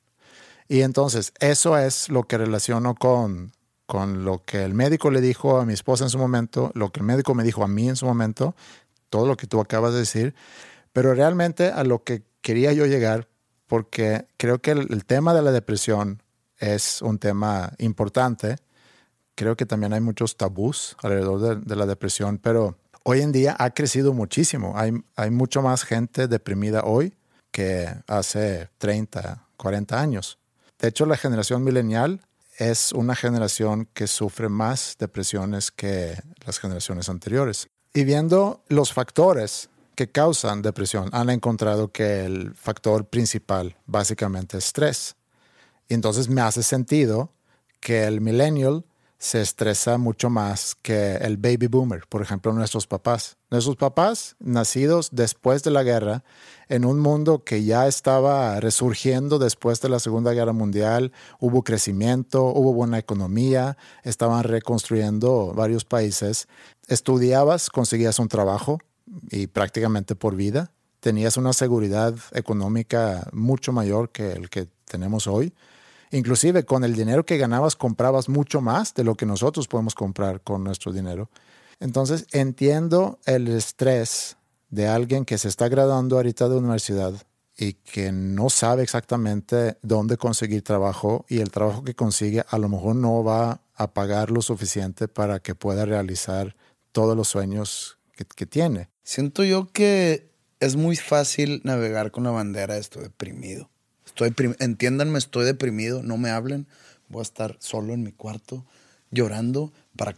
Y 0.67 0.81
entonces 0.81 1.33
eso 1.39 1.77
es 1.77 2.09
lo 2.09 2.23
que 2.23 2.37
relaciono 2.37 2.95
con, 2.95 3.51
con 3.85 4.23
lo 4.23 4.43
que 4.45 4.63
el 4.63 4.73
médico 4.73 5.11
le 5.11 5.21
dijo 5.21 5.57
a 5.57 5.65
mi 5.65 5.73
esposa 5.73 6.05
en 6.05 6.09
su 6.09 6.17
momento, 6.17 6.71
lo 6.73 6.91
que 6.91 7.01
el 7.01 7.05
médico 7.05 7.33
me 7.33 7.43
dijo 7.43 7.63
a 7.63 7.67
mí 7.67 7.89
en 7.89 7.95
su 7.95 8.05
momento, 8.05 8.55
todo 9.09 9.27
lo 9.27 9.37
que 9.37 9.47
tú 9.47 9.59
acabas 9.59 9.93
de 9.93 9.99
decir, 9.99 10.33
pero 10.93 11.13
realmente 11.13 11.67
a 11.67 11.83
lo 11.83 12.03
que 12.03 12.23
quería 12.41 12.73
yo 12.73 12.85
llegar, 12.85 13.27
porque 13.73 14.27
creo 14.37 14.59
que 14.59 14.69
el, 14.69 15.03
tema 15.03 15.33
de 15.33 15.41
la 15.41 15.51
depresión 15.51 16.21
es 16.59 17.01
un 17.01 17.17
tema 17.17 17.73
importante. 17.79 18.57
Creo 19.33 19.57
que 19.57 19.65
también 19.65 19.93
hay 19.93 19.99
muchos 19.99 20.37
tabús 20.37 20.95
alrededor 21.01 21.39
de, 21.39 21.55
de 21.55 21.75
la 21.75 21.87
depresión, 21.87 22.37
pero 22.37 22.77
hoy 23.01 23.21
en 23.21 23.31
día 23.31 23.55
ha 23.57 23.71
crecido 23.71 24.13
muchísimo. 24.13 24.73
Hay, 24.77 24.93
hay 25.15 25.31
mucho 25.31 25.63
más 25.63 25.85
gente 25.85 26.27
deprimida 26.27 26.83
hoy 26.83 27.15
que 27.49 27.89
hace 28.05 28.69
30, 28.77 29.43
40 29.57 29.99
años. 29.99 30.37
De 30.77 30.89
hecho, 30.89 31.07
la 31.07 31.17
generación 31.17 31.63
milenial 31.63 32.21
es 32.59 32.91
una 32.91 33.15
generación 33.15 33.87
que 33.95 34.05
sufre 34.05 34.49
más 34.49 34.97
depresiones 34.99 35.71
que 35.71 36.15
las 36.45 36.59
generaciones 36.59 37.09
anteriores. 37.09 37.69
Y 37.91 38.03
viendo 38.03 38.63
los 38.67 38.93
factores 38.93 39.71
que 39.95 40.09
causan 40.09 40.61
depresión, 40.61 41.09
han 41.11 41.29
encontrado 41.29 41.91
que 41.91 42.25
el 42.25 42.53
factor 42.55 43.05
principal 43.05 43.75
básicamente 43.85 44.57
es 44.57 44.65
estrés. 44.65 45.15
Y 45.87 45.93
entonces 45.93 46.29
me 46.29 46.41
hace 46.41 46.63
sentido 46.63 47.31
que 47.79 48.05
el 48.05 48.21
millennial 48.21 48.85
se 49.23 49.41
estresa 49.41 49.97
mucho 49.97 50.29
más 50.29 50.75
que 50.81 51.15
el 51.15 51.37
baby 51.37 51.67
boomer, 51.67 52.03
por 52.09 52.21
ejemplo, 52.21 52.51
nuestros 52.51 52.87
papás. 52.87 53.37
Nuestros 53.49 53.77
papás, 53.77 54.35
nacidos 54.39 55.09
después 55.13 55.63
de 55.63 55.71
la 55.71 55.83
guerra, 55.83 56.25
en 56.67 56.83
un 56.83 56.99
mundo 56.99 57.41
que 57.45 57.63
ya 57.63 57.87
estaba 57.87 58.59
resurgiendo 58.59 59.39
después 59.39 59.79
de 59.79 59.87
la 59.87 59.99
Segunda 59.99 60.33
Guerra 60.33 60.51
Mundial, 60.51 61.13
hubo 61.39 61.63
crecimiento, 61.63 62.47
hubo 62.47 62.73
buena 62.73 62.99
economía, 62.99 63.77
estaban 64.03 64.43
reconstruyendo 64.43 65.53
varios 65.53 65.85
países. 65.85 66.49
Estudiabas, 66.89 67.69
conseguías 67.69 68.19
un 68.19 68.27
trabajo 68.27 68.79
y 69.31 69.47
prácticamente 69.47 70.15
por 70.15 70.35
vida. 70.35 70.71
Tenías 70.99 71.37
una 71.37 71.53
seguridad 71.53 72.15
económica 72.31 73.27
mucho 73.33 73.71
mayor 73.73 74.09
que 74.09 74.31
el 74.31 74.49
que 74.49 74.67
tenemos 74.85 75.27
hoy 75.27 75.53
Inclusive 76.13 76.63
con 76.63 76.83
el 76.83 76.93
dinero 76.93 77.25
que 77.25 77.39
ganabas 77.39 77.75
comprabas 77.75 78.29
mucho 78.29 78.61
más 78.61 78.93
de 78.93 79.03
lo 79.03 79.15
que 79.15 79.25
nosotros 79.25 79.67
podemos 79.67 79.95
comprar 79.95 80.41
con 80.41 80.63
nuestro 80.63 80.93
dinero. 80.93 81.27
Entonces 81.79 82.27
entiendo 82.31 83.17
el 83.25 83.47
estrés 83.47 84.37
de 84.69 84.87
alguien 84.87 85.25
que 85.25 85.39
se 85.39 85.47
está 85.47 85.69
graduando 85.69 86.17
ahorita 86.17 86.47
de 86.47 86.57
universidad 86.57 87.13
y 87.57 87.73
que 87.73 88.11
no 88.11 88.51
sabe 88.51 88.83
exactamente 88.83 89.77
dónde 89.81 90.17
conseguir 90.17 90.61
trabajo 90.61 91.25
y 91.29 91.39
el 91.39 91.49
trabajo 91.49 91.83
que 91.83 91.95
consigue 91.95 92.45
a 92.47 92.59
lo 92.59 92.69
mejor 92.69 92.95
no 92.95 93.23
va 93.23 93.61
a 93.73 93.93
pagar 93.93 94.29
lo 94.29 94.43
suficiente 94.43 95.07
para 95.07 95.39
que 95.39 95.55
pueda 95.55 95.83
realizar 95.83 96.55
todos 96.91 97.17
los 97.17 97.27
sueños 97.27 97.97
que, 98.15 98.23
que 98.23 98.45
tiene. 98.45 98.92
Siento 99.03 99.43
yo 99.43 99.67
que 99.71 100.29
es 100.59 100.75
muy 100.75 100.95
fácil 100.95 101.61
navegar 101.63 102.11
con 102.11 102.23
la 102.23 102.31
bandera 102.31 102.75
de 102.75 102.79
esto 102.79 103.01
deprimido. 103.01 103.69
Estoy 104.05 104.33
entiéndanme, 104.59 105.17
estoy 105.17 105.45
deprimido, 105.45 106.03
no 106.03 106.17
me 106.17 106.29
hablen. 106.29 106.67
Voy 107.09 107.19
a 107.19 107.23
estar 107.23 107.57
solo 107.59 107.93
en 107.93 108.03
mi 108.03 108.11
cuarto 108.11 108.65
llorando 109.11 109.71
para 109.95 110.13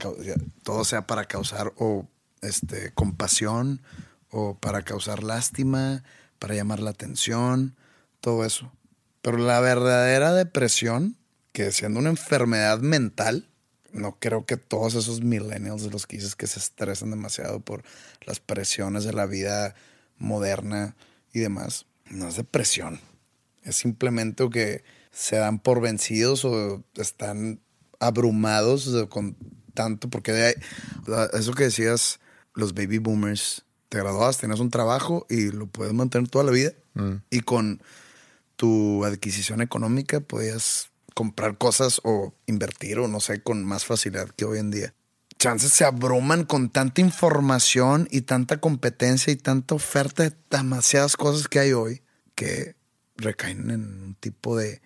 todo 0.63 0.85
sea 0.85 1.05
para 1.05 1.25
causar 1.25 1.73
o 1.77 2.07
este 2.41 2.91
compasión 2.93 3.81
o 4.29 4.55
para 4.55 4.83
causar 4.83 5.23
lástima, 5.23 6.03
para 6.39 6.55
llamar 6.55 6.79
la 6.79 6.91
atención, 6.91 7.75
todo 8.21 8.45
eso. 8.45 8.71
Pero 9.21 9.37
la 9.37 9.59
verdadera 9.59 10.33
depresión, 10.33 11.17
que 11.51 11.71
siendo 11.71 11.99
una 11.99 12.09
enfermedad 12.09 12.79
mental, 12.79 13.49
no 13.95 14.17
creo 14.19 14.45
que 14.45 14.57
todos 14.57 14.93
esos 14.95 15.21
millennials 15.21 15.83
de 15.83 15.89
los 15.89 16.05
que 16.05 16.17
dices 16.17 16.35
que 16.35 16.47
se 16.47 16.59
estresan 16.59 17.11
demasiado 17.11 17.61
por 17.61 17.83
las 18.25 18.39
presiones 18.39 19.05
de 19.05 19.13
la 19.13 19.25
vida 19.25 19.73
moderna 20.17 20.95
y 21.33 21.39
demás, 21.39 21.85
no 22.09 22.27
es 22.27 22.35
depresión. 22.35 22.99
Es 23.63 23.77
simplemente 23.77 24.47
que 24.49 24.83
se 25.11 25.37
dan 25.37 25.59
por 25.59 25.81
vencidos 25.81 26.45
o 26.45 26.83
están 26.95 27.59
abrumados 27.99 28.89
con 29.09 29.35
tanto, 29.73 30.09
porque 30.09 30.31
de 30.33 30.57
eso 31.33 31.53
que 31.53 31.63
decías, 31.63 32.19
los 32.53 32.73
baby 32.73 32.97
boomers, 32.97 33.63
te 33.89 33.97
graduabas, 33.97 34.37
tenías 34.37 34.59
un 34.59 34.69
trabajo 34.69 35.25
y 35.29 35.51
lo 35.51 35.67
puedes 35.67 35.93
mantener 35.93 36.29
toda 36.29 36.43
la 36.43 36.51
vida. 36.51 36.73
Mm. 36.95 37.15
Y 37.29 37.41
con 37.41 37.81
tu 38.55 39.05
adquisición 39.05 39.61
económica 39.61 40.19
podías 40.19 40.89
comprar 41.15 41.57
cosas 41.57 41.99
o 42.03 42.35
invertir 42.45 42.99
o 42.99 43.07
no 43.07 43.19
sé, 43.19 43.41
con 43.41 43.65
más 43.65 43.85
facilidad 43.85 44.29
que 44.29 44.45
hoy 44.45 44.59
en 44.59 44.69
día. 44.69 44.93
Chances 45.39 45.71
se 45.71 45.85
abruman 45.85 46.45
con 46.45 46.69
tanta 46.69 47.01
información 47.01 48.07
y 48.11 48.21
tanta 48.21 48.59
competencia 48.59 49.33
y 49.33 49.35
tanta 49.35 49.75
oferta 49.75 50.23
de 50.23 50.35
demasiadas 50.51 51.17
cosas 51.17 51.47
que 51.47 51.59
hay 51.59 51.73
hoy 51.73 52.03
que 52.35 52.75
recaen 53.17 53.71
en 53.71 54.03
un 54.03 54.15
tipo 54.15 54.57
de, 54.57 54.81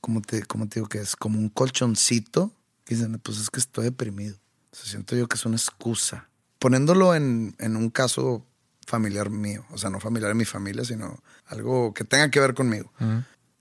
¿cómo 0.00 0.20
te, 0.22 0.42
cómo 0.42 0.68
te 0.68 0.80
digo 0.80 0.88
que 0.88 0.98
es? 0.98 1.14
Como 1.16 1.38
un 1.38 1.48
colchoncito. 1.48 2.52
Que 2.84 2.94
dicen, 2.94 3.18
pues 3.18 3.38
es 3.38 3.50
que 3.50 3.58
estoy 3.60 3.84
deprimido. 3.84 4.36
se 4.72 4.88
siento 4.88 5.16
yo 5.16 5.26
que 5.26 5.36
es 5.36 5.44
una 5.44 5.56
excusa. 5.56 6.28
Poniéndolo 6.58 7.14
en, 7.14 7.54
en 7.58 7.76
un 7.76 7.90
caso 7.90 8.46
familiar 8.86 9.30
mío, 9.30 9.66
o 9.70 9.78
sea, 9.78 9.90
no 9.90 9.98
familiar 9.98 10.30
en 10.30 10.36
mi 10.36 10.44
familia, 10.44 10.84
sino 10.84 11.20
algo 11.46 11.92
que 11.92 12.04
tenga 12.04 12.30
que 12.30 12.40
ver 12.40 12.54
conmigo. 12.54 12.92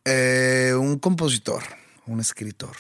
Eh, 0.08 0.76
un 0.80 1.00
compositor, 1.00 1.64
un 2.06 2.20
escritor. 2.20 2.76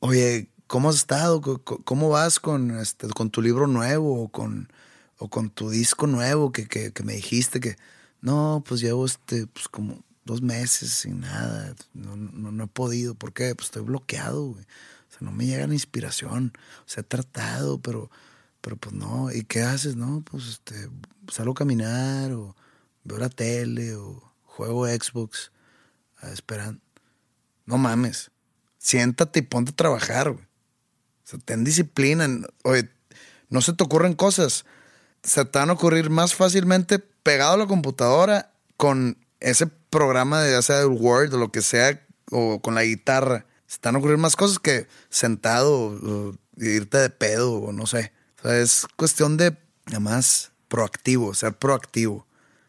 Oye, 0.00 0.48
¿cómo 0.66 0.88
has 0.88 0.96
estado? 0.96 1.42
¿Cómo 1.42 2.08
vas 2.08 2.40
con, 2.40 2.78
este, 2.78 3.08
con 3.08 3.28
tu 3.28 3.42
libro 3.42 3.66
nuevo 3.66 4.22
o 4.22 4.28
con, 4.28 4.72
o 5.18 5.28
con 5.28 5.50
tu 5.50 5.68
disco 5.68 6.06
nuevo 6.06 6.52
que, 6.52 6.66
que, 6.66 6.92
me 7.04 7.12
dijiste 7.12 7.60
que... 7.60 7.76
No, 8.22 8.64
pues 8.66 8.80
llevo 8.80 9.04
este, 9.04 9.46
pues 9.46 9.68
como 9.68 10.02
dos 10.24 10.40
meses 10.40 10.90
sin 10.92 11.20
nada. 11.20 11.74
No, 11.92 12.16
no, 12.16 12.64
he 12.64 12.66
podido. 12.66 13.14
¿Por 13.14 13.34
qué? 13.34 13.54
Pues 13.54 13.66
estoy 13.66 13.82
bloqueado. 13.82 14.46
O 14.46 14.56
sea, 15.10 15.18
no 15.20 15.32
me 15.32 15.44
llega 15.44 15.66
la 15.66 15.74
inspiración. 15.74 16.52
O 16.80 16.88
sea, 16.88 17.02
he 17.02 17.04
tratado, 17.04 17.78
pero, 17.80 18.10
pero 18.62 18.76
pues 18.76 18.94
no. 18.94 19.30
¿Y 19.30 19.44
qué 19.44 19.62
haces? 19.62 19.94
No, 19.96 20.22
pues 20.22 20.46
este, 20.46 20.88
salgo 21.30 21.52
a 21.52 21.56
caminar 21.56 22.32
o 22.32 22.56
veo 23.04 23.18
la 23.18 23.28
tele 23.28 23.94
o 23.94 24.32
juego 24.44 24.86
Xbox 24.86 25.52
esperando. 26.32 26.80
No 27.64 27.78
mames. 27.78 28.30
Siéntate 28.78 29.40
y 29.40 29.42
ponte 29.42 29.72
a 29.72 29.76
trabajar, 29.76 30.30
güey. 30.30 30.44
O 30.44 31.28
sea, 31.28 31.38
ten 31.44 31.64
disciplina. 31.64 32.28
Oye, 32.62 32.88
no 33.48 33.60
se 33.60 33.72
te 33.72 33.84
ocurren 33.84 34.14
cosas. 34.14 34.64
Se 35.22 35.44
te 35.44 35.58
van 35.58 35.70
a 35.70 35.74
ocurrir 35.74 36.10
más 36.10 36.34
fácilmente 36.34 36.98
pegado 36.98 37.54
a 37.54 37.58
la 37.58 37.66
computadora 37.66 38.52
con 38.76 39.18
ese 39.40 39.66
programa 39.66 40.42
de 40.42 40.52
ya 40.52 40.62
sea 40.62 40.80
el 40.80 40.88
Word 40.88 41.34
o 41.34 41.38
lo 41.38 41.50
que 41.50 41.62
sea, 41.62 42.00
o 42.30 42.60
con 42.60 42.74
la 42.74 42.84
guitarra, 42.84 43.46
se 43.66 43.74
están 43.74 43.96
ocurriendo 43.96 44.22
más 44.22 44.36
cosas 44.36 44.58
que 44.58 44.86
sentado 45.08 45.74
o, 45.74 46.34
irte 46.56 46.98
de 46.98 47.10
pedo 47.10 47.54
o 47.54 47.72
no 47.72 47.86
sé. 47.86 48.12
O 48.38 48.42
sea, 48.48 48.58
es 48.58 48.86
cuestión 48.96 49.36
de, 49.36 49.56
además, 49.86 50.52
proactivo, 50.68 51.34
ser 51.34 51.54
proactivo. 51.54 52.25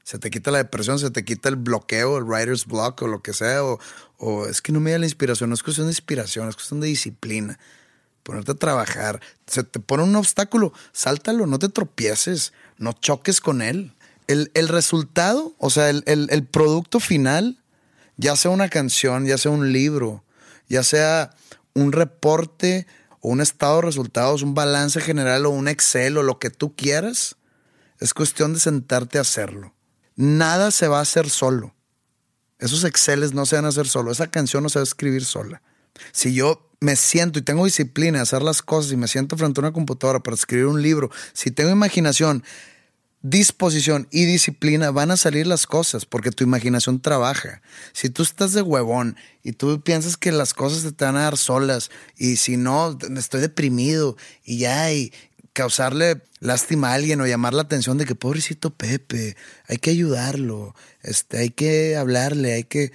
Se 0.07 0.19
te 0.19 0.29
quita 0.29 0.51
la 0.51 0.59
depresión, 0.59 0.99
se 0.99 1.11
te 1.11 1.25
quita 1.25 1.49
el 1.49 1.57
bloqueo, 1.57 2.17
el 2.17 2.23
writer's 2.23 2.65
block 2.65 3.01
o 3.01 3.07
lo 3.07 3.21
que 3.21 3.33
sea, 3.33 3.63
o, 3.63 3.77
o 4.17 4.45
es 4.45 4.61
que 4.61 4.71
no 4.71 4.79
me 4.79 4.91
da 4.91 4.99
la 4.99 5.05
inspiración, 5.05 5.49
no 5.49 5.53
es 5.53 5.63
cuestión 5.63 5.87
de 5.87 5.91
inspiración, 5.91 6.47
es 6.47 6.55
cuestión 6.55 6.79
de 6.79 6.87
disciplina. 6.87 7.59
Ponerte 8.23 8.51
a 8.51 8.55
trabajar. 8.55 9.19
Se 9.47 9.63
te 9.63 9.79
pone 9.79 10.03
un 10.03 10.15
obstáculo, 10.15 10.71
sáltalo, 10.93 11.45
no 11.45 11.59
te 11.59 11.67
tropieces, 11.67 12.53
no 12.77 12.93
choques 12.93 13.41
con 13.41 13.61
él 13.61 13.93
el, 14.27 14.67
resultado, 14.67 15.53
o 15.57 15.69
sea, 15.69 15.89
el, 15.89 16.47
producto 16.51 16.99
final, 16.99 17.57
ya 18.17 18.35
sea 18.35 18.51
una 18.51 18.69
canción, 18.69 19.25
ya 19.25 19.37
sea 19.37 19.51
un 19.51 19.71
libro, 19.71 20.23
ya 20.67 20.83
sea 20.83 21.31
un 21.73 21.91
reporte 21.91 22.87
o 23.21 23.29
un 23.29 23.41
estado 23.41 23.77
de 23.77 23.83
resultados, 23.83 24.41
un 24.41 24.53
balance 24.53 24.99
general 24.99 25.45
o 25.45 25.49
un 25.49 25.67
Excel 25.67 26.17
o 26.17 26.23
lo 26.23 26.39
que 26.39 26.49
tú 26.49 26.75
quieras, 26.75 27.37
es 27.99 28.13
cuestión 28.13 28.53
de 28.53 28.59
sentarte 28.59 29.17
a 29.17 29.21
hacerlo. 29.21 29.73
Nada 30.17 30.71
se 30.71 30.87
va 30.87 30.97
a 30.97 31.03
hacer 31.03 31.29
solo. 31.29 31.73
Esos 32.59 32.83
Exceles 32.83 33.33
no 33.33 33.45
se 33.45 33.55
van 33.55 33.65
a 33.65 33.69
hacer 33.69 33.87
solo. 33.87 34.11
Esa 34.11 34.27
canción 34.27 34.63
no 34.63 34.69
se 34.69 34.79
va 34.79 34.81
a 34.81 34.83
escribir 34.83 35.23
sola. 35.23 35.61
Si 36.11 36.33
yo 36.33 36.69
me 36.79 36.95
siento 36.95 37.39
y 37.39 37.43
tengo 37.43 37.65
disciplina 37.65 38.17
de 38.17 38.23
hacer 38.23 38.41
las 38.41 38.61
cosas 38.61 38.91
y 38.91 38.97
me 38.97 39.07
siento 39.07 39.37
frente 39.37 39.59
a 39.59 39.63
una 39.63 39.73
computadora 39.73 40.19
para 40.19 40.35
escribir 40.35 40.65
un 40.65 40.81
libro, 40.81 41.11
si 41.33 41.51
tengo 41.51 41.69
imaginación, 41.69 42.43
disposición 43.21 44.07
y 44.11 44.25
disciplina 44.25 44.91
van 44.91 45.11
a 45.11 45.17
salir 45.17 45.47
las 45.47 45.65
cosas 45.65 46.05
porque 46.05 46.31
tu 46.31 46.43
imaginación 46.43 46.99
trabaja. 46.99 47.61
Si 47.93 48.09
tú 48.09 48.23
estás 48.23 48.53
de 48.53 48.61
huevón 48.61 49.17
y 49.43 49.53
tú 49.53 49.81
piensas 49.81 50.17
que 50.17 50.31
las 50.31 50.53
cosas 50.53 50.93
te 50.95 51.05
van 51.05 51.17
a 51.17 51.23
dar 51.23 51.37
solas 51.37 51.89
y 52.15 52.37
si 52.37 52.57
no, 52.57 52.97
estoy 53.17 53.41
deprimido 53.41 54.17
y 54.43 54.59
ya, 54.59 54.91
y 54.91 55.11
causarle 55.57 56.21
lástima 56.39 56.91
a 56.91 56.93
alguien 56.93 57.19
o 57.19 57.25
llamar 57.25 57.55
la 57.55 57.63
atención 57.63 57.97
de 57.97 58.05
que 58.05 58.13
pobrecito 58.13 58.69
Pepe, 58.69 59.35
hay 59.67 59.77
que 59.77 59.89
ayudarlo, 59.89 60.75
este, 61.01 61.39
hay 61.39 61.49
que 61.49 61.97
hablarle, 61.97 62.53
hay 62.53 62.63
que... 62.63 62.91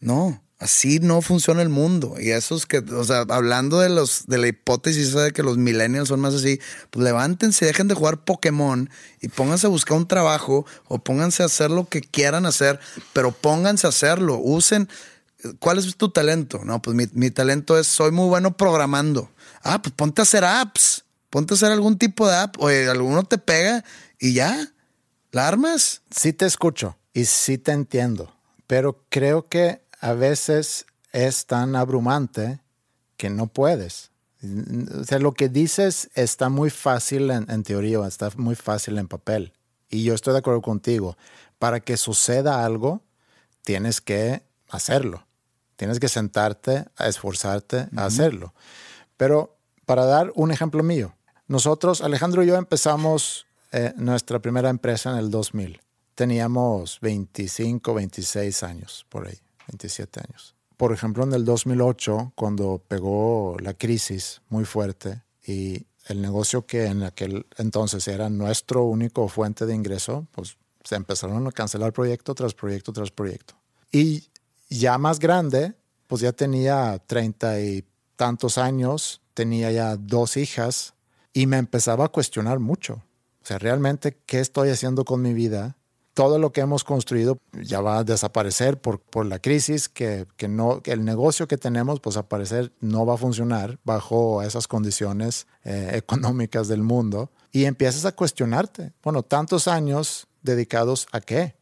No, 0.00 0.42
Así 0.58 1.00
no 1.00 1.20
funciona 1.20 1.60
el 1.60 1.68
mundo. 1.68 2.14
Y 2.18 2.30
eso 2.30 2.56
es 2.56 2.64
que, 2.64 2.78
o 2.78 3.04
sea, 3.04 3.26
hablando 3.28 3.78
de 3.78 3.90
los 3.90 4.26
de 4.26 4.38
la 4.38 4.48
hipótesis 4.48 5.12
de 5.12 5.32
que 5.32 5.42
los 5.42 5.58
millennials 5.58 6.08
son 6.08 6.20
más 6.20 6.32
así, 6.32 6.60
pues 6.88 7.04
levántense, 7.04 7.66
dejen 7.66 7.88
de 7.88 7.94
jugar 7.94 8.24
Pokémon 8.24 8.88
y 9.20 9.28
pónganse 9.28 9.66
a 9.66 9.70
buscar 9.70 9.98
un 9.98 10.08
trabajo 10.08 10.64
o 10.88 10.98
pónganse 10.98 11.42
a 11.42 11.46
hacer 11.46 11.70
lo 11.70 11.90
que 11.90 12.00
quieran 12.00 12.46
hacer, 12.46 12.80
pero 13.12 13.32
pónganse 13.32 13.86
a 13.86 13.90
hacerlo. 13.90 14.38
Usen. 14.38 14.88
¿Cuál 15.58 15.78
es 15.78 15.94
tu 15.96 16.08
talento? 16.08 16.62
No, 16.64 16.80
pues 16.80 16.96
mi, 16.96 17.06
mi 17.12 17.30
talento 17.30 17.78
es 17.78 17.86
soy 17.86 18.10
muy 18.10 18.26
bueno 18.26 18.56
programando. 18.56 19.30
Ah, 19.62 19.82
pues 19.82 19.94
ponte 19.94 20.22
a 20.22 20.24
hacer 20.24 20.42
apps. 20.42 21.04
Ponte 21.30 21.54
a 21.54 21.56
hacer 21.56 21.72
algún 21.72 21.98
tipo 21.98 22.28
de 22.28 22.36
app. 22.36 22.56
Oye, 22.58 22.88
alguno 22.88 23.24
te 23.24 23.38
pega 23.38 23.84
y 24.18 24.34
ya. 24.34 24.72
¿La 25.32 25.48
armas? 25.48 26.02
Sí 26.10 26.32
te 26.32 26.46
escucho 26.46 26.96
y 27.12 27.24
sí 27.24 27.58
te 27.58 27.72
entiendo, 27.72 28.34
pero 28.66 29.04
creo 29.08 29.48
que 29.48 29.82
a 30.00 30.12
veces 30.12 30.86
es 31.12 31.46
tan 31.46 31.76
abrumante 31.76 32.60
que 33.16 33.30
no 33.30 33.46
puedes. 33.46 34.10
O 35.00 35.04
sea, 35.04 35.18
lo 35.18 35.32
que 35.32 35.48
dices 35.48 36.10
está 36.14 36.48
muy 36.48 36.70
fácil 36.70 37.30
en, 37.30 37.62
teoría, 37.62 38.06
está 38.06 38.30
muy 38.36 38.54
fácil 38.54 38.98
en 38.98 39.08
papel. 39.08 39.52
Y 39.88 40.04
yo 40.04 40.14
estoy 40.14 40.34
de 40.34 40.40
acuerdo 40.40 40.62
contigo. 40.62 41.16
Para 41.58 41.80
que 41.80 41.96
suceda 41.96 42.64
algo, 42.64 43.02
tienes 43.62 44.00
que 44.00 44.42
hacerlo. 44.68 45.26
Tienes 45.76 46.00
que 46.00 46.08
sentarte 46.08 46.84
a 46.96 47.08
esforzarte 47.08 47.88
a 47.96 48.04
hacerlo. 48.04 48.54
Pero 49.16 49.55
para 49.86 50.04
dar 50.04 50.32
un 50.34 50.52
ejemplo 50.52 50.82
mío, 50.82 51.14
nosotros, 51.48 52.00
Alejandro 52.00 52.42
y 52.42 52.48
yo, 52.48 52.56
empezamos 52.56 53.46
eh, 53.70 53.92
nuestra 53.96 54.40
primera 54.40 54.68
empresa 54.68 55.12
en 55.12 55.18
el 55.18 55.30
2000. 55.30 55.80
Teníamos 56.16 56.98
25, 57.00 57.94
26 57.94 58.62
años 58.64 59.06
por 59.08 59.28
ahí. 59.28 59.38
27 59.68 60.20
años. 60.28 60.54
Por 60.76 60.92
ejemplo, 60.92 61.24
en 61.24 61.32
el 61.32 61.44
2008, 61.44 62.32
cuando 62.34 62.82
pegó 62.86 63.56
la 63.60 63.74
crisis 63.74 64.42
muy 64.48 64.64
fuerte 64.64 65.22
y 65.46 65.86
el 66.06 66.20
negocio 66.20 66.66
que 66.66 66.86
en 66.86 67.02
aquel 67.02 67.46
entonces 67.56 68.06
era 68.08 68.28
nuestro 68.28 68.84
único 68.84 69.28
fuente 69.28 69.66
de 69.66 69.74
ingreso, 69.74 70.26
pues 70.32 70.56
se 70.84 70.96
empezaron 70.96 71.46
a 71.46 71.52
cancelar 71.52 71.92
proyecto 71.92 72.34
tras 72.34 72.54
proyecto 72.54 72.92
tras 72.92 73.10
proyecto. 73.10 73.54
Y 73.90 74.28
ya 74.68 74.98
más 74.98 75.18
grande, 75.18 75.74
pues 76.06 76.20
ya 76.22 76.32
tenía 76.32 77.00
treinta 77.06 77.60
y 77.60 77.84
tantos 78.16 78.58
años, 78.58 79.20
tenía 79.36 79.70
ya 79.70 79.96
dos 79.96 80.36
hijas 80.36 80.94
y 81.32 81.46
me 81.46 81.58
empezaba 81.58 82.06
a 82.06 82.08
cuestionar 82.08 82.58
mucho. 82.58 82.94
O 83.42 83.46
sea, 83.46 83.58
realmente, 83.58 84.16
¿qué 84.26 84.40
estoy 84.40 84.70
haciendo 84.70 85.04
con 85.04 85.22
mi 85.22 85.34
vida? 85.34 85.76
todo 86.16 86.38
lo 86.38 86.50
que 86.50 86.62
hemos 86.62 86.82
construido 86.82 87.36
ya 87.52 87.82
va 87.82 87.98
a 87.98 88.04
desaparecer 88.04 88.80
por, 88.80 89.00
por 89.00 89.26
la 89.26 89.38
crisis, 89.38 89.90
que, 89.90 90.26
que, 90.38 90.48
no, 90.48 90.80
el 90.86 91.04
negocio 91.04 91.46
que 91.46 91.58
tenemos, 91.58 92.00
pues 92.00 92.16
a 92.16 92.26
parecer 92.26 92.72
no 92.80 93.04
va 93.04 93.14
a 93.14 93.18
funcionar 93.18 93.78
bajo 93.84 94.40
esas 94.40 94.66
condiciones 94.66 95.46
eh, 95.62 95.90
económicas 95.92 96.68
del 96.68 96.82
mundo. 96.82 97.30
Y 97.52 97.66
empiezas 97.66 98.06
a 98.06 98.12
cuestionarte, 98.12 98.94
bueno, 99.02 99.24
tantos 99.24 99.68
años 99.68 100.26
dedicados 100.40 101.06
a 101.12 101.20
qué. 101.20 101.54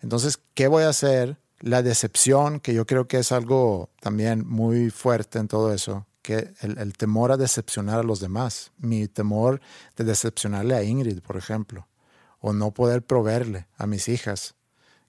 Entonces, 0.00 0.40
¿qué 0.54 0.66
voy 0.66 0.82
a 0.82 0.88
hacer? 0.88 1.38
La 1.60 1.82
decepción, 1.82 2.58
que 2.58 2.74
yo 2.74 2.86
creo 2.86 3.06
que 3.06 3.18
es 3.18 3.30
algo 3.30 3.90
también 4.00 4.44
muy 4.44 4.90
fuerte 4.90 5.38
en 5.38 5.46
todo 5.46 5.72
eso, 5.72 6.04
el, 6.32 6.78
el 6.78 6.92
temor 6.96 7.32
a 7.32 7.36
decepcionar 7.36 7.98
a 7.98 8.02
los 8.02 8.20
demás, 8.20 8.72
mi 8.78 9.08
temor 9.08 9.60
de 9.96 10.04
decepcionarle 10.04 10.74
a 10.74 10.82
Ingrid, 10.82 11.20
por 11.20 11.36
ejemplo 11.36 11.86
o 12.40 12.52
no 12.52 12.72
poder 12.72 13.02
proveerle 13.02 13.66
a 13.76 13.86
mis 13.86 14.08
hijas, 14.08 14.54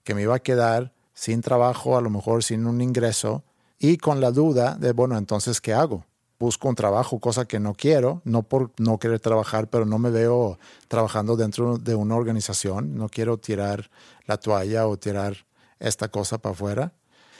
que 0.03 0.13
me 0.13 0.21
iba 0.23 0.35
a 0.35 0.39
quedar 0.39 0.93
sin 1.13 1.41
trabajo, 1.41 1.97
a 1.97 2.01
lo 2.01 2.09
mejor 2.09 2.43
sin 2.43 2.65
un 2.67 2.81
ingreso, 2.81 3.43
y 3.79 3.97
con 3.97 4.21
la 4.21 4.31
duda 4.31 4.75
de, 4.75 4.91
bueno, 4.91 5.17
entonces, 5.17 5.61
¿qué 5.61 5.73
hago? 5.73 6.05
Busco 6.39 6.69
un 6.69 6.75
trabajo, 6.75 7.19
cosa 7.19 7.45
que 7.45 7.59
no 7.59 7.73
quiero, 7.73 8.21
no 8.25 8.43
por 8.43 8.71
no 8.77 8.97
querer 8.97 9.19
trabajar, 9.19 9.69
pero 9.69 9.85
no 9.85 9.97
me 9.97 10.09
veo 10.09 10.59
trabajando 10.87 11.35
dentro 11.35 11.77
de 11.77 11.95
una 11.95 12.15
organización, 12.15 12.95
no 12.95 13.09
quiero 13.09 13.37
tirar 13.37 13.89
la 14.25 14.37
toalla 14.37 14.87
o 14.87 14.97
tirar 14.97 15.45
esta 15.79 16.09
cosa 16.09 16.39
para 16.39 16.53
afuera. 16.53 16.93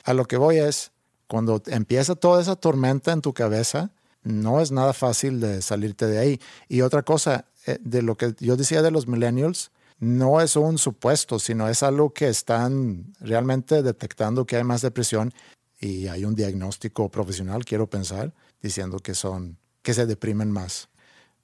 A 0.04 0.14
lo 0.14 0.26
que 0.26 0.38
voy 0.38 0.58
es, 0.58 0.91
cuando 1.32 1.64
empieza 1.68 2.16
toda 2.16 2.42
esa 2.42 2.58
tormenta 2.58 3.14
en 3.14 3.22
tu 3.22 3.34
cabeza, 3.34 3.92
no 4.22 4.60
es 4.60 4.74
nada 4.74 4.92
fácil 4.92 5.40
de 5.40 5.62
salirte 5.62 6.06
de 6.06 6.20
ahí. 6.20 6.42
Y 6.68 6.82
otra 6.82 7.04
cosa, 7.04 7.46
eh, 7.66 7.78
de 7.80 8.02
lo 8.02 8.18
que 8.18 8.36
yo 8.42 8.58
decía 8.58 8.82
de 8.82 8.92
los 8.92 9.08
millennials, 9.08 9.72
no 9.98 10.42
es 10.42 10.58
un 10.58 10.78
supuesto, 10.78 11.40
sino 11.40 11.70
es 11.70 11.84
algo 11.84 12.14
que 12.14 12.28
están 12.28 13.14
realmente 13.22 13.82
detectando 13.82 14.46
que 14.46 14.58
hay 14.58 14.66
más 14.66 14.82
depresión 14.82 15.34
y 15.80 16.08
hay 16.08 16.26
un 16.26 16.36
diagnóstico 16.36 17.10
profesional, 17.10 17.64
quiero 17.64 17.90
pensar, 17.90 18.34
diciendo 18.62 19.00
que 19.00 19.16
son, 19.16 19.58
que 19.84 19.94
se 19.94 20.06
deprimen 20.06 20.52
más. 20.52 20.90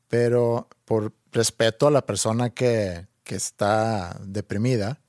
Pero 0.10 0.68
por 0.84 1.14
respeto 1.32 1.88
a 1.88 1.92
la 1.92 2.06
persona 2.06 2.50
que, 2.50 3.08
que 3.24 3.36
está 3.36 4.20
deprimida, 4.22 5.00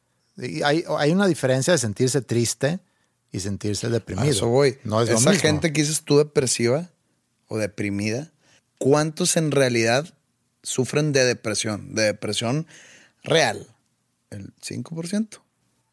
hay, 0.64 0.84
hay, 0.86 1.10
una 1.10 1.26
diferencia 1.26 1.72
de 1.72 1.78
sentirse 1.78 2.22
triste 2.22 2.78
y 3.32 3.40
sentirse 3.40 3.88
deprimido. 3.88 4.28
eso 4.28 4.48
voy. 4.48 4.78
No 4.84 5.02
es 5.02 5.10
Esa 5.10 5.34
gente 5.34 5.72
que 5.72 5.82
dices 5.82 6.02
tú 6.02 6.18
depresiva 6.18 6.88
o 7.46 7.58
deprimida, 7.58 8.30
¿cuántos 8.78 9.36
en 9.36 9.50
realidad 9.50 10.14
sufren 10.62 11.12
de 11.12 11.24
depresión? 11.24 11.94
De 11.94 12.02
depresión 12.02 12.66
real? 13.22 13.66
¿El 14.30 14.54
5%? 14.56 15.40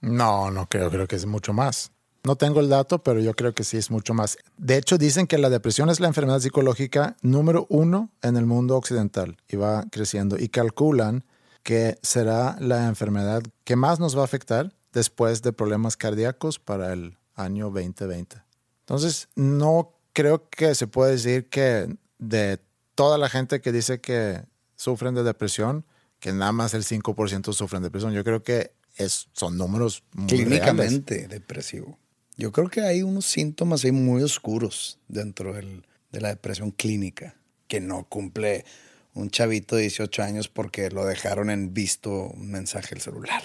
No, 0.02 0.52
no 0.52 0.68
creo, 0.68 0.90
creo 0.92 1.08
que 1.08 1.16
es 1.16 1.26
mucho 1.26 1.54
más. 1.54 1.92
No 2.24 2.36
tengo 2.36 2.60
el 2.60 2.70
dato, 2.70 3.04
pero 3.04 3.20
yo 3.20 3.36
creo 3.36 3.54
que 3.54 3.64
sí 3.64 3.78
es 3.78 3.92
mucho 3.92 4.14
más. 4.16 4.38
De 4.58 4.78
hecho, 4.78 4.98
dicen 4.98 5.28
que 5.28 5.38
la 5.38 5.50
depresión 5.50 5.90
es 5.90 6.00
la 6.00 6.08
enfermedad 6.08 6.40
psicológica 6.40 7.16
número 7.22 7.68
uno 7.70 8.10
en 8.24 8.36
el 8.36 8.48
mundo 8.48 8.76
occidental 8.78 9.38
y 9.48 9.58
va 9.58 9.86
creciendo. 9.92 10.38
Y 10.40 10.50
calculan 10.50 11.24
que 11.62 11.98
será 12.02 12.58
la 12.60 12.88
enfermedad 12.88 13.44
que 13.64 13.76
más 13.76 14.00
nos 14.00 14.18
va 14.18 14.22
a 14.22 14.26
afectar 14.26 14.74
después 14.92 15.44
de 15.44 15.54
problemas 15.54 15.98
cardíacos 15.98 16.58
para 16.58 16.94
el 16.94 17.18
año 17.36 17.66
2020. 17.66 18.38
Entonces, 18.82 19.30
no 19.36 19.94
creo 20.14 20.50
que 20.50 20.76
se 20.76 20.88
pueda 20.88 21.12
decir 21.12 21.50
que 21.50 21.96
de 22.18 22.60
toda 22.96 23.18
la 23.18 23.30
gente 23.30 23.62
que 23.62 23.72
dice 23.72 24.00
que 24.00 24.44
sufren 24.76 25.14
de 25.16 25.24
depresión, 25.24 25.86
que 26.20 26.32
nada 26.32 26.52
más 26.52 26.74
el 26.74 26.84
5% 26.84 27.54
sufren 27.54 27.84
depresión. 27.84 28.14
Yo 28.14 28.24
creo 28.24 28.44
que 28.44 28.72
es, 28.96 29.28
son 29.34 29.58
números 29.58 30.04
muy 30.14 30.28
Clínicamente 30.28 31.28
depresivo. 31.28 31.98
Yo 32.38 32.52
creo 32.52 32.70
que 32.70 32.82
hay 32.82 33.04
unos 33.04 33.26
síntomas 33.26 33.84
ahí 33.84 33.92
muy 33.92 34.24
oscuros 34.24 35.00
dentro 35.08 35.54
de 35.54 35.84
la 36.12 36.30
depresión 36.30 36.72
clínica, 36.72 37.36
que 37.68 37.80
no 37.80 38.06
cumple 38.06 38.66
un 39.14 39.30
chavito 39.30 39.78
de 39.78 39.84
18 39.84 40.24
años 40.24 40.48
porque 40.50 40.90
lo 40.90 41.06
dejaron 41.06 41.50
en 41.50 41.74
visto 41.74 42.12
un 42.12 42.52
mensaje 42.52 42.96
al 42.96 43.02
celular. 43.02 43.44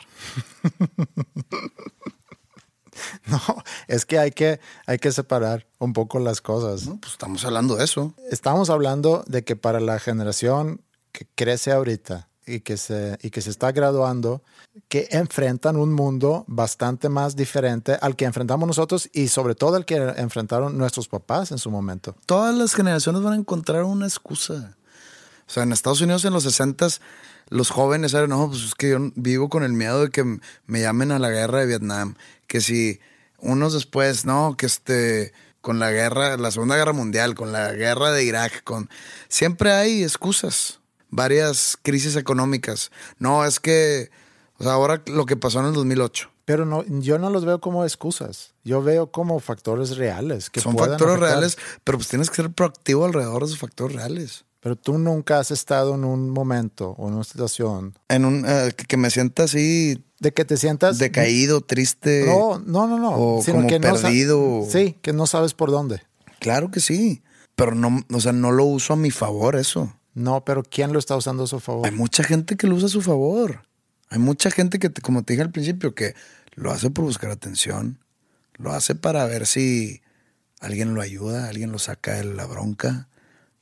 No, 3.26 3.40
es 3.88 4.06
que 4.06 4.18
hay 4.18 4.30
que, 4.30 4.60
hay 4.86 4.98
que 4.98 5.12
separar 5.12 5.66
un 5.78 5.92
poco 5.92 6.18
las 6.18 6.40
cosas. 6.40 6.88
pues 7.00 7.12
estamos 7.12 7.44
hablando 7.44 7.76
de 7.76 7.84
eso. 7.84 8.14
Estamos 8.30 8.70
hablando 8.70 9.24
de 9.26 9.44
que 9.44 9.56
para 9.56 9.80
la 9.80 9.98
generación 9.98 10.82
que 11.12 11.26
crece 11.34 11.72
ahorita, 11.72 12.30
y 12.46 12.60
que, 12.60 12.76
se, 12.76 13.18
y 13.22 13.30
que 13.30 13.40
se 13.40 13.50
está 13.50 13.72
graduando, 13.72 14.42
que 14.88 15.08
enfrentan 15.10 15.76
un 15.76 15.92
mundo 15.92 16.44
bastante 16.48 17.08
más 17.08 17.36
diferente 17.36 17.96
al 18.00 18.16
que 18.16 18.24
enfrentamos 18.24 18.66
nosotros 18.66 19.08
y 19.12 19.28
sobre 19.28 19.54
todo 19.54 19.76
al 19.76 19.84
que 19.84 19.96
enfrentaron 20.16 20.76
nuestros 20.76 21.08
papás 21.08 21.52
en 21.52 21.58
su 21.58 21.70
momento. 21.70 22.16
Todas 22.26 22.54
las 22.54 22.74
generaciones 22.74 23.22
van 23.22 23.34
a 23.34 23.36
encontrar 23.36 23.84
una 23.84 24.06
excusa. 24.06 24.76
O 25.46 25.52
sea, 25.52 25.64
en 25.64 25.72
Estados 25.72 26.00
Unidos 26.00 26.24
en 26.24 26.32
los 26.32 26.44
60 26.44 26.88
los 27.50 27.70
jóvenes 27.70 28.14
eran, 28.14 28.30
no, 28.30 28.48
pues 28.48 28.64
es 28.64 28.74
que 28.74 28.90
yo 28.90 28.98
vivo 29.14 29.48
con 29.48 29.62
el 29.62 29.72
miedo 29.72 30.02
de 30.02 30.10
que 30.10 30.24
me 30.66 30.80
llamen 30.80 31.12
a 31.12 31.18
la 31.18 31.30
guerra 31.30 31.60
de 31.60 31.66
Vietnam, 31.66 32.14
que 32.46 32.60
si 32.60 33.00
unos 33.38 33.74
después, 33.74 34.24
no, 34.24 34.56
que 34.56 34.66
este 34.66 35.32
con 35.60 35.78
la 35.78 35.90
guerra, 35.90 36.38
la 36.38 36.50
Segunda 36.50 36.76
Guerra 36.76 36.94
Mundial, 36.94 37.34
con 37.34 37.52
la 37.52 37.72
guerra 37.72 38.12
de 38.12 38.24
Irak, 38.24 38.64
con 38.64 38.88
siempre 39.28 39.72
hay 39.72 40.02
excusas 40.02 40.80
varias 41.10 41.76
crisis 41.82 42.16
económicas. 42.16 42.90
No, 43.18 43.44
es 43.44 43.60
que 43.60 44.10
o 44.60 44.62
sea, 44.62 44.72
ahora 44.72 45.02
lo 45.06 45.24
que 45.24 45.36
pasó 45.36 45.60
en 45.60 45.66
el 45.66 45.72
2008. 45.72 46.30
Pero 46.44 46.66
no, 46.66 46.84
yo 46.86 47.18
no 47.18 47.30
los 47.30 47.44
veo 47.46 47.60
como 47.60 47.84
excusas. 47.84 48.52
Yo 48.62 48.82
veo 48.82 49.10
como 49.10 49.40
factores 49.40 49.96
reales. 49.96 50.50
Que 50.50 50.60
Son 50.60 50.76
factores 50.76 51.18
reales, 51.18 51.56
pero 51.82 51.96
pues 51.96 52.08
tienes 52.08 52.28
que 52.28 52.36
ser 52.36 52.50
proactivo 52.50 53.06
alrededor 53.06 53.40
de 53.40 53.46
esos 53.46 53.58
factores 53.58 53.96
reales. 53.96 54.44
Pero 54.60 54.76
tú 54.76 54.98
nunca 54.98 55.38
has 55.38 55.50
estado 55.50 55.94
en 55.94 56.04
un 56.04 56.30
momento 56.30 56.90
o 56.98 57.08
en 57.08 57.14
una 57.14 57.24
situación 57.24 57.94
En 58.08 58.24
un 58.26 58.44
eh, 58.46 58.72
que- 58.76 58.96
me 58.98 59.10
sienta 59.10 59.44
así 59.44 60.04
de 60.18 60.32
que 60.32 60.44
te 60.44 60.56
sientas 60.58 60.98
decaído, 60.98 61.62
triste. 61.62 62.24
No, 62.26 62.58
no, 62.58 62.86
no, 62.86 62.98
no. 62.98 63.10
o 63.16 63.42
como 63.44 63.66
perdido. 63.68 64.66
sí, 64.70 64.98
que 65.00 65.12
no 65.14 65.26
sabes 65.26 65.54
por 65.54 65.70
dónde. 65.70 66.02
Claro 66.40 66.70
que 66.70 66.80
sí. 66.80 67.22
Pero 67.56 67.74
no, 67.74 68.00
o 68.12 68.20
sea, 68.20 68.32
no 68.32 68.50
lo 68.52 68.64
uso 68.64 68.92
a 68.92 68.96
mi 68.96 69.10
favor 69.10 69.56
eso. 69.56 69.94
No, 70.14 70.44
pero 70.44 70.62
¿quién 70.62 70.92
lo 70.92 70.98
está 70.98 71.16
usando 71.16 71.44
a 71.44 71.46
su 71.46 71.58
favor? 71.60 71.86
Hay 71.86 71.92
mucha 71.94 72.22
gente 72.22 72.56
que 72.56 72.66
lo 72.66 72.74
usa 72.74 72.86
a 72.86 72.90
su 72.90 73.00
favor. 73.02 73.62
Hay 74.10 74.18
mucha 74.18 74.50
gente 74.50 74.78
que, 74.78 74.90
te- 74.90 75.00
como 75.00 75.22
te 75.22 75.32
dije 75.34 75.42
al 75.42 75.52
principio, 75.52 75.94
que 75.94 76.14
lo 76.54 76.70
hace 76.70 76.90
por 76.90 77.04
buscar 77.04 77.30
atención. 77.30 77.98
Lo 78.56 78.72
hace 78.72 78.94
para 78.94 79.24
ver 79.24 79.46
si 79.46 80.02
alguien 80.60 80.94
lo 80.94 81.00
ayuda, 81.00 81.48
alguien 81.48 81.72
lo 81.72 81.78
saca 81.78 82.14
de 82.14 82.24
la 82.24 82.44
bronca. 82.46 83.08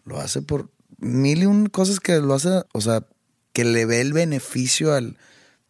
Lo 0.04 0.18
hace 0.20 0.42
por 0.42 0.70
mil 0.98 1.42
y 1.42 1.46
un 1.46 1.66
cosas 1.66 2.00
que 2.00 2.18
lo 2.18 2.34
hace, 2.34 2.62
o 2.72 2.80
sea, 2.80 3.06
que 3.52 3.64
le 3.64 3.86
ve 3.86 4.00
el 4.00 4.12
beneficio 4.12 4.94
al. 4.94 5.16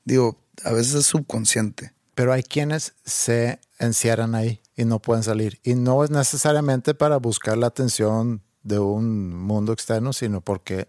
Digo, 0.05 0.41
a 0.65 0.73
veces 0.73 0.95
es 0.95 1.07
subconsciente. 1.07 1.93
Pero 2.15 2.33
hay 2.33 2.43
quienes 2.43 2.95
se 3.05 3.61
encierran 3.79 4.35
ahí 4.35 4.61
y 4.77 4.85
no 4.85 5.01
pueden 5.01 5.23
salir. 5.23 5.61
Y 5.63 5.75
no 5.75 6.03
es 6.03 6.11
necesariamente 6.11 6.95
para 6.95 7.17
buscar 7.19 7.57
la 7.57 7.69
atención 7.69 8.43
de 8.63 8.79
un 8.79 9.35
mundo 9.35 9.73
externo, 9.73 10.13
sino 10.13 10.41
porque 10.41 10.89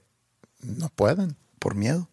no 0.62 0.90
pueden. 0.90 1.38
por 1.60 1.76
miedo. 1.76 2.10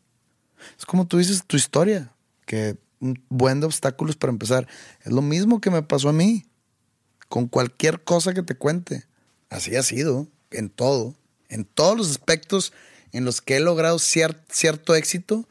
Es 0.78 0.84
como 0.86 1.06
tú 1.06 1.18
dices 1.18 1.44
tu 1.46 1.56
historia, 1.56 2.12
que 2.46 2.76
un 3.00 3.22
buen 3.28 3.60
de 3.60 3.66
obstáculos 3.66 4.16
para 4.16 4.32
empezar. 4.32 4.66
Es 5.02 5.12
lo 5.12 5.22
mismo 5.22 5.60
que 5.60 5.70
me 5.70 5.82
pasó 5.82 6.08
a 6.08 6.12
mí, 6.12 6.46
con 7.28 7.46
cualquier 7.46 8.02
cosa 8.04 8.34
que 8.34 8.42
te 8.42 8.56
cuente. 8.56 9.04
Así 9.50 9.76
ha 9.76 9.82
sido, 9.82 10.26
en 10.50 10.70
todo, 10.70 11.14
en 11.48 11.64
todos 11.64 11.96
los 11.96 12.10
aspectos 12.10 12.72
en 13.12 13.24
los 13.24 13.40
que 13.40 13.56
he 13.56 13.60
logrado 13.60 13.98
cier- 13.98 14.40
cierto 14.50 14.94
éxito, 14.94 15.48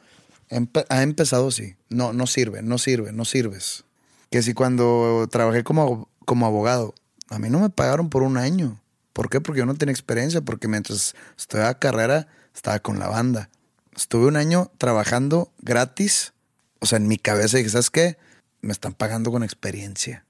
empe- 0.50 0.86
ha 0.90 1.02
empezado 1.04 1.48
así. 1.48 1.76
No, 1.90 2.14
no 2.14 2.28
sirve, 2.28 2.62
no 2.62 2.78
sirve, 2.78 3.12
no 3.12 3.26
sirves. 3.26 3.84
Que 4.30 4.42
si 4.44 4.54
cuando 4.54 5.28
trabajé 5.32 5.64
como, 5.64 6.10
como 6.26 6.46
abogado, 6.46 6.94
a 7.30 7.40
mí 7.40 7.50
no 7.50 7.60
me 7.60 7.70
pagaron 7.70 8.10
por 8.10 8.24
un 8.24 8.38
año. 8.38 8.82
¿Por 9.14 9.30
qué? 9.30 9.40
Porque 9.42 9.60
yo 9.60 9.66
no 9.66 9.76
tenía 9.76 9.94
experiencia, 9.94 10.42
porque 10.42 10.68
mientras 10.68 11.16
estudiaba 11.38 11.80
carrera 11.80 12.28
estaba 12.54 12.80
con 12.80 13.00
la 13.00 13.08
banda. 13.08 13.50
Estuve 13.96 14.28
un 14.28 14.36
año 14.36 14.72
trabajando 14.78 15.54
gratis. 15.60 16.34
O 16.80 16.86
sea, 16.86 16.98
en 16.98 17.08
mi 17.08 17.18
cabeza 17.18 17.58
dije, 17.58 17.70
¿sabes 17.70 17.90
qué? 17.90 18.18
Me 18.62 18.74
están 18.74 18.94
pagando 18.94 19.32
con 19.32 19.44
experiencia. 19.44 20.26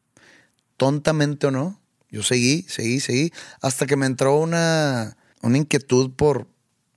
Tontamente 0.78 1.48
o 1.48 1.52
no, 1.52 1.80
yo 2.12 2.22
seguí, 2.22 2.64
seguí, 2.70 3.00
seguí, 3.00 3.32
hasta 3.62 3.86
que 3.86 3.96
me 3.96 4.06
entró 4.06 4.38
una, 4.38 5.18
una 5.46 5.58
inquietud 5.58 6.12
por 6.12 6.48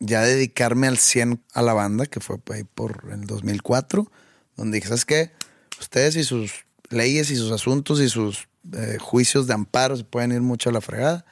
ya 0.00 0.22
dedicarme 0.22 0.86
al 0.86 0.98
100 0.98 1.42
a 1.52 1.62
la 1.62 1.74
banda, 1.74 2.06
que 2.06 2.20
fue 2.20 2.38
ahí 2.52 2.64
por 2.64 3.08
el 3.12 3.26
2004, 3.26 4.10
donde 4.56 4.76
dije, 4.76 4.88
¿sabes 4.88 5.04
qué? 5.04 5.32
Ustedes 5.80 6.16
y 6.16 6.24
sus 6.24 6.64
leyes 6.88 7.30
y 7.30 7.36
sus 7.36 7.52
asuntos 7.52 8.00
y 8.00 8.08
sus 8.08 8.48
eh, 8.72 8.98
juicios 9.00 9.46
de 9.46 9.54
amparo 9.54 9.96
se 9.96 10.04
pueden 10.04 10.32
ir 10.32 10.40
mucho 10.40 10.70
a 10.70 10.72
la 10.72 10.80
fregada. 10.80 11.24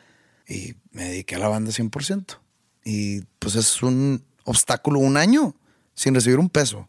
Y 0.49 0.75
me 0.93 1.05
dediqué 1.05 1.37
a 1.37 1.39
la 1.39 1.49
banda 1.49 1.73
100%. 1.73 2.39
Y 2.85 3.23
pues 3.39 3.57
es 3.57 3.83
un 3.83 4.25
obstáculo, 4.45 5.01
un 5.01 5.17
año 5.17 5.57
sin 5.95 6.15
recibir 6.15 6.39
un 6.39 6.51
peso. 6.51 6.89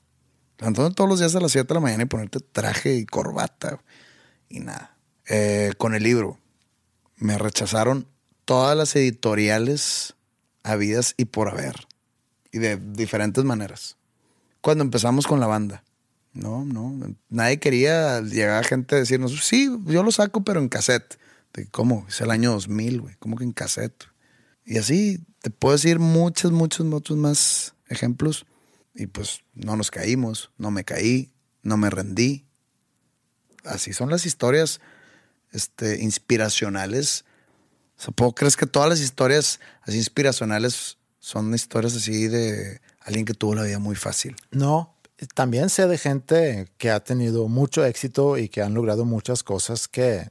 Levantando 0.59 0.91
todos 0.91 1.09
los 1.09 1.19
días 1.19 1.35
a 1.35 1.39
las 1.39 1.51
7 1.51 1.67
de 1.67 1.73
la 1.73 1.79
mañana 1.79 2.03
y 2.03 2.07
ponerte 2.07 2.39
traje 2.39 2.95
y 2.95 3.05
corbata 3.05 3.79
y 4.49 4.59
nada. 4.59 4.97
Eh, 5.27 5.71
con 5.77 5.95
el 5.95 6.03
libro, 6.03 6.39
me 7.15 7.37
rechazaron 7.37 8.07
todas 8.45 8.77
las 8.77 8.95
editoriales 8.95 10.15
habidas 10.69 11.13
y 11.17 11.25
por 11.25 11.49
haber. 11.49 11.87
Y 12.51 12.59
de 12.59 12.77
diferentes 12.77 13.43
maneras. 13.43 13.97
Cuando 14.61 14.83
empezamos 14.83 15.27
con 15.27 15.39
la 15.39 15.47
banda. 15.47 15.83
No, 16.33 16.63
no. 16.65 17.15
Nadie 17.29 17.59
quería 17.59 18.21
llegar 18.21 18.63
gente 18.65 18.95
a 18.95 18.99
decirnos, 18.99 19.45
sí, 19.45 19.69
yo 19.85 20.03
lo 20.03 20.11
saco, 20.11 20.43
pero 20.43 20.59
en 20.59 20.69
cassette. 20.69 21.17
De, 21.53 21.67
¿Cómo? 21.67 22.05
Es 22.07 22.21
el 22.21 22.31
año 22.31 22.51
2000, 22.51 23.01
güey. 23.01 23.15
¿Cómo 23.19 23.37
que 23.37 23.43
en 23.43 23.53
cassette? 23.53 24.05
Y 24.65 24.77
así 24.77 25.19
te 25.41 25.49
puedo 25.49 25.73
decir 25.73 25.99
muchos, 25.99 26.51
muchos, 26.51 26.85
muchos 26.85 27.17
más 27.17 27.73
ejemplos. 27.87 28.45
Y 28.93 29.07
pues 29.07 29.41
no 29.53 29.75
nos 29.75 29.91
caímos, 29.91 30.51
no 30.57 30.71
me 30.71 30.83
caí, 30.83 31.31
no 31.63 31.77
me 31.77 31.89
rendí. 31.89 32.45
Así 33.63 33.93
son 33.93 34.09
las 34.09 34.25
historias 34.25 34.81
este, 35.51 36.03
inspiracionales. 36.03 37.25
O 37.97 38.01
sea, 38.01 38.11
¿puedo 38.13 38.33
crees 38.33 38.55
que 38.55 38.65
todas 38.65 38.89
las 38.89 38.99
historias 38.99 39.59
así 39.81 39.97
inspiracionales 39.97 40.97
son 41.19 41.53
historias 41.53 41.95
así 41.95 42.27
de 42.27 42.79
alguien 43.01 43.25
que 43.25 43.33
tuvo 43.33 43.55
la 43.55 43.63
vida 43.63 43.79
muy 43.79 43.95
fácil? 43.95 44.35
No, 44.51 44.93
también 45.33 45.69
sé 45.69 45.87
de 45.87 45.97
gente 45.97 46.69
que 46.77 46.91
ha 46.91 46.99
tenido 46.99 47.47
mucho 47.47 47.83
éxito 47.85 48.37
y 48.37 48.49
que 48.49 48.61
han 48.61 48.73
logrado 48.73 49.03
muchas 49.05 49.43
cosas 49.43 49.87
que 49.87 50.29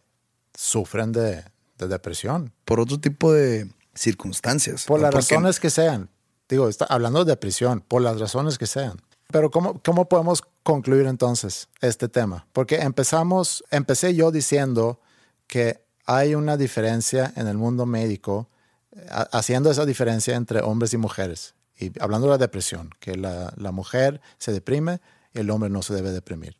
sufren 0.54 1.12
de, 1.12 1.44
de 1.78 1.88
depresión. 1.88 2.52
Por 2.64 2.80
otro 2.80 2.98
tipo 3.00 3.32
de 3.32 3.68
circunstancias. 3.94 4.84
Por 4.84 5.00
¿no? 5.00 5.06
las 5.06 5.12
Porque- 5.12 5.34
razones 5.34 5.60
que 5.60 5.70
sean. 5.70 6.08
Digo, 6.48 6.68
está 6.68 6.84
hablando 6.84 7.24
de 7.24 7.32
depresión, 7.32 7.80
por 7.80 8.02
las 8.02 8.20
razones 8.20 8.56
que 8.56 8.66
sean. 8.68 9.00
Pero 9.32 9.50
¿cómo, 9.50 9.82
¿cómo 9.84 10.08
podemos 10.08 10.42
concluir 10.62 11.06
entonces 11.06 11.68
este 11.80 12.08
tema? 12.08 12.46
Porque 12.52 12.76
empezamos, 12.76 13.64
empecé 13.72 14.14
yo 14.14 14.30
diciendo 14.30 15.00
que 15.48 15.84
hay 16.06 16.34
una 16.34 16.56
diferencia 16.56 17.32
en 17.36 17.48
el 17.48 17.58
mundo 17.58 17.84
médico, 17.84 18.48
eh, 18.92 19.06
ha- 19.10 19.28
haciendo 19.32 19.70
esa 19.70 19.84
diferencia 19.84 20.36
entre 20.36 20.60
hombres 20.60 20.94
y 20.94 20.96
mujeres. 20.96 21.54
Y 21.78 21.92
hablando 22.00 22.28
de 22.28 22.32
la 22.32 22.38
depresión, 22.38 22.90
que 23.00 23.16
la, 23.16 23.52
mujer 23.72 24.20
se 24.38 24.52
deprime 24.52 25.00
y 25.34 25.40
el 25.40 25.50
hombre 25.50 25.68
no 25.68 25.82
se 25.82 25.94
debe 25.94 26.10
deprimir. 26.10 26.56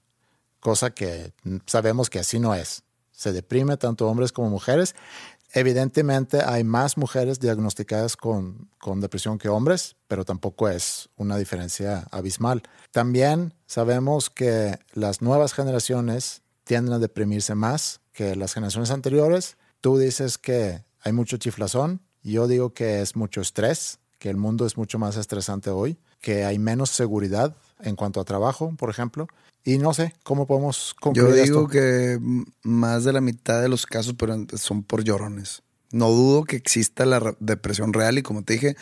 Cosa 0.60 0.90
que 0.90 1.32
sabemos 1.64 2.10
que 2.10 2.18
así 2.18 2.38
no 2.38 2.54
es. 2.54 2.82
Se 3.12 3.32
deprime 3.32 3.78
tanto 3.78 4.08
hombres 4.08 4.32
como 4.32 4.50
mujeres. 4.50 4.94
Evidentemente 5.52 6.42
hay 6.44 6.64
más 6.64 6.98
mujeres 6.98 7.40
diagnosticadas 7.40 8.14
con, 8.16 8.68
con 8.78 9.00
depresión 9.00 9.38
que 9.38 9.48
hombres, 9.48 9.96
pero 10.06 10.26
tampoco 10.26 10.68
es 10.68 11.08
una 11.16 11.38
diferencia 11.38 12.06
abismal. 12.10 12.62
También 12.90 13.54
sabemos 13.66 14.28
que 14.28 14.78
las 14.92 15.22
nuevas 15.22 15.54
generaciones 15.54 16.42
tienden 16.64 16.92
a 16.92 16.98
deprimirse 16.98 17.54
más 17.54 18.00
que 18.16 18.34
las 18.34 18.54
generaciones 18.54 18.90
anteriores. 18.90 19.56
Tú 19.80 19.98
dices 19.98 20.38
que 20.38 20.82
hay 21.02 21.12
mucho 21.12 21.36
chiflazón, 21.36 22.00
yo 22.22 22.48
digo 22.48 22.72
que 22.72 23.02
es 23.02 23.14
mucho 23.14 23.40
estrés, 23.42 23.98
que 24.18 24.30
el 24.30 24.36
mundo 24.38 24.66
es 24.66 24.76
mucho 24.76 24.98
más 24.98 25.16
estresante 25.16 25.70
hoy, 25.70 25.98
que 26.20 26.44
hay 26.44 26.58
menos 26.58 26.90
seguridad 26.90 27.54
en 27.80 27.94
cuanto 27.94 28.20
a 28.20 28.24
trabajo, 28.24 28.74
por 28.78 28.88
ejemplo. 28.90 29.28
Y 29.62 29.78
no 29.78 29.92
sé, 29.92 30.14
¿cómo 30.22 30.46
podemos 30.46 30.94
concluir 30.98 31.28
Yo 31.36 31.42
digo 31.42 31.60
esto? 31.62 31.68
que 31.68 32.18
más 32.62 33.04
de 33.04 33.12
la 33.12 33.20
mitad 33.20 33.60
de 33.60 33.68
los 33.68 33.84
casos 33.84 34.14
son 34.56 34.82
por 34.82 35.04
llorones. 35.04 35.62
No 35.92 36.10
dudo 36.10 36.44
que 36.44 36.56
exista 36.56 37.04
la 37.04 37.20
re- 37.20 37.36
depresión 37.40 37.92
real 37.92 38.16
y 38.18 38.22
como 38.22 38.42
te 38.42 38.54
dije, 38.54 38.76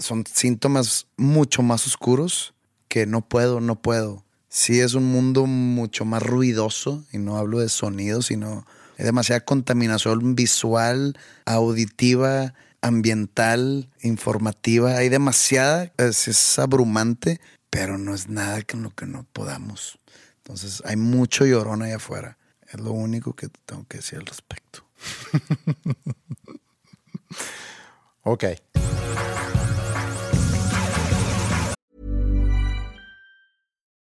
son 0.00 0.24
síntomas 0.26 1.06
mucho 1.16 1.62
más 1.62 1.86
oscuros 1.86 2.54
que 2.88 3.06
no 3.06 3.20
puedo, 3.28 3.60
no 3.60 3.80
puedo. 3.80 4.24
Sí 4.54 4.80
es 4.80 4.92
un 4.92 5.04
mundo 5.04 5.46
mucho 5.46 6.04
más 6.04 6.22
ruidoso 6.22 7.06
y 7.10 7.16
no 7.16 7.38
hablo 7.38 7.60
de 7.60 7.70
sonido, 7.70 8.20
sino 8.20 8.66
hay 8.98 9.06
demasiada 9.06 9.40
contaminación 9.40 10.34
visual, 10.34 11.18
auditiva, 11.46 12.52
ambiental, 12.82 13.88
informativa. 14.02 14.98
Hay 14.98 15.08
demasiada, 15.08 15.90
es, 15.96 16.28
es 16.28 16.58
abrumante, 16.58 17.40
pero 17.70 17.96
no 17.96 18.14
es 18.14 18.28
nada 18.28 18.60
con 18.60 18.82
lo 18.82 18.94
que 18.94 19.06
no 19.06 19.24
podamos. 19.32 19.98
Entonces 20.42 20.82
hay 20.84 20.96
mucho 20.96 21.46
llorón 21.46 21.80
ahí 21.80 21.92
afuera. 21.92 22.36
Es 22.70 22.78
lo 22.78 22.92
único 22.92 23.32
que 23.32 23.48
tengo 23.64 23.86
que 23.88 23.96
decir 23.96 24.18
al 24.18 24.26
respecto. 24.26 24.84
Ok. 28.24 28.44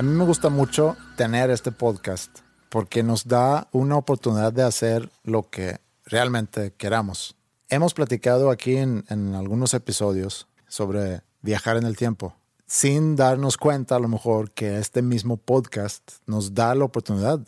A 0.00 0.02
mí 0.02 0.12
me 0.12 0.24
gusta 0.24 0.48
mucho 0.48 0.96
tener 1.14 1.50
este 1.50 1.72
podcast 1.72 2.38
porque 2.70 3.02
nos 3.02 3.28
da 3.28 3.68
una 3.70 3.98
oportunidad 3.98 4.50
de 4.50 4.62
hacer 4.62 5.12
lo 5.24 5.50
que 5.50 5.78
realmente 6.06 6.72
queramos. 6.72 7.36
Hemos 7.68 7.92
platicado 7.92 8.48
aquí 8.48 8.78
en, 8.78 9.04
en 9.10 9.34
algunos 9.34 9.74
episodios 9.74 10.48
sobre 10.66 11.20
viajar 11.42 11.76
en 11.76 11.84
el 11.84 11.98
tiempo, 11.98 12.34
sin 12.66 13.14
darnos 13.14 13.58
cuenta 13.58 13.96
a 13.96 13.98
lo 13.98 14.08
mejor 14.08 14.52
que 14.52 14.78
este 14.78 15.02
mismo 15.02 15.36
podcast 15.36 16.12
nos 16.24 16.54
da 16.54 16.74
la 16.74 16.86
oportunidad 16.86 17.40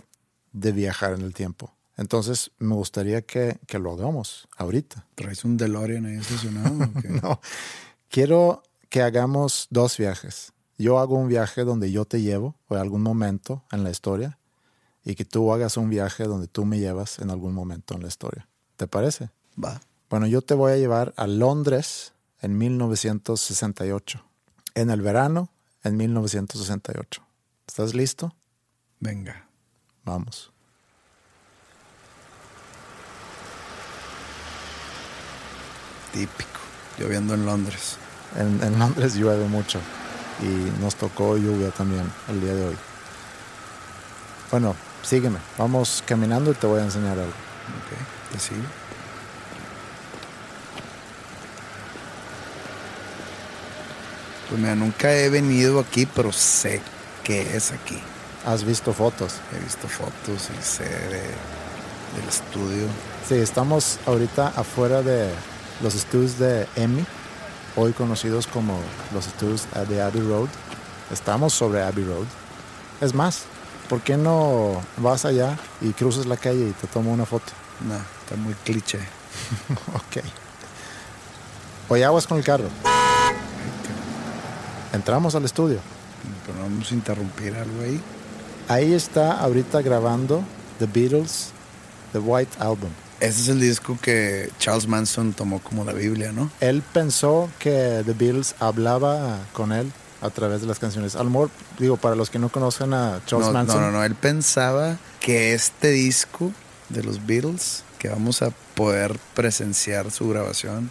de 0.53 0.73
viajar 0.73 1.15
en 1.15 1.23
el 1.23 1.33
tiempo. 1.33 1.75
Entonces 1.97 2.51
me 2.59 2.75
gustaría 2.75 3.23
que, 3.23 3.61
que 3.67 3.79
lo 3.79 3.95
hagamos 3.95 4.47
ahorita. 4.59 5.07
¿Traes 5.15 5.47
un 5.47 5.57
DeLorean 5.57 6.05
ahí 6.05 6.17
estacionado? 6.17 6.91
No, 7.23 7.41
quiero 8.11 8.63
que 8.91 9.01
hagamos 9.01 9.69
dos 9.71 9.97
viajes. 9.97 10.53
Yo 10.83 10.99
hago 10.99 11.15
un 11.15 11.29
viaje 11.29 11.63
donde 11.63 11.93
yo 11.93 12.07
te 12.07 12.23
llevo 12.23 12.57
o 12.67 12.75
en 12.75 12.81
algún 12.81 13.03
momento 13.03 13.63
en 13.71 13.85
la 13.85 13.91
historia 13.91 14.41
y 15.05 15.15
que 15.15 15.25
tú 15.25 15.53
hagas 15.53 15.77
un 15.77 15.89
viaje 15.89 16.25
donde 16.25 16.49
tú 16.49 16.65
me 16.65 16.81
llevas 16.81 17.21
en 17.21 17.31
algún 17.31 17.55
momento 17.55 17.95
en 17.95 18.03
la 18.03 18.09
historia. 18.09 18.49
¿Te 18.77 18.89
parece? 18.89 19.31
Va. 19.63 19.81
Bueno, 20.11 20.27
yo 20.27 20.43
te 20.43 20.55
voy 20.55 20.73
a 20.73 20.77
llevar 20.79 21.15
a 21.17 21.29
Londres 21.29 22.15
en 22.41 22.59
1968. 22.59 24.25
En 24.75 24.91
el 24.91 25.03
verano 25.03 25.51
en 25.85 25.97
1968. 25.97 27.23
¿Estás 27.65 27.95
listo? 27.95 28.35
Venga. 28.99 29.47
Vamos. 30.05 30.51
Típico. 36.13 36.59
Lloviendo 36.99 37.35
en 37.35 37.47
Londres. 37.47 37.99
En, 38.37 38.61
en 38.65 38.81
Londres 38.81 39.15
llueve 39.15 39.47
mucho 39.47 39.79
y 40.43 40.83
nos 40.83 40.95
tocó 40.97 41.37
lluvia 41.37 41.71
también 41.71 42.05
el 42.29 42.41
día 42.41 42.55
de 42.55 42.67
hoy. 42.69 42.77
Bueno, 44.51 44.75
sígueme. 45.03 45.39
Vamos 45.57 46.03
caminando 46.07 46.51
y 46.51 46.55
te 46.55 46.67
voy 46.67 46.81
a 46.81 46.85
enseñar 46.85 47.13
algo. 47.13 47.23
Ok. 47.31 48.33
Te 48.33 48.39
sigo. 48.41 48.63
Pues 54.49 54.61
mira, 54.61 54.75
nunca 54.75 55.13
he 55.15 55.29
venido 55.31 55.81
aquí, 55.81 56.07
pero 56.07 56.33
sé 56.33 56.81
que 57.25 57.57
es 57.57 57.73
aquí. 57.73 57.99
¿Has 58.45 58.65
visto 58.65 58.93
fotos? 58.93 59.35
He 59.57 59.63
visto 59.65 59.89
fotos 59.89 60.49
y 60.59 60.63
sé 60.63 60.85
de- 60.85 61.21
del 62.17 62.29
estudio. 62.29 62.87
Sí, 63.29 63.37
estamos 63.37 63.99
ahorita 64.05 64.49
afuera 64.49 65.01
de 65.03 65.31
los 65.83 65.95
estudios 65.95 66.39
de 66.39 66.67
Emmy, 66.77 67.05
hoy 67.77 67.93
conocidos 67.93 68.47
como 68.47 68.79
los 69.13 69.27
estudios 69.27 69.67
de 69.89 70.03
Abbey 70.03 70.23
Road. 70.23 70.49
Estamos 71.11 71.53
sobre 71.53 71.83
Abbey 71.83 72.05
Road. 72.05 72.27
Es 73.01 73.15
más, 73.15 73.45
¿por 73.89 74.01
qué 74.01 74.17
no 74.17 74.83
vas 74.99 75.25
allá 75.25 75.59
y 75.81 75.93
cruzas 75.93 76.27
la 76.27 76.37
calle 76.37 76.69
y 76.69 76.73
te 76.73 76.87
tomo 76.87 77.13
una 77.13 77.27
foto? 77.27 77.53
No, 77.87 77.97
está 77.97 78.37
muy 78.37 78.55
cliché. 78.55 78.99
Ok. 79.95 80.25
Oye, 81.89 82.05
aguas 82.05 82.27
con 82.27 82.39
el 82.39 82.45
carro. 82.45 82.69
Entramos 84.93 85.35
al 85.35 85.45
estudio. 85.45 85.79
Pero 86.47 86.59
no 86.59 86.65
vamos 86.65 86.91
a 86.91 86.95
interrumpir 86.95 87.55
algo 87.55 87.83
ahí. 87.83 88.01
Ahí 88.69 88.95
está 88.95 89.41
ahorita 89.41 89.83
grabando 89.83 90.43
The 90.79 90.87
Beatles, 90.87 91.51
The 92.13 92.19
White 92.19 92.57
Album. 92.59 92.91
Ese 93.23 93.43
es 93.43 93.49
el 93.51 93.61
disco 93.61 93.97
que 94.03 94.51
Charles 94.59 94.89
Manson 94.89 95.33
tomó 95.33 95.61
como 95.61 95.85
la 95.85 95.93
Biblia, 95.93 96.33
¿no? 96.33 96.51
Él 96.59 96.83
pensó 96.93 97.49
que 97.61 98.03
The 98.05 98.15
Beatles 98.15 98.57
hablaba 98.59 99.39
con 99.53 99.71
él 99.71 99.93
a 100.21 100.31
través 100.31 100.61
de 100.61 100.67
las 100.67 100.81
canciones. 100.81 101.15
Al 101.15 101.31
mejor, 101.31 101.49
digo, 101.79 101.97
para 101.97 102.17
los 102.17 102.31
que 102.31 102.41
no 102.41 102.49
conocen 102.49 102.93
a 102.95 103.21
Charles 103.25 103.47
no, 103.47 103.53
Manson, 103.53 103.81
no, 103.81 103.93
no, 103.93 103.99
no. 103.99 104.05
Él 104.05 104.17
pensaba 104.17 104.99
que 105.21 105.55
este 105.55 105.91
disco 105.91 106.51
de 106.89 107.05
los 107.05 107.25
Beatles, 107.25 107.85
que 108.01 108.09
vamos 108.09 108.43
a 108.43 108.51
poder 108.75 109.17
presenciar 109.35 110.11
su 110.11 110.29
grabación, 110.29 110.91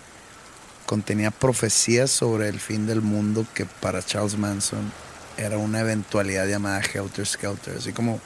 contenía 0.86 1.32
profecías 1.32 2.12
sobre 2.12 2.48
el 2.48 2.62
fin 2.62 2.88
del 2.88 3.02
mundo 3.02 3.46
que 3.54 3.66
para 3.66 4.02
Charles 4.02 4.38
Manson 4.38 4.90
era 5.36 5.58
una 5.58 5.82
eventualidad 5.82 6.48
llamada 6.48 6.80
Helter 6.80 7.26
Skelter. 7.26 7.76
Así 7.78 7.92
como 7.92 8.22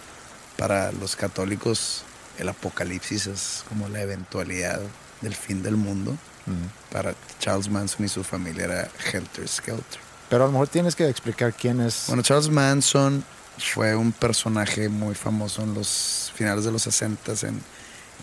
para 0.58 0.92
los 0.92 1.16
católicos 1.16 2.04
el 2.40 2.50
apocalipsis 2.50 3.28
es 3.28 3.64
como 3.70 3.90
la 3.90 4.02
eventualidad 4.02 4.82
del 5.22 5.36
fin 5.36 5.64
del 5.64 5.76
mundo. 5.76 6.18
Mm. 6.46 6.92
Para 6.92 7.16
Charles 7.40 7.70
Manson 7.70 8.06
y 8.06 8.10
su 8.10 8.24
familia 8.24 8.66
era 8.66 8.90
Helter 9.12 9.48
Skelter. 9.48 10.00
Pero 10.30 10.44
a 10.44 10.48
lo 10.48 10.54
mejor 10.54 10.68
tienes 10.68 10.96
que 10.96 11.08
explicar 11.08 11.54
quién 11.54 11.82
es. 11.82 12.06
Bueno, 12.08 12.24
Charles 12.24 12.50
Manson 12.50 13.24
fue 13.58 13.96
un 13.96 14.12
personaje 14.12 14.90
muy 14.90 15.16
famoso 15.16 15.64
en 15.64 15.74
los 15.74 16.32
finales 16.36 16.66
de 16.66 16.72
los 16.72 16.84
60 16.84 17.34
en 17.44 17.62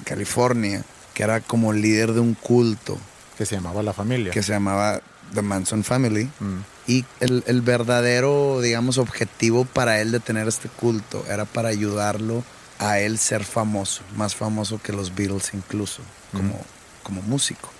California, 0.04 0.84
que 1.14 1.22
era 1.22 1.40
como 1.40 1.72
líder 1.72 2.12
de 2.12 2.20
un 2.20 2.34
culto 2.34 2.98
que 3.36 3.46
se 3.46 3.56
llamaba 3.56 3.82
La 3.82 3.92
Familia. 3.92 4.32
que 4.32 4.42
se 4.42 4.52
llamaba 4.52 5.00
The 5.34 5.42
Manson 5.42 5.84
Family. 5.84 6.24
Mm. 6.40 6.58
Y 6.86 7.04
el, 7.20 7.44
el 7.46 7.62
verdadero, 7.62 8.60
digamos, 8.60 8.98
objetivo 8.98 9.64
para 9.64 10.00
él 10.00 10.10
de 10.10 10.20
tener 10.20 10.48
este 10.48 10.68
culto 10.68 11.24
era 11.28 11.44
para 11.44 11.68
ayudarlo 11.68 12.42
a 12.82 12.98
él 12.98 13.16
ser 13.16 13.44
famoso, 13.44 14.02
más 14.16 14.34
famoso 14.34 14.80
que 14.82 14.92
los 14.92 15.14
Beatles 15.14 15.54
incluso, 15.54 16.02
como, 16.32 16.60
como 17.04 17.22
músico. 17.22 17.70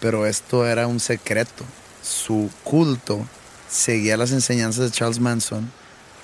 Pero 0.00 0.24
esto 0.24 0.66
era 0.66 0.86
un 0.86 0.98
secreto. 0.98 1.62
Su 2.02 2.48
culto 2.64 3.26
seguía 3.68 4.16
las 4.16 4.32
enseñanzas 4.32 4.84
de 4.86 4.90
Charles 4.92 5.20
Manson, 5.20 5.70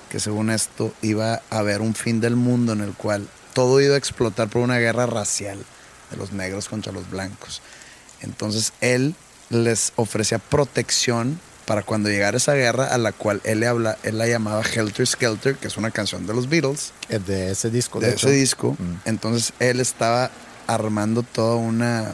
que 0.09 0.19
según 0.19 0.49
esto 0.49 0.95
iba 1.03 1.43
a 1.51 1.59
haber 1.59 1.81
un 1.81 1.93
fin 1.93 2.21
del 2.21 2.35
mundo 2.35 2.73
en 2.73 2.81
el 2.81 2.93
cual 2.93 3.27
todo 3.53 3.79
iba 3.79 3.93
a 3.93 3.99
explotar 3.99 4.49
por 4.49 4.63
una 4.63 4.79
guerra 4.79 5.05
racial 5.05 5.63
de 6.09 6.17
los 6.17 6.31
negros 6.31 6.69
contra 6.69 6.91
los 6.91 7.07
blancos. 7.11 7.61
Entonces 8.21 8.73
él 8.81 9.13
les 9.51 9.93
ofrecía 9.95 10.39
protección 10.39 11.39
para 11.65 11.81
cuando 11.83 12.09
llegara 12.09 12.37
esa 12.37 12.53
guerra 12.53 12.87
a 12.87 12.97
la 12.97 13.11
cual 13.13 13.41
él, 13.45 13.61
le 13.61 13.67
habla, 13.67 13.97
él 14.03 14.17
la 14.17 14.27
llamaba 14.27 14.61
Helter 14.63 15.07
Skelter, 15.07 15.55
que 15.55 15.67
es 15.67 15.77
una 15.77 15.91
canción 15.91 16.27
de 16.27 16.33
los 16.33 16.49
Beatles, 16.49 16.91
Eh, 17.09 17.19
De 17.19 17.51
ese 17.51 17.69
disco. 17.69 17.99
de 17.99 18.09
ese 18.13 18.31
disco. 18.31 18.75
Mm. 18.77 18.95
Entonces 19.05 19.53
él 19.59 19.79
estaba 19.79 20.29
armando 20.67 21.23
toda 21.23 21.55
una, 21.55 22.13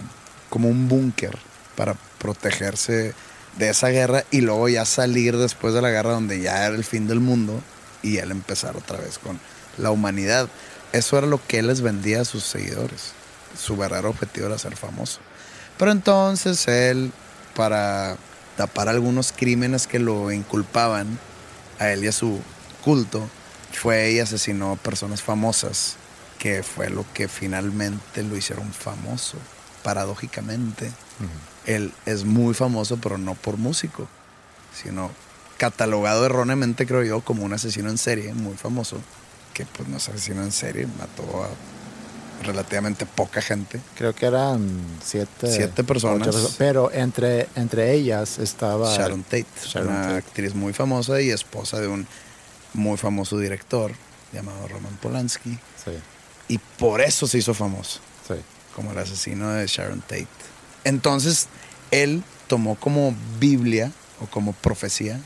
como 0.49 0.69
un 0.69 0.87
búnker 0.87 1.37
para 1.75 1.95
protegerse 2.19 3.13
de 3.57 3.69
esa 3.69 3.89
guerra 3.89 4.23
y 4.31 4.41
luego 4.41 4.69
ya 4.69 4.85
salir 4.85 5.35
después 5.37 5.73
de 5.73 5.81
la 5.81 5.89
guerra 5.89 6.11
donde 6.11 6.39
ya 6.41 6.65
era 6.65 6.75
el 6.75 6.83
fin 6.83 7.07
del 7.07 7.19
mundo 7.19 7.61
y 8.03 8.17
él 8.17 8.31
empezar 8.31 8.77
otra 8.77 8.97
vez 8.97 9.17
con 9.17 9.39
la 9.77 9.91
humanidad. 9.91 10.47
Eso 10.93 11.17
era 11.17 11.27
lo 11.27 11.39
que 11.45 11.59
él 11.59 11.67
les 11.67 11.81
vendía 11.81 12.21
a 12.21 12.25
sus 12.25 12.43
seguidores. 12.43 13.11
Su 13.57 13.75
verdadero 13.77 14.09
objetivo 14.09 14.47
era 14.47 14.57
ser 14.57 14.75
famoso. 14.75 15.19
Pero 15.77 15.91
entonces 15.91 16.67
él, 16.67 17.11
para 17.55 18.17
tapar 18.59 18.89
algunos 18.89 19.31
crímenes 19.31 19.87
que 19.87 19.99
lo 19.99 20.33
inculpaban 20.33 21.17
a 21.79 21.91
él 21.91 22.03
y 22.03 22.07
a 22.07 22.11
su 22.11 22.41
culto, 22.83 23.25
fue 23.71 24.11
y 24.11 24.19
asesinó 24.19 24.73
a 24.73 24.75
personas 24.75 25.21
famosas, 25.21 25.95
que 26.39 26.61
fue 26.61 26.89
lo 26.89 27.05
que 27.13 27.29
finalmente 27.29 28.21
lo 28.21 28.35
hicieron 28.35 28.73
famoso. 28.73 29.37
paradójicamente, 29.81 30.91
él 31.65 31.93
es 32.05 32.25
muy 32.25 32.53
famoso, 32.53 32.97
pero 32.97 33.17
no 33.17 33.33
por 33.33 33.55
músico, 33.55 34.09
sino 34.73 35.09
catalogado 35.57 36.25
erróneamente, 36.25 36.85
creo 36.85 37.05
yo, 37.05 37.21
como 37.21 37.45
un 37.45 37.53
asesino 37.53 37.89
en 37.89 37.97
serie 37.97 38.33
muy 38.33 38.57
famoso, 38.57 38.97
que 39.53 39.65
pues 39.65 39.87
no 39.87 39.95
es 39.95 40.09
asesino 40.09 40.43
en 40.43 40.51
serie, 40.51 40.85
mató 40.99 41.45
a 41.45 41.49
relativamente 42.43 43.05
poca 43.05 43.41
gente. 43.41 43.79
Creo 43.97 44.13
que 44.13 44.25
eran 44.25 44.69
siete, 45.03 45.51
Siete 45.51 45.83
personas. 45.83 46.55
pero 46.57 46.91
entre, 46.91 47.47
entre 47.55 47.93
ellas 47.93 48.39
estaba 48.39 48.95
Sharon 48.95 49.23
Tate, 49.23 49.45
Sharon 49.65 49.89
una 49.89 50.01
Tate. 50.03 50.15
actriz 50.17 50.55
muy 50.55 50.73
famosa 50.73 51.21
y 51.21 51.29
esposa 51.29 51.79
de 51.79 51.87
un 51.87 52.07
muy 52.73 52.97
famoso 52.97 53.37
director 53.37 53.91
llamado 54.31 54.67
Roman 54.67 54.95
Polanski. 54.97 55.51
Sí, 55.83 55.91
Y 56.47 56.57
por 56.57 57.01
eso 57.01 57.27
se 57.27 57.37
hizo 57.39 57.53
famoso, 57.53 57.99
sí. 58.27 58.35
como 58.75 58.91
el 58.91 58.97
asesino 58.99 59.49
de 59.51 59.65
Sharon 59.67 60.01
Tate. 60.01 60.27
Entonces, 60.83 61.47
él 61.91 62.23
tomó 62.47 62.75
como 62.75 63.15
Biblia 63.39 63.91
o 64.21 64.25
como 64.27 64.53
profecía 64.53 65.19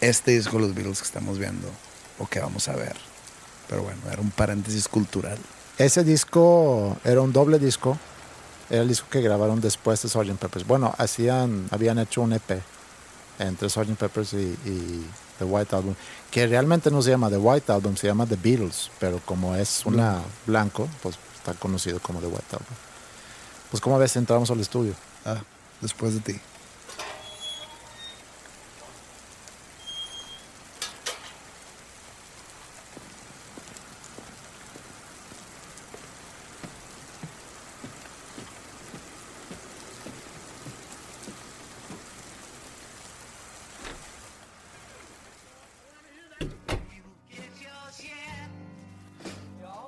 este 0.00 0.30
disco 0.32 0.56
de 0.56 0.62
los 0.62 0.74
Beatles 0.74 1.00
que 1.00 1.04
estamos 1.06 1.38
viendo 1.38 1.68
o 2.18 2.26
que 2.26 2.40
vamos 2.40 2.68
a 2.68 2.76
ver. 2.76 2.96
Pero 3.68 3.82
bueno, 3.82 4.00
era 4.10 4.22
un 4.22 4.30
paréntesis 4.30 4.88
cultural. 4.88 5.36
Ese 5.78 6.02
disco 6.02 6.96
era 7.04 7.20
un 7.20 7.32
doble 7.32 7.58
disco. 7.58 7.96
Era 8.68 8.82
el 8.82 8.88
disco 8.88 9.06
que 9.10 9.22
grabaron 9.22 9.60
después 9.60 10.02
de 10.02 10.08
Sgt. 10.08 10.36
Peppers. 10.38 10.66
Bueno, 10.66 10.92
hacían, 10.98 11.68
habían 11.70 11.98
hecho 11.98 12.20
un 12.20 12.32
EP 12.32 12.60
entre 13.38 13.70
Sgt. 13.70 13.94
Peppers 13.96 14.34
y, 14.34 14.58
y 14.66 15.06
The 15.38 15.44
White 15.44 15.74
Album, 15.74 15.94
que 16.30 16.46
realmente 16.46 16.90
no 16.90 17.00
se 17.00 17.10
llama 17.10 17.30
The 17.30 17.38
White 17.38 17.72
Album, 17.72 17.96
se 17.96 18.08
llama 18.08 18.26
The 18.26 18.36
Beatles, 18.36 18.90
pero 18.98 19.20
como 19.24 19.54
es 19.54 19.86
una 19.86 20.20
blanco, 20.46 20.88
pues 21.02 21.16
está 21.36 21.54
conocido 21.54 22.00
como 22.00 22.20
The 22.20 22.26
White 22.26 22.46
Album. 22.50 22.76
Pues 23.70 23.80
como 23.80 23.98
ves, 23.98 24.16
entramos 24.16 24.50
al 24.50 24.60
estudio. 24.60 24.94
Ah, 25.24 25.40
después 25.80 26.14
de 26.14 26.20
ti. 26.20 26.40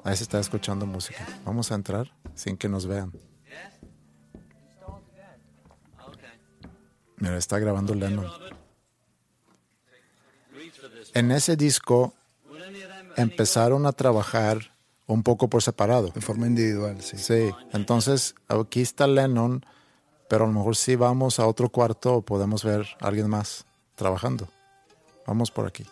Ahí 0.05 0.17
se 0.17 0.23
está 0.23 0.41
escuchando 0.41 0.87
música. 0.87 1.27
Vamos 1.45 1.71
a 1.73 1.75
entrar 1.75 2.13
sin 2.35 2.57
que 2.57 2.69
nos 2.69 2.87
vean. 2.87 3.13
Mira, 7.17 7.37
está 7.37 7.59
grabando 7.59 7.95
Lennon. 7.95 8.27
En 11.13 11.31
ese 11.33 11.57
disco 11.57 12.15
empezaron 13.17 13.85
a 13.85 13.93
trabajar 13.93 14.73
un 15.07 15.23
poco 15.23 15.49
por 15.49 15.63
separado. 15.63 16.09
De 16.09 16.21
forma 16.21 16.47
individual, 16.47 17.03
sí. 17.03 17.19
Sí, 17.19 17.51
entonces 17.73 18.35
aquí 18.49 18.81
está 18.81 19.07
Lennon, 19.07 19.65
pero 20.29 20.45
a 20.45 20.47
lo 20.47 20.55
mejor 20.55 20.77
si 20.77 20.97
vamos 20.97 21.39
a 21.41 21.47
otro 21.47 21.69
cuarto 21.69 22.23
podemos 22.23 22.65
ver 22.65 22.87
a 23.01 23.09
alguien 23.09 23.29
más 23.29 23.67
trabajando. 23.97 24.49
Vamos 25.27 25.51
por 25.51 25.67
aquí. 25.67 25.85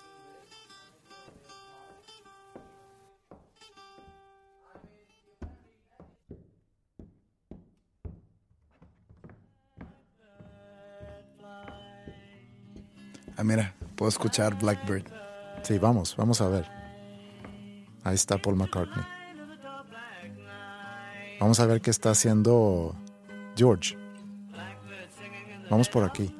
Escuchar 14.08 14.58
Blackbird. 14.58 15.04
Sí, 15.62 15.78
vamos, 15.78 16.16
vamos 16.16 16.40
a 16.40 16.48
ver. 16.48 16.68
Ahí 18.04 18.14
está 18.14 18.38
Paul 18.38 18.56
McCartney. 18.56 19.04
Vamos 21.40 21.60
a 21.60 21.66
ver 21.66 21.80
qué 21.80 21.90
está 21.90 22.10
haciendo 22.10 22.96
George. 23.56 23.96
Vamos 25.70 25.88
por 25.88 26.04
aquí. 26.04 26.34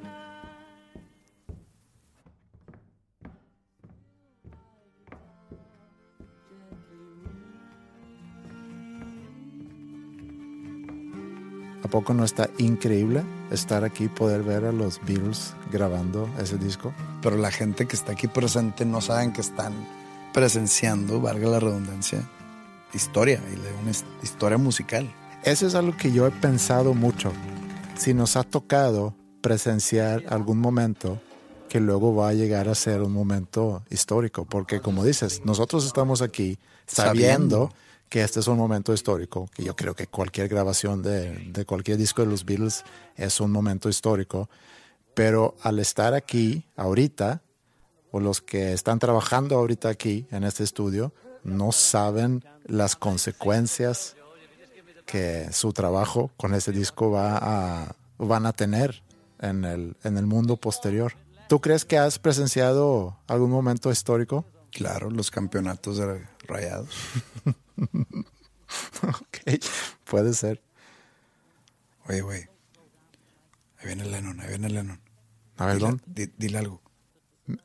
Poco 11.89 12.13
no 12.13 12.23
está 12.23 12.49
increíble 12.57 13.23
estar 13.51 13.83
aquí 13.83 14.07
poder 14.07 14.43
ver 14.43 14.65
a 14.65 14.71
los 14.71 14.99
Beatles 15.05 15.53
grabando 15.71 16.29
ese 16.41 16.57
disco? 16.57 16.93
Pero 17.21 17.37
la 17.37 17.51
gente 17.51 17.87
que 17.87 17.95
está 17.95 18.13
aquí 18.13 18.27
presente 18.27 18.85
no 18.85 19.01
saben 19.01 19.33
que 19.33 19.41
están 19.41 19.73
presenciando, 20.33 21.19
valga 21.19 21.49
la 21.49 21.59
redundancia, 21.59 22.21
historia, 22.93 23.41
y 23.51 23.81
una 23.81 23.91
his- 23.91 24.05
historia 24.23 24.57
musical. 24.57 25.11
Eso 25.43 25.67
es 25.67 25.75
algo 25.75 25.95
que 25.97 26.11
yo 26.11 26.27
he 26.27 26.31
pensado 26.31 26.93
mucho. 26.93 27.31
Si 27.97 28.13
nos 28.13 28.35
ha 28.37 28.43
tocado 28.43 29.15
presenciar 29.41 30.23
algún 30.29 30.59
momento 30.59 31.19
que 31.67 31.79
luego 31.79 32.15
va 32.15 32.29
a 32.29 32.33
llegar 32.33 32.67
a 32.69 32.75
ser 32.75 33.01
un 33.01 33.11
momento 33.13 33.83
histórico, 33.89 34.45
porque 34.45 34.81
como 34.81 35.03
dices, 35.03 35.41
nosotros 35.45 35.85
estamos 35.85 36.21
aquí 36.21 36.57
sabiendo, 36.87 37.67
Sabiendo. 37.67 37.73
Que 38.09 38.21
este 38.23 38.39
es 38.39 38.47
un 38.47 38.57
momento 38.57 38.93
histórico, 38.93 39.49
que 39.53 39.63
yo 39.63 39.75
creo 39.75 39.95
que 39.95 40.07
cualquier 40.07 40.47
grabación 40.49 41.01
de, 41.01 41.31
de 41.51 41.65
cualquier 41.65 41.97
disco 41.97 42.23
de 42.23 42.27
los 42.27 42.43
Beatles 42.43 42.83
es 43.15 43.39
un 43.39 43.51
momento 43.51 43.87
histórico, 43.87 44.49
pero 45.13 45.55
al 45.61 45.79
estar 45.79 46.13
aquí 46.13 46.65
ahorita, 46.75 47.41
o 48.11 48.19
los 48.19 48.41
que 48.41 48.73
están 48.73 48.99
trabajando 48.99 49.55
ahorita 49.55 49.89
aquí 49.89 50.25
en 50.31 50.43
este 50.43 50.63
estudio, 50.63 51.13
no 51.43 51.71
saben 51.71 52.43
las 52.65 52.95
consecuencias 52.95 54.15
que 55.05 55.51
su 55.51 55.73
trabajo 55.73 56.31
con 56.37 56.53
ese 56.53 56.71
disco 56.71 57.11
va 57.11 57.37
a, 57.41 57.95
van 58.17 58.45
a 58.45 58.53
tener 58.53 59.03
en 59.39 59.65
el, 59.65 59.97
en 60.03 60.17
el 60.17 60.25
mundo 60.25 60.57
posterior. 60.57 61.13
¿Tú 61.47 61.61
crees 61.61 61.85
que 61.85 61.97
has 61.97 62.19
presenciado 62.19 63.17
algún 63.27 63.49
momento 63.49 63.91
histórico? 63.91 64.45
Claro, 64.71 65.09
los 65.09 65.31
campeonatos 65.31 65.97
de 65.97 66.27
rayados. 66.47 66.89
Ok, 69.03 69.59
puede 70.05 70.33
ser. 70.33 70.61
Oye, 72.07 72.21
güey. 72.21 72.45
Ahí 73.79 73.87
viene 73.87 74.05
Lennon, 74.05 74.39
ahí 74.41 74.49
viene 74.49 74.69
Lennon. 74.69 74.99
A 75.57 75.65
ver, 75.65 75.77
Dile, 75.79 75.97
di- 76.05 76.33
dile 76.37 76.57
algo. 76.59 76.81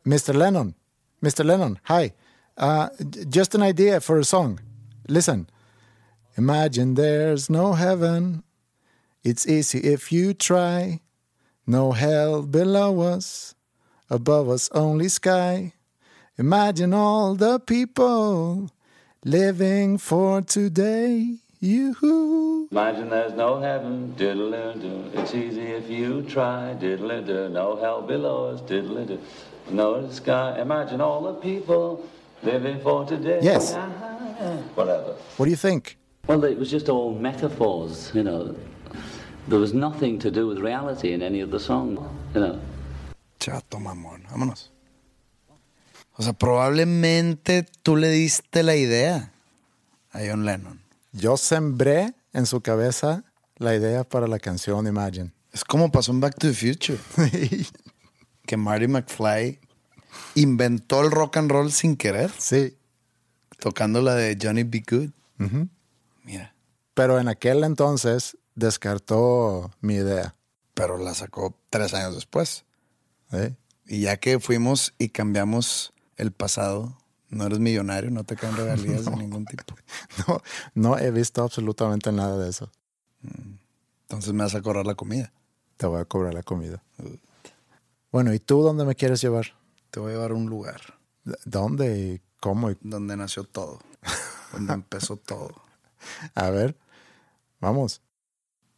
Mr. 0.04 0.34
Lennon, 0.34 0.74
Mr. 1.20 1.44
Lennon, 1.44 1.78
hi. 1.84 2.12
Uh, 2.56 2.88
just 3.28 3.54
an 3.54 3.62
idea 3.62 4.00
for 4.00 4.18
a 4.18 4.24
song. 4.24 4.60
Listen. 5.08 5.48
Imagine 6.36 6.94
there's 6.94 7.48
no 7.50 7.74
heaven. 7.74 8.42
It's 9.22 9.46
easy 9.46 9.78
if 9.80 10.10
you 10.12 10.34
try. 10.34 11.00
No 11.66 11.92
hell 11.92 12.42
below 12.42 13.00
us. 13.00 13.54
Above 14.10 14.48
us, 14.48 14.68
only 14.72 15.08
sky. 15.08 15.72
Imagine 16.38 16.92
all 16.94 17.34
the 17.36 17.58
people 17.60 18.70
living 19.24 19.98
for 19.98 20.42
today. 20.42 21.36
You. 21.60 22.68
Imagine 22.70 23.08
there's 23.08 23.32
no 23.32 23.58
heaven, 23.58 24.12
diddle-do. 24.16 25.10
It's 25.14 25.34
easy 25.34 25.62
if 25.62 25.88
you 25.88 26.20
try, 26.22 26.74
diddle-do. 26.74 27.48
No 27.48 27.76
hell 27.76 28.02
below 28.02 28.50
us, 28.50 28.60
diddle-do. 28.60 29.18
No 29.70 30.10
sky. 30.10 30.60
Imagine 30.60 31.00
all 31.00 31.22
the 31.22 31.34
people 31.40 32.06
living 32.42 32.80
for 32.82 33.06
today. 33.06 33.38
Yes. 33.40 33.72
Uh-huh. 33.72 34.56
Whatever. 34.74 35.16
What 35.38 35.46
do 35.46 35.50
you 35.50 35.56
think? 35.56 35.96
Well, 36.26 36.44
it 36.44 36.58
was 36.58 36.70
just 36.70 36.90
all 36.90 37.14
metaphors, 37.14 38.12
you 38.14 38.24
know. 38.24 38.54
There 39.48 39.58
was 39.58 39.72
nothing 39.72 40.18
to 40.18 40.30
do 40.30 40.46
with 40.46 40.58
reality 40.58 41.14
in 41.14 41.22
any 41.22 41.40
of 41.40 41.50
the 41.50 41.60
songs, 41.60 41.98
you 42.34 42.40
know. 42.40 42.60
Chato 43.40 43.78
mamón, 43.78 44.26
vámonos. 44.28 44.68
O 46.16 46.22
sea, 46.22 46.32
probablemente 46.32 47.66
tú 47.82 47.96
le 47.96 48.08
diste 48.08 48.62
la 48.62 48.76
idea 48.76 49.32
a 50.12 50.20
John 50.20 50.44
Lennon. 50.44 50.80
Yo 51.12 51.36
sembré 51.36 52.14
en 52.32 52.46
su 52.46 52.60
cabeza 52.60 53.24
la 53.56 53.74
idea 53.74 54.04
para 54.04 54.26
la 54.26 54.38
canción 54.38 54.86
Imagine. 54.86 55.32
Es 55.52 55.64
como 55.64 55.90
pasó 55.90 56.12
en 56.12 56.20
Back 56.20 56.36
to 56.38 56.48
the 56.48 56.54
Future. 56.54 56.98
que 58.46 58.56
Marty 58.56 58.88
McFly 58.88 59.60
inventó 60.34 61.02
el 61.02 61.10
rock 61.10 61.36
and 61.36 61.50
roll 61.50 61.72
sin 61.72 61.96
querer, 61.96 62.30
sí, 62.36 62.76
tocando 63.58 64.02
la 64.02 64.14
de 64.14 64.36
Johnny 64.40 64.64
B. 64.64 64.82
Good. 64.88 65.10
Mira, 66.24 66.54
pero 66.94 67.18
en 67.18 67.28
aquel 67.28 67.64
entonces 67.64 68.36
descartó 68.54 69.70
mi 69.80 69.94
idea. 69.94 70.36
pero 70.74 70.98
la 70.98 71.14
sacó 71.14 71.56
tres 71.70 71.94
años 71.94 72.14
después. 72.14 72.64
¿eh? 73.32 73.54
Y 73.86 74.02
ya 74.02 74.16
que 74.16 74.40
fuimos 74.40 74.94
y 74.98 75.10
cambiamos 75.10 75.93
el 76.16 76.32
pasado, 76.32 76.96
no 77.30 77.46
eres 77.46 77.58
millonario, 77.58 78.10
no 78.10 78.24
te 78.24 78.36
caen 78.36 78.56
regalías 78.56 79.04
de 79.04 79.16
ningún 79.16 79.44
tipo. 79.46 79.74
No, 80.28 80.40
no 80.74 80.98
he 80.98 81.10
visto 81.10 81.42
absolutamente 81.42 82.12
nada 82.12 82.38
de 82.38 82.48
eso. 82.50 82.70
Entonces 84.02 84.32
me 84.32 84.42
vas 84.44 84.54
a 84.54 84.62
cobrar 84.62 84.86
la 84.86 84.94
comida. 84.94 85.32
Te 85.76 85.86
voy 85.86 86.00
a 86.00 86.04
cobrar 86.04 86.34
la 86.34 86.42
comida. 86.42 86.82
Bueno, 88.12 88.32
¿y 88.32 88.38
tú 88.38 88.62
dónde 88.62 88.84
me 88.84 88.94
quieres 88.94 89.20
llevar? 89.20 89.54
Te 89.90 89.98
voy 90.00 90.10
a 90.12 90.14
llevar 90.14 90.30
a 90.32 90.34
un 90.34 90.46
lugar 90.46 90.80
¿Dónde 91.44 91.98
y 91.98 92.20
cómo? 92.40 92.70
y- 92.70 92.76
donde 92.82 93.16
nació 93.16 93.44
todo. 93.44 93.80
donde 94.52 94.72
empezó 94.74 95.16
todo. 95.16 95.52
A 96.34 96.50
ver, 96.50 96.76
vamos. 97.60 98.02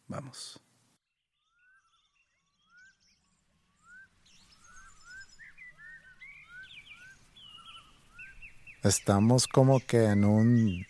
Vamos. 0.07 0.59
Estamos 8.87 9.49
como 9.49 9.81
que 9.81 10.05
en 10.05 10.23
un 10.23 10.85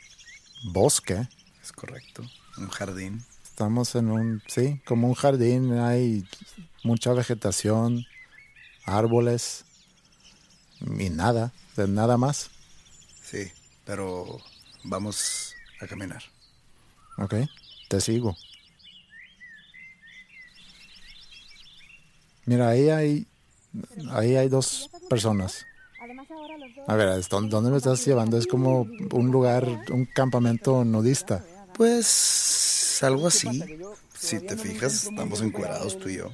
bosque. 0.65 1.27
Es 1.63 1.71
correcto. 1.71 2.23
Un 2.57 2.69
jardín. 2.69 3.25
Estamos 3.43 3.95
en 3.95 4.11
un, 4.11 4.43
sí, 4.45 4.79
como 4.85 5.07
un 5.07 5.15
jardín. 5.15 5.79
Hay 5.79 6.23
mucha 6.83 7.13
vegetación, 7.13 8.05
árboles 8.85 9.65
y 10.79 11.09
nada, 11.09 11.51
de 11.75 11.87
nada 11.87 12.17
más. 12.17 12.51
Sí, 13.23 13.51
pero 13.83 14.37
vamos 14.83 15.55
a 15.81 15.87
caminar. 15.87 16.21
Ok, 17.17 17.33
te 17.89 17.99
sigo. 17.99 18.37
Mira, 22.45 22.69
ahí 22.69 22.89
hay, 22.89 23.27
ahí 24.11 24.35
hay 24.35 24.49
dos 24.49 24.87
personas. 25.09 25.65
A 26.87 26.95
ver, 26.95 27.09
¿es 27.19 27.29
¿dónde 27.29 27.69
me 27.69 27.77
estás 27.77 28.05
llevando? 28.05 28.37
Es 28.37 28.47
como 28.47 28.81
un 29.11 29.31
lugar, 29.31 29.67
un 29.91 30.05
campamento 30.05 30.83
nudista. 30.85 31.43
Pues 31.73 32.99
algo 33.03 33.27
así. 33.27 33.63
Si 34.17 34.39
te 34.39 34.57
fijas, 34.57 35.03
estamos 35.05 35.41
encuerados 35.41 35.97
tú 35.99 36.09
y 36.09 36.17
yo. 36.17 36.31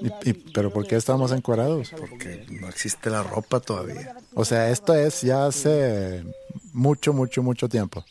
Y- 0.00 0.30
y- 0.30 0.32
¿Pero 0.32 0.72
por 0.72 0.86
qué 0.86 0.96
estamos 0.96 1.30
encuadrados? 1.30 1.92
Porque 1.98 2.44
no 2.50 2.68
existe 2.68 3.10
la 3.10 3.22
ropa 3.22 3.60
todavía. 3.60 4.16
O 4.34 4.44
sea, 4.44 4.70
esto 4.70 4.94
es 4.94 5.20
ya 5.22 5.46
hace 5.46 6.24
mucho, 6.72 7.12
mucho, 7.12 7.42
mucho 7.42 7.68
tiempo. 7.68 8.04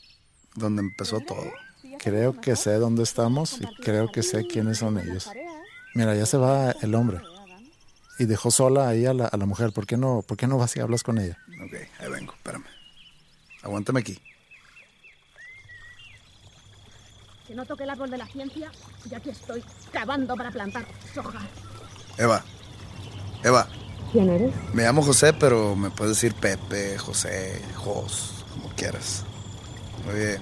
Donde 0.56 0.82
empezó 0.82 1.20
todo. 1.20 1.44
Creo 2.00 2.40
que 2.40 2.56
sé 2.56 2.74
dónde 2.76 3.04
estamos 3.04 3.60
y 3.62 3.66
creo 3.82 4.12
que 4.12 4.24
sé 4.24 4.48
quiénes 4.48 4.78
son 4.78 4.98
ellos. 4.98 5.30
Mira, 5.94 6.16
ya 6.16 6.26
se 6.26 6.38
va 6.38 6.72
el 6.82 6.96
hombre. 6.96 7.20
Y 8.22 8.26
dejó 8.26 8.52
sola 8.52 8.88
ahí 8.88 9.08
a 9.08 9.16
la, 9.16 9.26
a 9.26 9.36
la 9.36 9.48
mujer. 9.48 9.72
¿Por 9.74 9.88
qué, 9.88 9.98
no, 9.98 10.22
¿Por 10.22 10.38
qué 10.38 10.46
no 10.46 10.60
vas 10.60 10.76
y 10.76 10.80
hablas 10.80 11.02
con 11.02 11.18
ella? 11.18 11.40
Ok, 11.66 11.74
ahí 12.00 12.12
vengo, 12.12 12.34
espérame. 12.34 12.66
Aguántame 13.64 14.00
aquí. 14.02 14.20
Que 17.48 17.56
no 17.56 17.66
toque 17.66 17.82
el 17.82 17.90
árbol 17.90 18.12
de 18.12 18.20
la 18.20 18.28
ciencia 18.28 18.72
y 19.10 19.16
aquí 19.16 19.32
estoy 19.32 19.64
cavando 19.92 20.36
para 20.36 20.52
plantar 20.52 20.86
soja. 21.16 21.40
Eva. 22.20 22.44
Eva. 23.44 23.68
¿Quién 24.12 24.30
eres? 24.30 24.54
Me 24.72 24.84
llamo 24.84 25.02
José, 25.02 25.34
pero 25.34 25.76
me 25.76 25.90
puedes 25.90 26.18
decir 26.18 26.36
Pepe, 26.36 27.00
José, 27.00 27.60
Jos, 27.74 28.46
como 28.52 28.70
quieras. 28.76 29.26
Oye, 30.08 30.38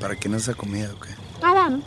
¿para 0.00 0.16
quién 0.16 0.34
es 0.34 0.42
esa 0.42 0.54
comida 0.54 0.90
o 0.92 0.98
qué? 0.98 1.10
Adán. 1.46 1.84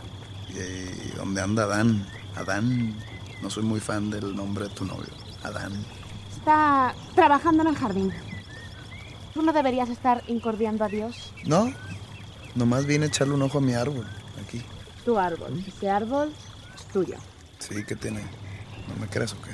¿Y 0.48 1.14
dónde 1.16 1.42
anda 1.42 1.64
Adán? 1.64 2.08
Adán. 2.34 2.96
No 3.42 3.50
soy 3.50 3.62
muy 3.64 3.80
fan 3.80 4.10
del 4.10 4.34
nombre 4.34 4.68
de 4.68 4.74
tu 4.74 4.84
novio. 4.84 5.10
Adán. 5.42 5.72
Está 6.36 6.94
trabajando 7.14 7.62
en 7.62 7.68
el 7.68 7.76
jardín. 7.76 8.12
Tú 9.34 9.42
no 9.42 9.52
deberías 9.52 9.88
estar 9.90 10.22
incordiando 10.28 10.84
a 10.84 10.88
Dios. 10.88 11.32
No, 11.44 11.72
nomás 12.54 12.86
vine 12.86 13.04
a 13.04 13.08
echarle 13.08 13.34
un 13.34 13.42
ojo 13.42 13.58
a 13.58 13.60
mi 13.60 13.74
árbol. 13.74 14.06
Aquí. 14.42 14.62
Tu 15.04 15.18
árbol. 15.18 15.62
Ese 15.66 15.90
árbol 15.90 16.32
es 16.74 16.84
tuyo. 16.86 17.16
Sí, 17.58 17.74
¿qué 17.86 17.94
tiene? 17.96 18.20
¿No 18.88 18.96
me 19.00 19.06
crees 19.08 19.32
o 19.34 19.42
qué? 19.42 19.50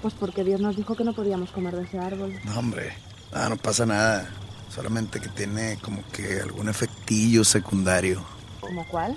Pues 0.00 0.14
porque 0.14 0.42
Dios 0.42 0.60
nos 0.60 0.76
dijo 0.76 0.96
que 0.96 1.04
no 1.04 1.12
podíamos 1.14 1.50
comer 1.52 1.76
de 1.76 1.84
ese 1.84 1.98
árbol. 1.98 2.32
No, 2.44 2.58
hombre. 2.58 2.92
Ah, 3.32 3.48
no 3.48 3.56
pasa 3.56 3.86
nada. 3.86 4.28
Solamente 4.68 5.20
que 5.20 5.28
tiene 5.28 5.78
como 5.82 6.02
que 6.08 6.40
algún 6.40 6.68
efectillo 6.68 7.44
secundario. 7.44 8.22
¿Como 8.60 8.86
cuál? 8.88 9.16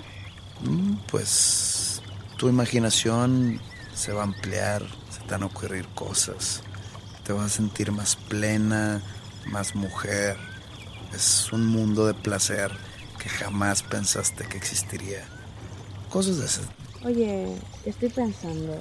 Mm, 0.62 0.94
Pues 1.10 2.02
tu 2.36 2.48
imaginación 2.48 3.60
se 3.96 4.12
va 4.12 4.20
a 4.20 4.24
ampliar, 4.24 4.82
se 5.10 5.20
te 5.20 5.32
van 5.32 5.42
a 5.42 5.46
ocurrir 5.46 5.88
cosas. 5.88 6.62
Te 7.24 7.32
vas 7.32 7.46
a 7.46 7.48
sentir 7.48 7.90
más 7.90 8.14
plena, 8.14 9.02
más 9.46 9.74
mujer. 9.74 10.36
Es 11.14 11.50
un 11.52 11.66
mundo 11.66 12.06
de 12.06 12.14
placer 12.14 12.70
que 13.18 13.28
jamás 13.28 13.82
pensaste 13.82 14.46
que 14.46 14.58
existiría. 14.58 15.24
Cosas 16.10 16.38
de 16.38 16.46
ese. 16.46 16.60
Oye, 17.04 17.56
estoy 17.84 18.10
pensando. 18.10 18.78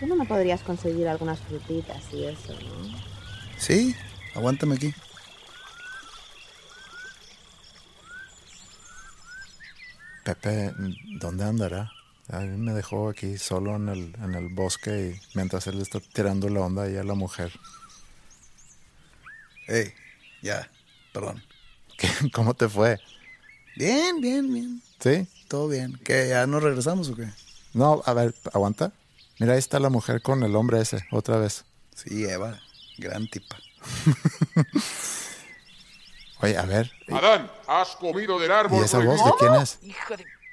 ¿Tú 0.00 0.06
no 0.06 0.16
me 0.16 0.24
podrías 0.24 0.62
conseguir 0.62 1.06
algunas 1.06 1.38
frutitas 1.40 2.02
y 2.12 2.24
eso, 2.24 2.54
no? 2.54 2.98
Sí, 3.58 3.94
aguántame 4.34 4.76
aquí. 4.76 4.94
Pepe, 10.24 10.72
¿dónde 11.18 11.44
andará? 11.44 11.92
A 12.32 12.40
mí 12.40 12.56
me 12.58 12.72
dejó 12.72 13.08
aquí 13.08 13.38
solo 13.38 13.74
en 13.74 13.88
el, 13.88 14.14
en 14.22 14.34
el 14.34 14.48
bosque 14.48 15.16
y 15.16 15.36
mientras 15.36 15.66
él 15.66 15.80
está 15.80 15.98
tirando 15.98 16.48
la 16.48 16.60
onda 16.60 16.84
ahí 16.84 16.96
a 16.96 17.02
la 17.02 17.14
mujer. 17.14 17.52
Hey, 19.66 19.92
ya, 20.40 20.70
perdón. 21.12 21.42
¿Qué? 21.98 22.08
¿Cómo 22.32 22.54
te 22.54 22.68
fue? 22.68 23.00
Bien, 23.76 24.20
bien, 24.20 24.52
bien. 24.52 24.82
¿Sí? 25.00 25.26
Todo 25.48 25.66
bien. 25.66 25.98
¿Qué? 26.04 26.28
¿Ya 26.28 26.46
nos 26.46 26.62
regresamos 26.62 27.08
o 27.08 27.16
qué? 27.16 27.26
No, 27.74 28.00
a 28.06 28.14
ver, 28.14 28.32
aguanta. 28.52 28.92
Mira, 29.40 29.54
ahí 29.54 29.58
está 29.58 29.80
la 29.80 29.90
mujer 29.90 30.22
con 30.22 30.44
el 30.44 30.54
hombre 30.54 30.80
ese, 30.80 31.04
otra 31.10 31.36
vez. 31.36 31.64
Sí, 31.96 32.26
Eva, 32.26 32.60
gran 32.98 33.28
tipa. 33.28 33.56
Oye, 36.42 36.56
a 36.56 36.62
ver. 36.62 36.92
Adán, 37.08 37.50
has 37.66 37.96
comido 37.96 38.38
del 38.38 38.50
¿Y 38.50 38.54
árbol 38.54 38.84
esa 38.84 38.98
voz 38.98 39.24
de 39.24 39.32
quién 39.38 39.54
es? 39.54 39.80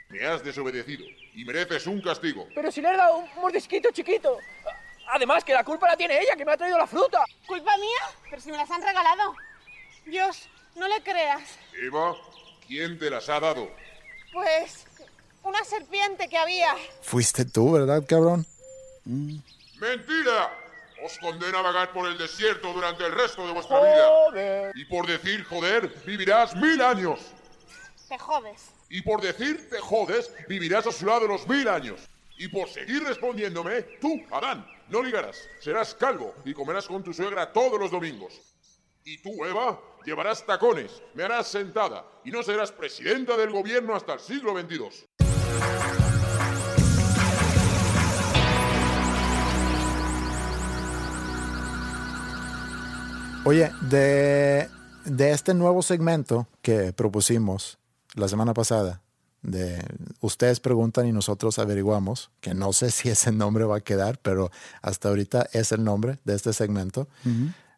Me 0.10 0.26
has 0.26 0.44
desobedecido 0.44 1.06
y 1.38 1.46
mereces 1.46 1.86
un 1.86 2.02
castigo. 2.02 2.48
Pero 2.56 2.72
si 2.72 2.82
le 2.82 2.90
he 2.90 2.98
dado 2.98 3.18
un 3.18 3.30
mordisquito 3.36 3.92
chiquito. 3.92 4.40
Además, 5.14 5.44
que 5.44 5.54
la 5.54 5.64
culpa 5.64 5.88
la 5.88 5.96
tiene 5.96 6.20
ella, 6.20 6.36
que 6.36 6.44
me 6.44 6.52
ha 6.52 6.58
traído 6.58 6.80
la 6.80 6.88
fruta. 6.88 7.24
¿Culpa 7.46 7.78
mía? 7.78 8.18
Pero 8.28 8.42
si 8.42 8.52
me 8.52 8.58
las 8.58 8.70
han 8.72 8.82
regalado. 8.82 9.36
Dios, 10.04 10.50
no 10.76 10.88
le 10.88 11.00
creas. 11.04 11.44
Eva, 11.80 12.16
¿quién 12.68 12.98
te 12.98 13.12
las 13.12 13.30
ha 13.30 13.40
dado? 13.40 13.70
Pues 14.34 14.88
una 15.44 15.64
serpiente 15.64 16.28
que 16.28 16.38
había. 16.40 16.76
Fuiste 17.04 17.46
tú, 17.46 17.72
¿verdad, 17.72 18.04
cabrón? 18.10 18.44
¡Mentira! 19.06 20.52
Os 21.06 21.20
condena 21.20 21.60
a 21.60 21.62
vagar 21.62 21.94
por 21.94 22.08
el 22.08 22.18
desierto 22.18 22.74
durante 22.74 23.06
el 23.06 23.14
resto 23.14 23.46
de 23.46 23.54
vuestra 23.54 23.80
vida. 23.80 24.08
Joder. 24.08 24.72
Y 24.76 24.86
por 24.86 25.06
decir 25.06 25.44
joder, 25.44 25.88
vivirás 26.04 26.56
mil 26.56 26.82
años. 26.82 27.20
Te 28.10 28.18
jodes. 28.18 28.77
Y 28.90 29.02
por 29.02 29.22
decir 29.22 29.70
te 29.70 29.80
jodes, 29.80 30.32
vivirás 30.48 30.88
a 30.88 30.92
su 30.92 31.06
lado 31.06 31.28
los 31.28 31.48
mil 31.48 31.68
años. 31.68 32.08
Y 32.38 32.48
por 32.48 32.70
seguir 32.70 33.04
respondiéndome, 33.04 33.82
tú, 34.00 34.22
Adán, 34.32 34.66
no 34.90 35.04
ligarás. 35.04 35.38
Serás 35.60 35.94
calvo 35.94 36.34
y 36.46 36.54
comerás 36.54 36.88
con 36.88 37.04
tu 37.04 37.14
suegra 37.14 37.52
todos 37.52 37.80
los 37.80 37.92
domingos. 37.92 38.40
Y 39.04 39.18
tú, 39.22 39.44
Eva, 39.44 39.80
llevarás 40.06 40.46
tacones, 40.46 41.02
me 41.14 41.24
harás 41.24 41.48
sentada 41.48 42.06
y 42.24 42.32
no 42.32 42.44
serás 42.44 42.72
presidenta 42.72 43.36
del 43.36 43.52
gobierno 43.52 43.96
hasta 43.96 44.14
el 44.14 44.20
siglo 44.20 44.58
XXII. 44.58 45.08
Oye, 53.46 53.72
de, 53.90 54.68
de 55.06 55.32
este 55.32 55.54
nuevo 55.54 55.82
segmento 55.82 56.48
que 56.62 56.92
propusimos 56.92 57.80
la 58.18 58.28
semana 58.28 58.54
pasada, 58.54 59.02
de 59.42 59.82
ustedes 60.20 60.60
preguntan 60.60 61.08
y 61.08 61.12
nosotros 61.12 61.60
averiguamos, 61.60 62.32
que 62.42 62.54
no 62.54 62.74
sé 62.74 62.92
si 62.92 63.10
ese 63.10 63.32
nombre 63.32 63.64
va 63.64 63.78
a 63.78 63.82
quedar, 63.82 64.20
pero 64.20 64.52
hasta 64.82 65.10
ahorita 65.10 65.48
es 65.54 65.72
el 65.72 65.84
nombre 65.84 66.20
de 66.26 66.36
este 66.36 66.54
segmento, 66.54 67.08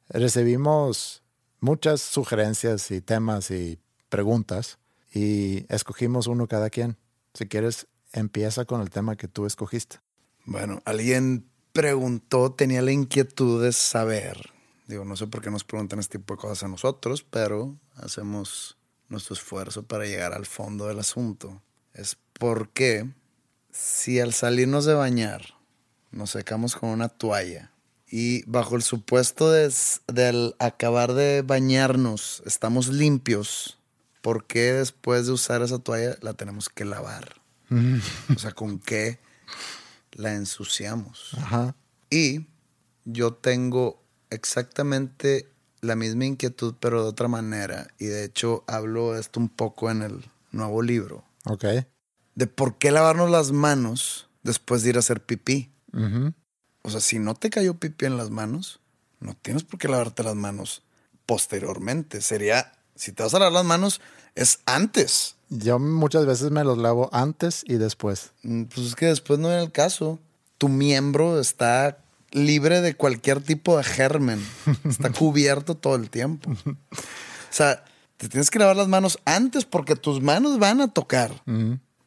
recibimos 0.09 1.23
muchas 1.59 2.01
sugerencias 2.01 2.89
y 2.91 3.01
temas 3.01 3.51
y 3.51 3.79
preguntas 4.09 4.79
y 5.13 5.65
escogimos 5.73 6.27
uno 6.27 6.47
cada 6.47 6.69
quien. 6.69 6.97
Si 7.33 7.47
quieres, 7.47 7.87
empieza 8.13 8.65
con 8.65 8.81
el 8.81 8.89
tema 8.89 9.15
que 9.15 9.27
tú 9.27 9.45
escogiste. 9.45 9.97
Bueno, 10.45 10.81
alguien 10.85 11.49
preguntó, 11.73 12.51
tenía 12.53 12.81
la 12.81 12.91
inquietud 12.91 13.63
de 13.63 13.71
saber. 13.71 14.51
Digo, 14.87 15.05
no 15.05 15.15
sé 15.15 15.27
por 15.27 15.41
qué 15.41 15.51
nos 15.51 15.63
preguntan 15.63 15.99
este 15.99 16.17
tipo 16.17 16.33
de 16.33 16.41
cosas 16.41 16.63
a 16.63 16.67
nosotros, 16.67 17.23
pero 17.23 17.77
hacemos 17.95 18.78
nuestro 19.09 19.33
esfuerzo 19.33 19.83
para 19.83 20.05
llegar 20.05 20.33
al 20.33 20.45
fondo 20.45 20.87
del 20.87 20.99
asunto. 20.99 21.61
Es 21.93 22.17
porque 22.33 23.09
si 23.71 24.19
al 24.19 24.33
salirnos 24.33 24.85
de 24.85 24.93
bañar 24.93 25.55
nos 26.11 26.31
secamos 26.31 26.75
con 26.75 26.89
una 26.89 27.09
toalla 27.09 27.71
y 28.07 28.43
bajo 28.49 28.75
el 28.75 28.81
supuesto 28.81 29.51
de, 29.51 29.71
del 30.07 30.55
acabar 30.59 31.13
de 31.13 31.43
bañarnos 31.43 32.41
estamos 32.45 32.87
limpios, 32.87 33.77
¿por 34.21 34.45
qué 34.45 34.73
después 34.73 35.25
de 35.25 35.33
usar 35.33 35.61
esa 35.61 35.79
toalla 35.79 36.17
la 36.21 36.33
tenemos 36.33 36.69
que 36.69 36.85
lavar? 36.85 37.35
O 38.35 38.39
sea, 38.39 38.51
con 38.51 38.79
qué 38.79 39.19
la 40.13 40.33
ensuciamos. 40.33 41.35
Ajá. 41.37 41.75
Y 42.09 42.47
yo 43.05 43.33
tengo 43.33 44.03
exactamente 44.31 45.51
la 45.81 45.95
misma 45.95 46.25
inquietud, 46.25 46.75
pero 46.79 47.03
de 47.03 47.09
otra 47.09 47.27
manera. 47.27 47.87
Y 47.97 48.05
de 48.05 48.23
hecho 48.23 48.63
hablo 48.67 49.13
de 49.13 49.21
esto 49.21 49.39
un 49.39 49.49
poco 49.49 49.89
en 49.91 50.01
el 50.01 50.25
nuevo 50.51 50.81
libro. 50.81 51.23
Ok. 51.45 51.65
De 52.35 52.47
por 52.47 52.77
qué 52.77 52.91
lavarnos 52.91 53.29
las 53.29 53.51
manos 53.51 54.27
después 54.43 54.83
de 54.83 54.89
ir 54.89 54.95
a 54.97 54.99
hacer 54.99 55.21
pipí. 55.21 55.71
O 56.81 56.89
sea, 56.89 57.01
si 57.01 57.19
no 57.19 57.35
te 57.35 57.49
cayó 57.49 57.73
pipí 57.75 58.05
en 58.05 58.17
las 58.17 58.29
manos, 58.29 58.79
no 59.19 59.35
tienes 59.41 59.63
por 59.63 59.79
qué 59.79 59.87
lavarte 59.87 60.23
las 60.23 60.35
manos 60.35 60.83
posteriormente. 61.25 62.21
Sería, 62.21 62.71
si 62.95 63.11
te 63.11 63.23
vas 63.23 63.33
a 63.33 63.39
lavar 63.39 63.53
las 63.53 63.65
manos, 63.65 64.01
es 64.35 64.59
antes. 64.65 65.35
Yo 65.49 65.79
muchas 65.79 66.25
veces 66.25 66.51
me 66.51 66.63
los 66.63 66.77
lavo 66.77 67.09
antes 67.11 67.63
y 67.65 67.75
después. 67.75 68.31
Mm, 68.43 68.63
Pues 68.65 68.87
es 68.87 68.95
que 68.95 69.07
después 69.07 69.39
no 69.39 69.51
era 69.51 69.61
el 69.61 69.71
caso. 69.71 70.19
Tu 70.57 70.69
miembro 70.69 71.39
está 71.39 71.97
libre 72.31 72.81
de 72.81 72.95
cualquier 72.95 73.41
tipo 73.41 73.77
de 73.77 73.83
germen. 73.83 74.45
Está 74.83 75.09
cubierto 75.17 75.75
todo 75.75 75.95
el 75.95 76.09
tiempo. 76.09 76.51
O 76.51 76.75
sea, 77.49 77.83
te 78.17 78.29
tienes 78.29 78.49
que 78.49 78.59
lavar 78.59 78.75
las 78.75 78.87
manos 78.87 79.19
antes 79.25 79.65
porque 79.65 79.95
tus 79.95 80.21
manos 80.21 80.59
van 80.59 80.81
a 80.81 80.93
tocar. 80.93 81.31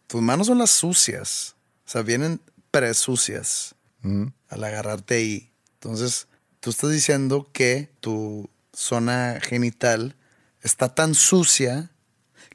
Tus 0.06 0.20
manos 0.22 0.46
son 0.48 0.58
las 0.58 0.70
sucias. 0.70 1.56
O 1.86 1.90
sea, 1.90 2.02
vienen 2.02 2.40
presucias 2.70 3.74
Ujú. 4.04 4.32
al 4.48 4.64
agarrarte 4.64 5.14
ahí. 5.14 5.50
Entonces, 5.74 6.28
tú 6.60 6.70
estás 6.70 6.90
diciendo 6.90 7.48
que 7.52 7.90
tu 8.00 8.48
zona 8.72 9.38
genital 9.42 10.16
está 10.62 10.94
tan 10.94 11.14
sucia 11.14 11.90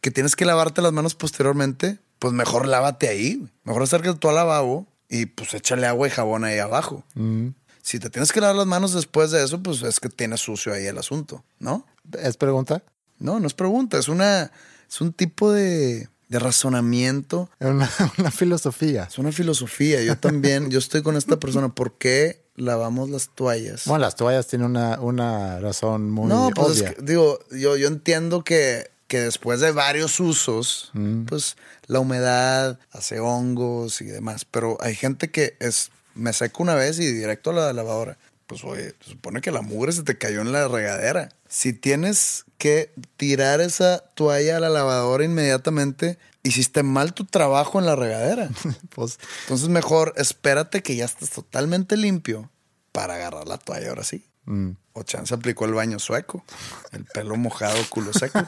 que 0.02 0.12
tienes 0.12 0.36
que 0.36 0.46
lavarte 0.46 0.82
las 0.82 0.94
manos 0.94 1.16
posteriormente. 1.16 2.00
Pues 2.20 2.34
mejor 2.34 2.68
lávate 2.68 3.10
ahí. 3.10 3.48
Mejor 3.64 3.84
acércate 3.84 4.18
tú 4.18 4.30
al 4.30 4.36
lavabo 4.36 4.88
y 5.10 5.26
pues 5.28 5.54
échale 5.54 5.88
agua 5.88 6.08
y 6.08 6.12
jabón 6.12 6.44
ahí 6.44 6.60
abajo. 6.60 7.04
Ujú. 7.16 7.54
Si 7.82 8.00
te 8.00 8.10
tienes 8.10 8.32
que 8.34 8.42
lavar 8.42 8.56
las 8.58 8.68
manos 8.68 8.94
después 8.94 9.32
de 9.32 9.44
eso, 9.44 9.64
pues 9.64 9.82
es 9.82 10.00
que 10.00 10.10
tienes 10.10 10.42
sucio 10.42 10.74
ahí 10.74 10.86
el 10.86 10.98
asunto, 10.98 11.44
¿no? 11.60 11.86
¿Es 12.22 12.36
pregunta? 12.38 12.84
No, 13.20 13.40
no 13.40 13.48
es 13.48 13.54
pregunta, 13.54 13.98
es 13.98 14.10
una 14.10 14.52
es 14.90 15.02
un 15.02 15.14
tipo 15.14 15.52
de, 15.52 16.10
de 16.30 16.40
razonamiento, 16.40 17.50
Una, 17.60 17.90
una 18.18 18.32
filosofía. 18.32 19.04
es 19.10 19.18
una 19.18 19.32
filosofía. 19.32 20.04
Yo 20.04 20.18
también, 20.18 20.70
yo 20.70 20.80
estoy 20.80 21.02
con 21.02 21.16
esta 21.16 21.38
persona. 21.40 21.70
¿Por 21.70 21.94
qué 21.98 22.44
lavamos 22.56 23.10
las 23.10 23.30
toallas? 23.36 23.84
Bueno, 23.86 24.00
las 24.06 24.16
toallas 24.16 24.48
tienen 24.48 24.68
una, 24.68 25.00
una 25.00 25.60
razón 25.60 26.10
muy 26.12 26.28
no, 26.28 26.50
pues 26.56 26.70
es 26.72 26.82
obvia. 26.82 26.94
que, 26.94 27.02
digo, 27.04 27.40
yo, 27.52 27.78
yo 27.78 27.88
entiendo 27.88 28.44
que, 28.44 28.90
que 29.08 29.22
después 29.22 29.60
de 29.62 29.72
varios 29.72 30.20
usos, 30.20 30.92
Mm. 30.94 31.26
pues 31.26 31.56
la 31.88 32.00
humedad 32.00 32.80
hace 32.92 33.20
hongos 33.20 34.02
y 34.02 34.06
demás. 34.06 34.46
Pero 34.46 34.78
hay 34.82 34.96
gente 34.96 35.32
que 35.32 35.56
es, 35.60 35.92
me 36.14 36.34
seco 36.34 36.64
una 36.64 36.76
vez 36.76 37.00
y 37.00 37.12
directo 37.12 37.52
a 37.52 37.54
la 37.54 37.74
lavadora. 37.74 38.18
Pues 38.48 38.64
oye, 38.64 38.94
se 39.04 39.12
supone 39.12 39.42
que 39.42 39.52
la 39.52 39.62
mugre 39.62 39.92
se 39.92 40.04
te 40.04 40.18
cayó 40.18 40.42
en 40.42 40.52
la 40.52 40.68
regadera. 40.68 41.30
Si 41.50 41.74
tienes 41.74 42.46
que 42.58 42.94
tirar 43.18 43.60
esa 43.62 44.00
toalla 44.16 44.58
a 44.58 44.60
la 44.60 44.70
lavadora 44.70 45.24
inmediatamente, 45.26 46.18
hiciste 46.44 46.82
mal 46.84 47.14
tu 47.14 47.26
trabajo 47.26 47.80
en 47.80 47.86
la 47.86 47.96
regadera. 47.96 48.50
Pues, 48.96 49.20
Entonces 49.44 49.70
mejor 49.70 50.14
espérate 50.18 50.82
que 50.82 50.96
ya 50.96 51.06
estés 51.06 51.30
totalmente 51.30 51.98
limpio 51.98 52.50
para 52.92 53.16
agarrar 53.16 53.48
la 53.48 53.58
toalla 53.58 53.90
ahora 53.90 54.04
sí. 54.04 54.26
Mm. 54.48 54.72
O 54.94 55.04
chance 55.04 55.34
aplicó 55.34 55.66
el 55.66 55.74
baño 55.74 56.00
sueco. 56.00 56.44
El 56.92 57.06
pelo 57.06 57.36
mojado, 57.38 57.78
culo 57.90 58.12
seco. 58.14 58.40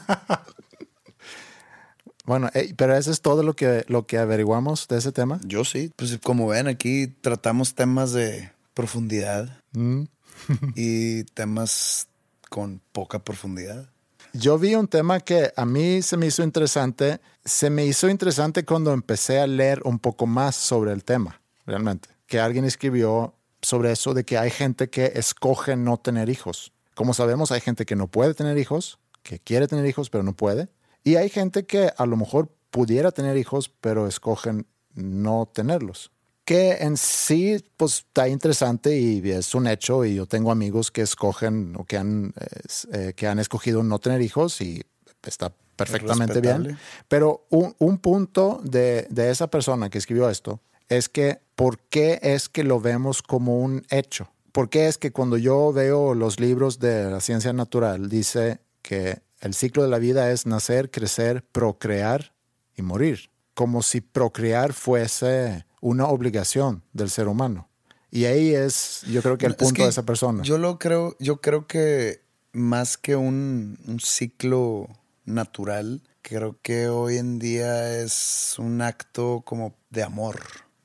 Bueno, 2.26 2.48
eh, 2.54 2.74
pero 2.76 2.96
eso 2.96 3.10
es 3.10 3.22
todo 3.22 3.42
lo 3.42 3.56
que, 3.56 3.84
lo 3.88 4.06
que 4.06 4.18
averiguamos 4.18 4.86
de 4.86 4.98
ese 4.98 5.10
tema. 5.10 5.40
Yo 5.42 5.64
sí. 5.64 5.90
Pues 5.96 6.16
como 6.22 6.46
ven, 6.46 6.68
aquí 6.68 7.08
tratamos 7.08 7.74
temas 7.74 8.12
de 8.12 8.52
profundidad 8.74 9.60
Mm. 9.72 10.02
y 10.74 11.24
temas 11.34 12.08
con 12.48 12.80
poca 12.92 13.18
profundidad. 13.20 13.90
Yo 14.32 14.58
vi 14.58 14.74
un 14.74 14.86
tema 14.86 15.20
que 15.20 15.52
a 15.56 15.64
mí 15.64 16.02
se 16.02 16.16
me 16.16 16.26
hizo 16.26 16.42
interesante. 16.42 17.20
Se 17.44 17.70
me 17.70 17.84
hizo 17.84 18.08
interesante 18.08 18.64
cuando 18.64 18.92
empecé 18.92 19.40
a 19.40 19.46
leer 19.46 19.82
un 19.84 19.98
poco 19.98 20.26
más 20.26 20.54
sobre 20.54 20.92
el 20.92 21.04
tema, 21.04 21.40
realmente. 21.66 22.08
Que 22.26 22.38
alguien 22.38 22.64
escribió 22.64 23.34
sobre 23.62 23.92
eso 23.92 24.14
de 24.14 24.24
que 24.24 24.38
hay 24.38 24.50
gente 24.50 24.90
que 24.90 25.12
escoge 25.14 25.76
no 25.76 25.98
tener 25.98 26.28
hijos. 26.28 26.72
Como 26.94 27.14
sabemos, 27.14 27.52
hay 27.52 27.60
gente 27.60 27.86
que 27.86 27.96
no 27.96 28.08
puede 28.08 28.34
tener 28.34 28.58
hijos, 28.58 28.98
que 29.22 29.38
quiere 29.38 29.68
tener 29.68 29.86
hijos, 29.86 30.10
pero 30.10 30.22
no 30.22 30.34
puede. 30.34 30.68
Y 31.04 31.16
hay 31.16 31.28
gente 31.28 31.66
que 31.66 31.92
a 31.96 32.06
lo 32.06 32.16
mejor 32.16 32.54
pudiera 32.70 33.10
tener 33.10 33.36
hijos, 33.36 33.68
pero 33.80 34.06
escogen 34.06 34.66
no 34.94 35.50
tenerlos. 35.52 36.10
Que 36.44 36.78
en 36.80 36.96
sí, 36.96 37.64
pues 37.76 37.98
está 37.98 38.28
interesante 38.28 38.98
y 38.98 39.28
es 39.30 39.54
un 39.54 39.66
hecho. 39.66 40.04
Y 40.04 40.16
yo 40.16 40.26
tengo 40.26 40.50
amigos 40.50 40.90
que 40.90 41.02
escogen 41.02 41.74
o 41.76 41.84
que 41.84 41.96
han, 41.96 42.34
eh, 42.92 43.12
que 43.14 43.28
han 43.28 43.38
escogido 43.38 43.82
no 43.82 43.98
tener 43.98 44.20
hijos 44.20 44.60
y 44.60 44.82
está 45.22 45.54
perfectamente 45.76 46.40
bien. 46.40 46.76
Pero 47.08 47.46
un, 47.50 47.74
un 47.78 47.98
punto 47.98 48.60
de, 48.64 49.06
de 49.10 49.30
esa 49.30 49.48
persona 49.48 49.90
que 49.90 49.98
escribió 49.98 50.28
esto 50.28 50.60
es 50.90 51.08
que 51.08 51.40
¿por 51.54 51.78
qué 51.78 52.18
es 52.22 52.50
que 52.50 52.64
lo 52.64 52.80
vemos 52.80 53.22
como 53.22 53.58
un 53.58 53.86
hecho? 53.88 54.30
¿Por 54.52 54.68
qué 54.68 54.88
es 54.88 54.98
que 54.98 55.12
cuando 55.12 55.38
yo 55.38 55.72
veo 55.72 56.14
los 56.14 56.40
libros 56.40 56.78
de 56.78 57.08
la 57.08 57.20
ciencia 57.20 57.52
natural 57.52 58.10
dice 58.10 58.60
que 58.82 59.22
el 59.40 59.54
ciclo 59.54 59.82
de 59.84 59.88
la 59.88 59.98
vida 59.98 60.30
es 60.32 60.44
nacer, 60.44 60.90
crecer, 60.90 61.44
procrear 61.52 62.34
y 62.76 62.82
morir? 62.82 63.30
Como 63.54 63.82
si 63.82 64.00
procrear 64.00 64.72
fuese 64.72 65.64
una 65.80 66.06
obligación 66.06 66.82
del 66.92 67.08
ser 67.08 67.28
humano. 67.28 67.68
Y 68.10 68.24
ahí 68.24 68.52
es, 68.52 69.02
yo 69.08 69.22
creo 69.22 69.38
que 69.38 69.46
el 69.46 69.52
es 69.52 69.58
punto 69.58 69.74
que 69.74 69.82
de 69.84 69.90
esa 69.90 70.02
persona. 70.02 70.42
Yo 70.42 70.58
lo 70.58 70.80
creo, 70.80 71.16
yo 71.20 71.40
creo 71.40 71.68
que 71.68 72.22
más 72.52 72.96
que 72.96 73.14
un, 73.14 73.78
un 73.86 74.00
ciclo 74.00 74.88
natural, 75.24 76.02
creo 76.22 76.58
que 76.60 76.88
hoy 76.88 77.18
en 77.18 77.38
día 77.38 78.00
es 78.00 78.56
un 78.58 78.82
acto 78.82 79.42
como 79.44 79.76
de 79.90 80.02
amor, 80.02 80.40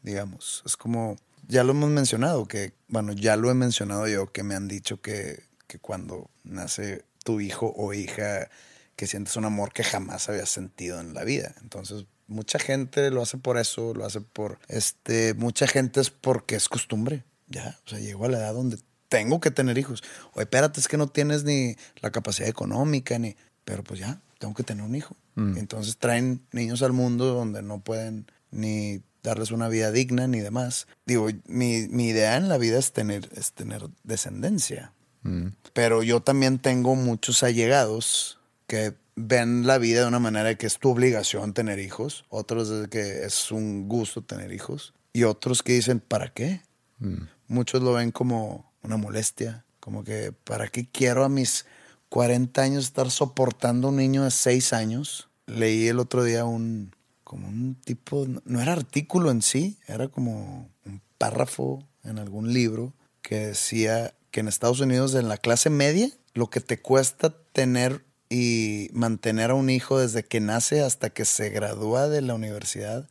digamos. 0.06 0.62
Es 0.66 0.78
como, 0.78 1.18
ya 1.47 1.64
lo 1.64 1.72
hemos 1.72 1.89
mencionado, 1.89 2.47
que, 2.47 2.74
bueno, 2.88 3.12
ya 3.12 3.36
lo 3.36 3.49
he 3.49 3.56
mencionado 3.56 4.08
yo, 4.08 4.32
que 4.32 4.43
me 4.43 4.56
han 4.56 4.68
dicho 4.68 5.01
que, 5.01 5.43
que 5.68 5.80
cuando 5.80 6.30
nace 6.43 7.03
tu 7.24 7.41
hijo 7.41 7.74
o 7.76 7.91
hija, 7.93 8.49
que 8.95 9.08
sientes 9.08 9.36
un 9.36 9.45
amor 9.45 9.74
que 9.74 9.84
jamás 9.84 10.30
habías 10.30 10.49
sentido 10.49 11.01
en 11.01 11.14
la 11.14 11.24
vida. 11.24 11.56
Entonces, 11.62 12.06
mucha 12.28 12.60
gente 12.60 13.10
lo 13.10 13.22
hace 13.22 13.38
por 13.38 13.58
eso, 13.58 13.93
lo 13.93 14.06
hace 14.06 14.22
por, 14.22 14.60
este, 14.68 15.34
mucha 15.34 15.68
gente 15.68 15.99
es 15.99 16.12
porque 16.12 16.56
es 16.56 16.70
costumbre. 16.70 17.26
Ya, 17.47 17.78
o 17.86 17.89
sea, 17.89 17.99
llego 17.99 18.26
a 18.26 18.30
la 18.30 18.38
edad 18.38 18.53
donde 18.53 18.78
tengo 19.10 19.39
que 19.39 19.51
tener 19.51 19.78
hijos. 19.78 20.03
Oye, 20.34 20.43
espérate, 20.43 20.80
es 20.80 20.88
que 20.88 20.97
no 20.97 21.08
tienes 21.08 21.43
ni 21.43 21.76
la 22.01 22.12
capacidad 22.12 22.47
económica, 22.47 23.18
ni, 23.18 23.36
pero 23.64 23.84
pues 23.84 23.99
ya, 23.99 24.22
tengo 24.38 24.53
que 24.53 24.64
tener 24.64 24.84
un 24.84 24.95
hijo. 24.95 25.16
Mm. 25.36 25.58
Entonces 25.58 25.97
traen 25.97 26.45
niños 26.51 26.84
al 26.84 26.93
mundo 26.93 27.34
donde 27.34 27.62
no 27.62 27.80
pueden 27.80 28.28
ni 28.51 29.01
darles 29.26 29.51
una 29.51 29.67
vida 29.67 29.91
digna 29.91 30.28
ni 30.28 30.39
demás. 30.39 30.88
Digo, 31.05 31.28
mi, 31.47 31.88
mi 31.89 32.07
idea 32.07 32.38
en 32.38 32.47
la 32.47 32.57
vida 32.57 32.80
es 32.80 32.93
tener, 32.93 33.30
es 33.36 33.51
tener 33.51 33.88
descendencia. 34.03 34.93
Mm. 35.23 35.47
Pero 35.73 36.03
yo 36.03 36.21
también 36.21 36.59
tengo 36.59 36.95
muchos 36.95 37.43
allegados 37.43 38.39
que 38.67 38.93
ven 39.15 39.65
la 39.65 39.78
vida 39.78 40.01
de 40.01 40.07
una 40.07 40.19
manera 40.19 40.55
que 40.55 40.67
es 40.67 40.78
tu 40.78 40.89
obligación 40.89 41.53
tener 41.53 41.80
hijos, 41.80 42.26
otros 42.30 42.69
de 42.69 42.88
que 42.88 43.26
es 43.26 43.51
un 43.51 43.88
gusto 43.88 44.21
tener 44.21 44.51
hijos, 44.51 44.93
y 45.13 45.23
otros 45.23 45.63
que 45.63 45.73
dicen, 45.73 45.99
¿para 45.99 46.30
qué? 46.30 46.61
Mm. 46.99 47.23
Muchos 47.47 47.82
lo 47.82 47.93
ven 47.93 48.11
como 48.11 48.71
una 48.84 48.97
molestia, 48.97 49.65
como 49.80 50.03
que, 50.03 50.32
¿para 50.32 50.67
qué 50.67 50.88
quiero 50.89 51.23
a 51.23 51.30
mis 51.30 51.65
40 52.09 52.61
años 52.61 52.86
estar 52.86 53.09
soportando 53.11 53.88
a 53.88 53.91
un 53.91 53.97
niño 53.97 54.23
de 54.23 54.32
6 54.32 54.73
años? 54.73 55.30
Leí 55.47 55.88
el 55.88 55.99
otro 55.99 56.23
día 56.23 56.45
un, 56.45 56.94
como 57.36 57.49
un 57.49 57.75
tipo, 57.75 58.25
no 58.45 58.61
era 58.61 58.71
artículo 58.71 59.29
en 59.29 59.41
sí, 59.41 59.77
era 59.88 60.07
como 60.07 60.69
un 60.86 61.01
párrafo 61.17 61.86
en 62.05 62.17
algún 62.17 62.53
libro 62.53 62.93
que 63.21 63.47
decía 63.47 64.13
que 64.31 64.39
en 64.39 64.47
Estados 64.47 64.79
Unidos, 64.79 65.13
en 65.15 65.27
la 65.27 65.36
clase 65.36 65.69
media, 65.69 66.09
lo 66.33 66.49
que 66.49 66.61
te 66.61 66.79
cuesta 66.79 67.36
tener 67.51 68.05
y 68.29 68.89
mantener 68.93 69.51
a 69.51 69.55
un 69.55 69.69
hijo 69.69 69.99
desde 69.99 70.23
que 70.23 70.39
nace 70.39 70.81
hasta 70.81 71.09
que 71.09 71.25
se 71.25 71.49
gradúa 71.49 72.07
de 72.07 72.21
la 72.21 72.36
universidad 72.36 73.09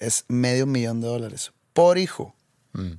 es 0.00 0.24
medio 0.26 0.66
millón 0.66 1.00
de 1.00 1.06
dólares 1.06 1.52
por 1.72 1.98
hijo. 1.98 2.34
Mm. 2.72 2.94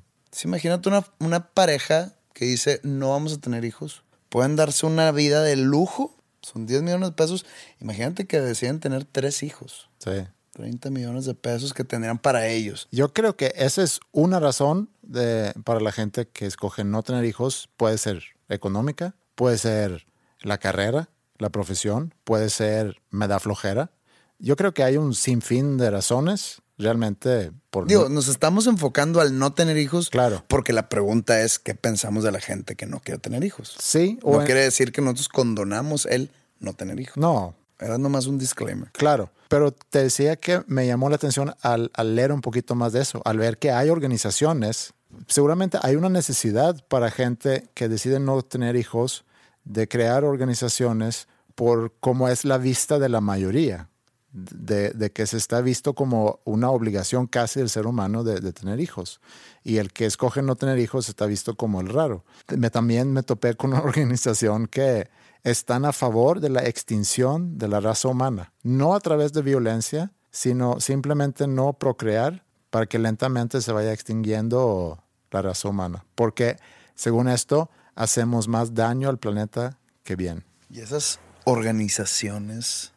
Imagínate 0.45 0.87
una, 0.87 1.05
una 1.19 1.49
pareja 1.49 2.13
que 2.33 2.45
dice 2.45 2.79
no 2.83 3.09
vamos 3.09 3.33
a 3.33 3.41
tener 3.41 3.65
hijos. 3.65 4.03
Pueden 4.29 4.55
darse 4.55 4.85
una 4.85 5.11
vida 5.11 5.43
de 5.43 5.57
lujo. 5.57 6.15
Son 6.41 6.65
10 6.65 6.83
millones 6.83 7.09
de 7.09 7.15
pesos. 7.15 7.45
Imagínate 7.81 8.27
que 8.27 8.39
deciden 8.39 8.79
tener 8.79 9.03
tres 9.03 9.43
hijos. 9.43 9.89
Sí. 9.97 10.25
30 10.57 10.89
millones 10.89 11.25
de 11.25 11.35
pesos 11.35 11.71
que 11.71 11.83
tendrían 11.83 12.17
para 12.17 12.47
ellos. 12.47 12.87
Yo 12.91 13.13
creo 13.13 13.37
que 13.37 13.53
esa 13.55 13.83
es 13.83 13.99
una 14.11 14.39
razón 14.39 14.89
de, 15.03 15.53
para 15.63 15.79
la 15.79 15.91
gente 15.91 16.27
que 16.27 16.47
escoge 16.47 16.83
no 16.83 17.03
tener 17.03 17.25
hijos. 17.25 17.69
Puede 17.77 17.99
ser 17.99 18.23
económica, 18.49 19.13
puede 19.35 19.59
ser 19.59 20.07
la 20.41 20.57
carrera, 20.57 21.09
la 21.37 21.51
profesión, 21.51 22.15
puede 22.23 22.49
ser 22.49 22.97
me 23.11 23.27
da 23.27 23.39
flojera. 23.39 23.91
Yo 24.39 24.55
creo 24.55 24.73
que 24.73 24.83
hay 24.83 24.97
un 24.97 25.13
sinfín 25.13 25.77
de 25.77 25.91
razones 25.91 26.63
realmente 26.79 27.51
por 27.69 27.85
Digo, 27.87 28.09
nos 28.09 28.27
estamos 28.27 28.65
enfocando 28.65 29.21
al 29.21 29.37
no 29.37 29.53
tener 29.53 29.77
hijos. 29.77 30.09
Claro. 30.09 30.43
Porque 30.47 30.73
la 30.73 30.89
pregunta 30.89 31.39
es 31.41 31.59
qué 31.59 31.75
pensamos 31.75 32.23
de 32.23 32.31
la 32.31 32.39
gente 32.39 32.75
que 32.75 32.87
no 32.87 32.99
quiere 32.99 33.19
tener 33.19 33.43
hijos. 33.43 33.75
Sí, 33.79 34.17
o 34.23 34.33
No 34.33 34.39
en- 34.41 34.45
quiere 34.47 34.61
decir 34.61 34.91
que 34.91 35.01
nosotros 35.01 35.29
condonamos 35.29 36.07
el 36.07 36.31
no 36.59 36.73
tener 36.73 36.99
hijos. 36.99 37.17
No, 37.17 37.53
Era 37.79 37.97
nomás 37.97 38.27
un 38.27 38.37
disclaimer. 38.37 38.91
Claro, 38.91 39.31
pero 39.49 39.71
te 39.71 40.03
decía 40.03 40.35
que 40.35 40.63
me 40.67 40.87
llamó 40.87 41.09
la 41.09 41.15
atención 41.15 41.53
al, 41.61 41.91
leer 42.15 42.31
un 42.31 42.41
poquito 42.41 42.75
más 42.75 42.93
de 42.93 43.01
eso, 43.01 43.21
al 43.25 43.37
ver 43.37 43.57
que 43.57 43.71
hay 43.71 43.89
organizaciones, 43.89 44.93
seguramente 45.27 45.77
hay 45.81 45.95
una 45.95 46.09
necesidad 46.09 46.83
para 46.87 47.11
gente 47.11 47.69
que 47.73 47.87
decide 47.87 48.19
no 48.19 48.41
tener 48.41 48.75
hijos 48.75 49.25
de 49.63 49.87
crear 49.87 50.23
organizaciones 50.23 51.27
por 51.55 51.93
cómo 51.99 52.29
es 52.29 52.45
la 52.45 52.57
vista 52.57 52.99
de 52.99 53.09
la 53.09 53.21
mayoría, 53.21 53.89
de, 54.31 55.11
que 55.13 55.25
se 55.25 55.37
está 55.37 55.61
visto 55.61 55.93
como 55.93 56.39
una 56.43 56.69
obligación 56.69 57.25
casi 57.27 57.59
del 57.59 57.69
ser 57.69 57.87
humano 57.87 58.23
de, 58.23 58.39
de 58.39 58.53
tener 58.53 58.79
hijos. 58.79 59.19
Y 59.63 59.77
el 59.77 59.91
que 59.91 60.05
escoge 60.05 60.41
no 60.41 60.55
tener 60.55 60.77
hijos 60.77 61.09
está 61.09 61.25
visto 61.25 61.55
como 61.55 61.81
el 61.81 61.87
raro. 61.87 62.23
Me, 62.55 62.69
también 62.69 63.11
me 63.11 63.23
topé 63.23 63.55
con 63.55 63.71
una 63.71 63.81
organización 63.83 64.67
que 64.67 65.09
están 65.43 65.85
a 65.85 65.93
favor 65.93 66.39
de 66.39 66.49
la 66.49 66.65
extinción 66.65 67.57
de 67.57 67.67
la 67.67 67.79
raza 67.79 68.07
humana, 68.07 68.53
no 68.63 68.93
a 68.95 68.99
través 68.99 69.33
de 69.33 69.41
violencia, 69.41 70.11
sino 70.31 70.79
simplemente 70.79 71.47
no 71.47 71.73
procrear 71.73 72.43
para 72.69 72.85
que 72.85 72.99
lentamente 72.99 73.61
se 73.61 73.71
vaya 73.71 73.93
extinguiendo 73.93 75.03
la 75.31 75.41
raza 75.41 75.69
humana. 75.69 76.05
Porque, 76.15 76.57
según 76.95 77.27
esto, 77.27 77.69
hacemos 77.95 78.47
más 78.47 78.73
daño 78.73 79.09
al 79.09 79.17
planeta 79.17 79.79
que 80.03 80.15
bien. 80.15 80.43
Y 80.69 80.81
esas 80.81 81.19
organizaciones 81.45 82.91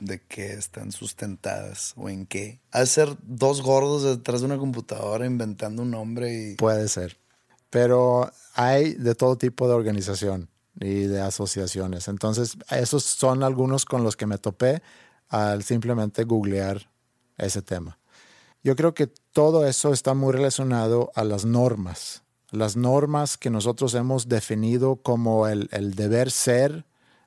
de 0.00 0.20
qué 0.20 0.52
están 0.52 0.92
sustentadas 0.92 1.94
o 1.96 2.08
en 2.08 2.26
qué. 2.26 2.60
Al 2.70 2.86
ser 2.86 3.16
dos 3.22 3.62
gordos 3.62 4.02
detrás 4.02 4.40
de 4.40 4.46
una 4.46 4.58
computadora 4.58 5.26
inventando 5.26 5.82
un 5.82 5.90
nombre 5.90 6.50
y 6.50 6.54
Puede 6.56 6.88
ser. 6.88 7.16
Pero 7.70 8.30
hay 8.54 8.94
de 8.94 9.14
todo 9.14 9.36
tipo 9.36 9.66
de 9.68 9.74
organización 9.74 10.48
y 10.80 11.04
de 11.04 11.20
asociaciones. 11.20 12.08
Entonces, 12.08 12.56
esos 12.70 13.04
son 13.04 13.42
algunos 13.42 13.84
con 13.84 14.02
los 14.02 14.16
que 14.16 14.26
me 14.26 14.38
topé 14.38 14.82
al 15.28 15.62
simplemente 15.62 16.24
googlear 16.24 16.88
ese 17.38 17.62
tema. 17.62 17.98
Yo 18.62 18.76
creo 18.76 18.94
que 18.94 19.06
todo 19.06 19.66
eso 19.66 19.92
está 19.92 20.14
muy 20.14 20.32
relacionado 20.32 21.10
a 21.14 21.24
las 21.24 21.44
normas. 21.44 22.22
Las 22.50 22.76
normas 22.76 23.36
que 23.36 23.50
nosotros 23.50 23.94
hemos 23.94 24.28
definido 24.28 24.96
como 24.96 25.48
el, 25.48 25.68
el 25.72 25.94
deber 25.94 26.30
ser 26.30 26.84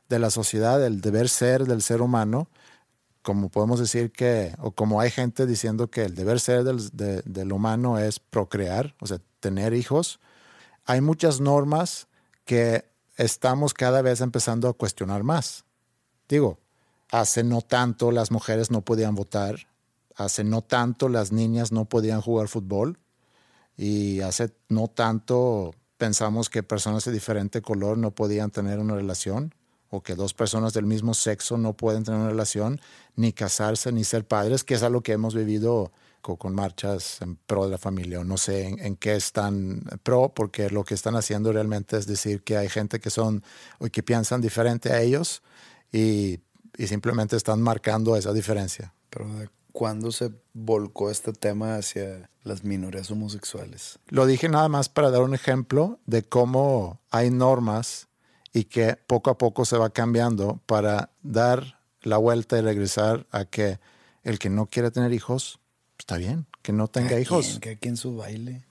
de 0.09 0.19
la 0.19 0.29
sociedad, 0.31 0.83
el 0.85 1.01
deber 1.01 1.29
ser 1.29 1.65
del 1.65 1.81
ser 1.81 2.01
humano, 2.01 2.47
como 3.21 3.49
podemos 3.49 3.79
decir 3.79 4.11
que, 4.11 4.55
o 4.59 4.71
como 4.71 5.01
hay 5.01 5.11
gente 5.11 5.45
diciendo 5.45 5.89
que 5.89 6.03
el 6.05 6.15
deber 6.15 6.39
ser 6.39 6.63
del, 6.63 6.89
de- 6.93 7.21
del 7.23 7.51
humano 7.51 7.99
es 7.99 8.19
procrear, 8.19 8.95
o 9.01 9.05
sea, 9.07 9.19
tener 9.41 9.73
hijos, 9.73 10.19
hay 10.85 11.01
muchas 11.01 11.41
normas 11.41 12.07
que 12.45 12.85
estamos 13.17 13.73
cada 13.73 14.01
vez 14.01 14.21
empezando 14.21 14.69
a 14.69 14.73
cuestionar 14.73 15.23
más. 15.23 15.65
Digo, 16.29 16.59
hace 17.11 17.43
no 17.43 17.61
tanto 17.61 18.11
las 18.11 18.31
mujeres 18.31 18.71
no 18.71 18.81
podían 18.81 19.15
votar, 19.15 19.67
hace 20.15 20.43
no 20.43 20.61
tanto 20.61 21.09
las 21.09 21.31
niñas 21.31 21.71
no 21.71 21.85
podían 21.85 22.21
jugar 22.21 22.47
fútbol 22.47 22.99
y 23.75 24.21
hace 24.21 24.51
no 24.69 24.87
tanto 24.87 25.73
pensamos 25.97 26.49
que 26.49 26.63
personas 26.63 27.05
de 27.05 27.11
diferente 27.11 27.61
color 27.61 27.97
no 27.97 28.11
podían 28.11 28.51
tener 28.51 28.79
una 28.79 28.95
relación 28.95 29.53
o 29.89 30.01
que 30.01 30.15
dos 30.15 30.33
personas 30.33 30.73
del 30.73 30.85
mismo 30.85 31.13
sexo 31.13 31.57
no 31.57 31.73
pueden 31.73 32.03
tener 32.03 32.19
una 32.19 32.29
relación, 32.29 32.81
ni 33.15 33.31
casarse, 33.31 33.91
ni 33.91 34.03
ser 34.03 34.27
padres, 34.27 34.63
que 34.63 34.73
es 34.73 34.83
algo 34.83 35.01
que 35.01 35.13
hemos 35.13 35.33
vivido 35.33 35.91
con, 36.21 36.53
marchas 36.53 37.21
en 37.21 37.35
pro 37.35 37.65
de 37.65 37.71
la 37.71 37.77
familia, 37.77 38.19
o 38.19 38.23
no 38.23 38.37
sé 38.37 38.67
en, 38.67 38.79
en 38.79 38.95
qué 38.95 39.15
están 39.15 39.83
pro, 40.03 40.33
porque 40.33 40.69
lo 40.69 40.83
que 40.83 40.93
están 40.93 41.15
haciendo 41.15 41.51
realmente 41.51 41.97
es 41.97 42.07
decir 42.07 42.43
que 42.43 42.57
hay 42.57 42.69
gente 42.69 42.99
que 42.99 43.09
son 43.09 43.43
o 43.79 43.85
que 43.87 44.03
piensan 44.03 44.41
diferente 44.41 44.91
a 44.91 45.01
ellos 45.01 45.41
y, 45.91 46.39
y 46.77 46.87
simplemente 46.87 47.35
están 47.35 47.61
marcando 47.61 48.15
esa 48.15 48.33
diferencia. 48.33 48.93
Pero 49.09 49.27
¿de 49.35 49.49
cuándo 49.71 50.11
se 50.11 50.31
volcó 50.53 51.11
este 51.11 51.33
tema 51.33 51.75
hacia 51.75 52.29
las 52.43 52.63
minorías 52.63 53.11
homosexuales? 53.11 53.99
Lo 54.07 54.25
dije 54.25 54.49
nada 54.49 54.69
más 54.69 54.89
para 54.89 55.11
dar 55.11 55.21
un 55.21 55.33
ejemplo 55.35 55.99
de 56.05 56.23
cómo 56.23 56.99
hay 57.11 57.29
normas 57.29 58.07
y 58.53 58.65
que 58.65 58.97
poco 59.07 59.29
a 59.29 59.37
poco 59.37 59.65
se 59.65 59.77
va 59.77 59.91
cambiando 59.91 60.61
para 60.65 61.11
dar 61.21 61.79
la 62.01 62.17
vuelta 62.17 62.57
y 62.57 62.61
regresar 62.61 63.27
a 63.31 63.45
que 63.45 63.79
el 64.23 64.39
que 64.39 64.49
no 64.49 64.65
quiere 64.65 64.91
tener 64.91 65.13
hijos, 65.13 65.59
está 65.99 66.17
bien, 66.17 66.45
que 66.61 66.73
no 66.73 66.87
tenga 66.87 67.19
hijos. 67.19 67.47
quien, 67.47 67.59
cada 67.59 67.75
quien 67.75 67.97
su 67.97 68.15
baile. 68.17 68.65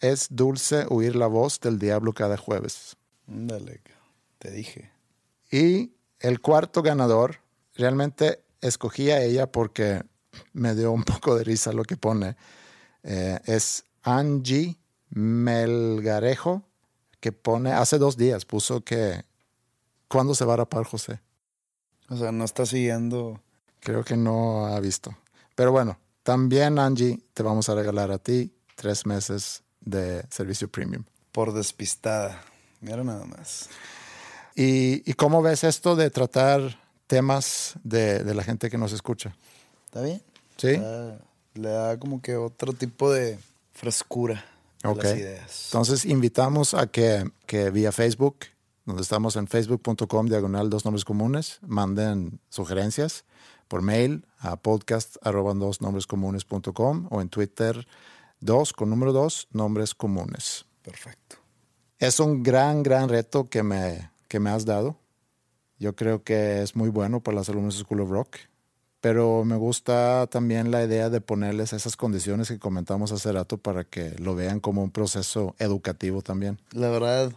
es 0.00 0.26
dulce 0.30 0.86
oír 0.88 1.14
la 1.14 1.28
voz 1.28 1.60
del 1.60 1.78
diablo 1.78 2.12
cada 2.12 2.36
jueves. 2.36 2.96
Dale, 3.26 3.80
te 4.38 4.50
dije. 4.50 4.90
Y 5.50 5.92
el 6.18 6.40
cuarto 6.40 6.82
ganador, 6.82 7.36
realmente 7.74 8.42
escogí 8.60 9.10
a 9.10 9.22
ella 9.22 9.50
porque 9.50 10.02
me 10.52 10.74
dio 10.74 10.92
un 10.92 11.04
poco 11.04 11.36
de 11.36 11.44
risa 11.44 11.72
lo 11.72 11.84
que 11.84 11.96
pone. 11.96 12.36
Eh, 13.02 13.38
es 13.44 13.84
Angie 14.02 14.78
Melgarejo, 15.10 16.62
que 17.20 17.32
pone, 17.32 17.72
hace 17.72 17.98
dos 17.98 18.16
días 18.16 18.44
puso 18.44 18.82
que, 18.82 19.24
¿cuándo 20.12 20.34
se 20.34 20.44
va 20.44 20.54
a 20.54 20.58
rapar 20.58 20.84
José? 20.84 21.20
O 22.08 22.16
sea, 22.16 22.30
no 22.32 22.44
está 22.44 22.66
siguiendo. 22.66 23.40
Creo 23.80 24.04
que 24.04 24.16
no 24.16 24.66
ha 24.66 24.78
visto. 24.80 25.16
Pero 25.54 25.72
bueno, 25.72 25.98
también 26.22 26.78
Angie, 26.78 27.20
te 27.34 27.42
vamos 27.42 27.68
a 27.68 27.74
regalar 27.74 28.10
a 28.12 28.18
ti 28.18 28.52
tres 28.76 29.06
meses 29.06 29.62
de 29.80 30.24
servicio 30.30 30.68
premium. 30.68 31.04
Por 31.32 31.52
despistada. 31.52 32.42
Mira 32.80 33.02
nada 33.02 33.24
más. 33.24 33.68
¿Y, 34.54 35.08
y 35.10 35.14
cómo 35.14 35.40
ves 35.42 35.64
esto 35.64 35.96
de 35.96 36.10
tratar 36.10 36.78
temas 37.06 37.74
de, 37.82 38.22
de 38.22 38.34
la 38.34 38.44
gente 38.44 38.68
que 38.70 38.78
nos 38.78 38.92
escucha? 38.92 39.34
¿Está 39.86 40.02
bien? 40.02 40.22
¿Sí? 40.58 40.68
Está- 40.68 41.18
le 41.54 41.68
da 41.68 41.98
como 41.98 42.22
que 42.22 42.36
otro 42.36 42.72
tipo 42.72 43.10
de 43.12 43.38
frescura 43.72 44.44
a 44.82 44.90
Ok. 44.90 45.04
las 45.04 45.16
ideas. 45.18 45.64
Entonces 45.66 46.04
invitamos 46.06 46.72
a 46.74 46.86
que, 46.86 47.30
que 47.46 47.70
vía 47.70 47.92
Facebook 47.92 48.36
donde 48.84 49.02
estamos 49.02 49.36
en 49.36 49.46
facebook.com 49.46 50.26
diagonal 50.26 50.70
dos 50.70 50.84
nombres 50.84 51.04
comunes. 51.04 51.58
Manden 51.66 52.40
sugerencias 52.48 53.24
por 53.68 53.82
mail 53.82 54.26
a 54.38 54.56
podcast 54.56 55.16
arroba 55.22 55.54
dos 55.54 55.80
nombres 55.80 56.06
comunes.com 56.06 57.08
o 57.10 57.20
en 57.20 57.28
Twitter 57.28 57.86
dos 58.40 58.72
con 58.72 58.90
número 58.90 59.12
dos 59.12 59.48
nombres 59.52 59.94
comunes. 59.94 60.66
Perfecto. 60.82 61.36
Es 61.98 62.18
un 62.18 62.42
gran, 62.42 62.82
gran 62.82 63.08
reto 63.08 63.44
que 63.44 63.62
me, 63.62 64.10
que 64.28 64.40
me 64.40 64.50
has 64.50 64.64
dado. 64.64 64.96
Yo 65.78 65.94
creo 65.94 66.22
que 66.22 66.62
es 66.62 66.76
muy 66.76 66.88
bueno 66.88 67.20
para 67.20 67.36
las 67.36 67.48
alumnos 67.48 67.76
de 67.76 67.84
School 67.84 68.00
of 68.00 68.10
Rock, 68.10 68.36
pero 69.00 69.44
me 69.44 69.56
gusta 69.56 70.26
también 70.28 70.70
la 70.70 70.84
idea 70.84 71.10
de 71.10 71.20
ponerles 71.20 71.72
esas 71.72 71.96
condiciones 71.96 72.48
que 72.48 72.58
comentamos 72.58 73.12
hace 73.12 73.32
rato 73.32 73.58
para 73.58 73.84
que 73.84 74.16
lo 74.18 74.34
vean 74.34 74.60
como 74.60 74.82
un 74.82 74.90
proceso 74.90 75.54
educativo 75.58 76.22
también. 76.22 76.60
La 76.72 76.88
verdad, 76.88 77.32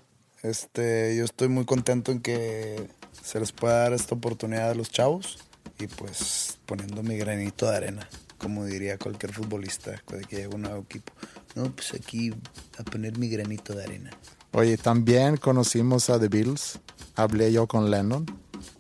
este, 0.50 1.16
yo 1.18 1.26
estoy 1.26 1.48
muy 1.50 1.66
contento 1.66 2.12
en 2.12 2.20
que 2.22 2.88
se 3.24 3.40
les 3.40 3.52
pueda 3.52 3.80
dar 3.80 3.94
esta 3.94 4.16
oportunidad 4.16 4.72
a 4.72 4.76
los 4.76 4.90
chavos 4.90 5.40
y 5.80 5.88
pues 5.88 6.58
poniendo 6.66 7.04
mi 7.04 7.18
granito 7.18 7.70
de 7.70 7.76
arena, 7.78 8.08
como 8.38 8.66
diría 8.66 8.98
cualquier 8.98 9.34
futbolista 9.34 10.02
cuando 10.06 10.28
llegue 10.28 10.46
a 10.46 10.50
un 10.50 10.62
nuevo 10.62 10.80
equipo. 10.84 11.12
No, 11.56 11.72
pues 11.76 11.94
aquí 11.94 12.34
a 12.78 12.84
poner 12.84 13.18
mi 13.18 13.30
granito 13.30 13.74
de 13.74 13.84
arena. 13.84 14.12
Oye, 14.52 14.78
también 14.78 15.38
conocimos 15.38 16.10
a 16.10 16.20
The 16.20 16.28
Beatles. 16.30 16.80
Hablé 17.16 17.52
yo 17.52 17.68
con 17.68 17.90
Lennon 17.92 18.26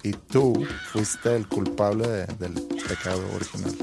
y 0.03 0.11
tú 0.11 0.53
fuiste 0.91 1.35
el 1.35 1.47
culpable 1.47 2.07
de- 2.07 2.25
del 2.37 2.53
pecado 2.87 3.21
original. 3.35 3.75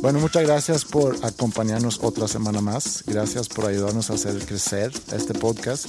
Bueno, 0.00 0.20
muchas 0.20 0.42
gracias 0.42 0.84
por 0.84 1.16
acompañarnos 1.24 2.00
otra 2.02 2.28
semana 2.28 2.60
más. 2.60 3.04
Gracias 3.06 3.48
por 3.48 3.66
ayudarnos 3.66 4.10
a 4.10 4.14
hacer 4.14 4.38
crecer 4.44 4.92
este 5.12 5.34
podcast. 5.34 5.86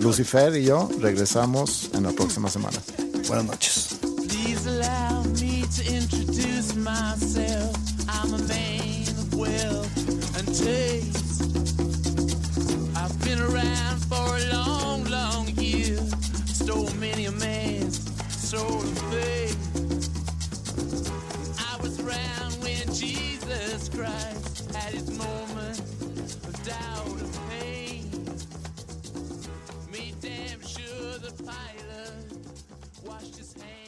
Lucifer 0.00 0.56
y 0.56 0.64
yo 0.64 0.88
regresamos 1.00 1.90
en 1.94 2.04
la 2.04 2.12
próxima 2.12 2.48
semana. 2.48 2.78
Buenas 3.26 3.44
noches. 3.44 3.98
Myself. 6.78 7.76
I'm 8.08 8.32
a 8.32 8.38
man 8.38 9.08
of 9.18 10.38
and 10.38 10.46
taste. 10.54 10.97
just 33.36 33.60
hang 33.60 33.87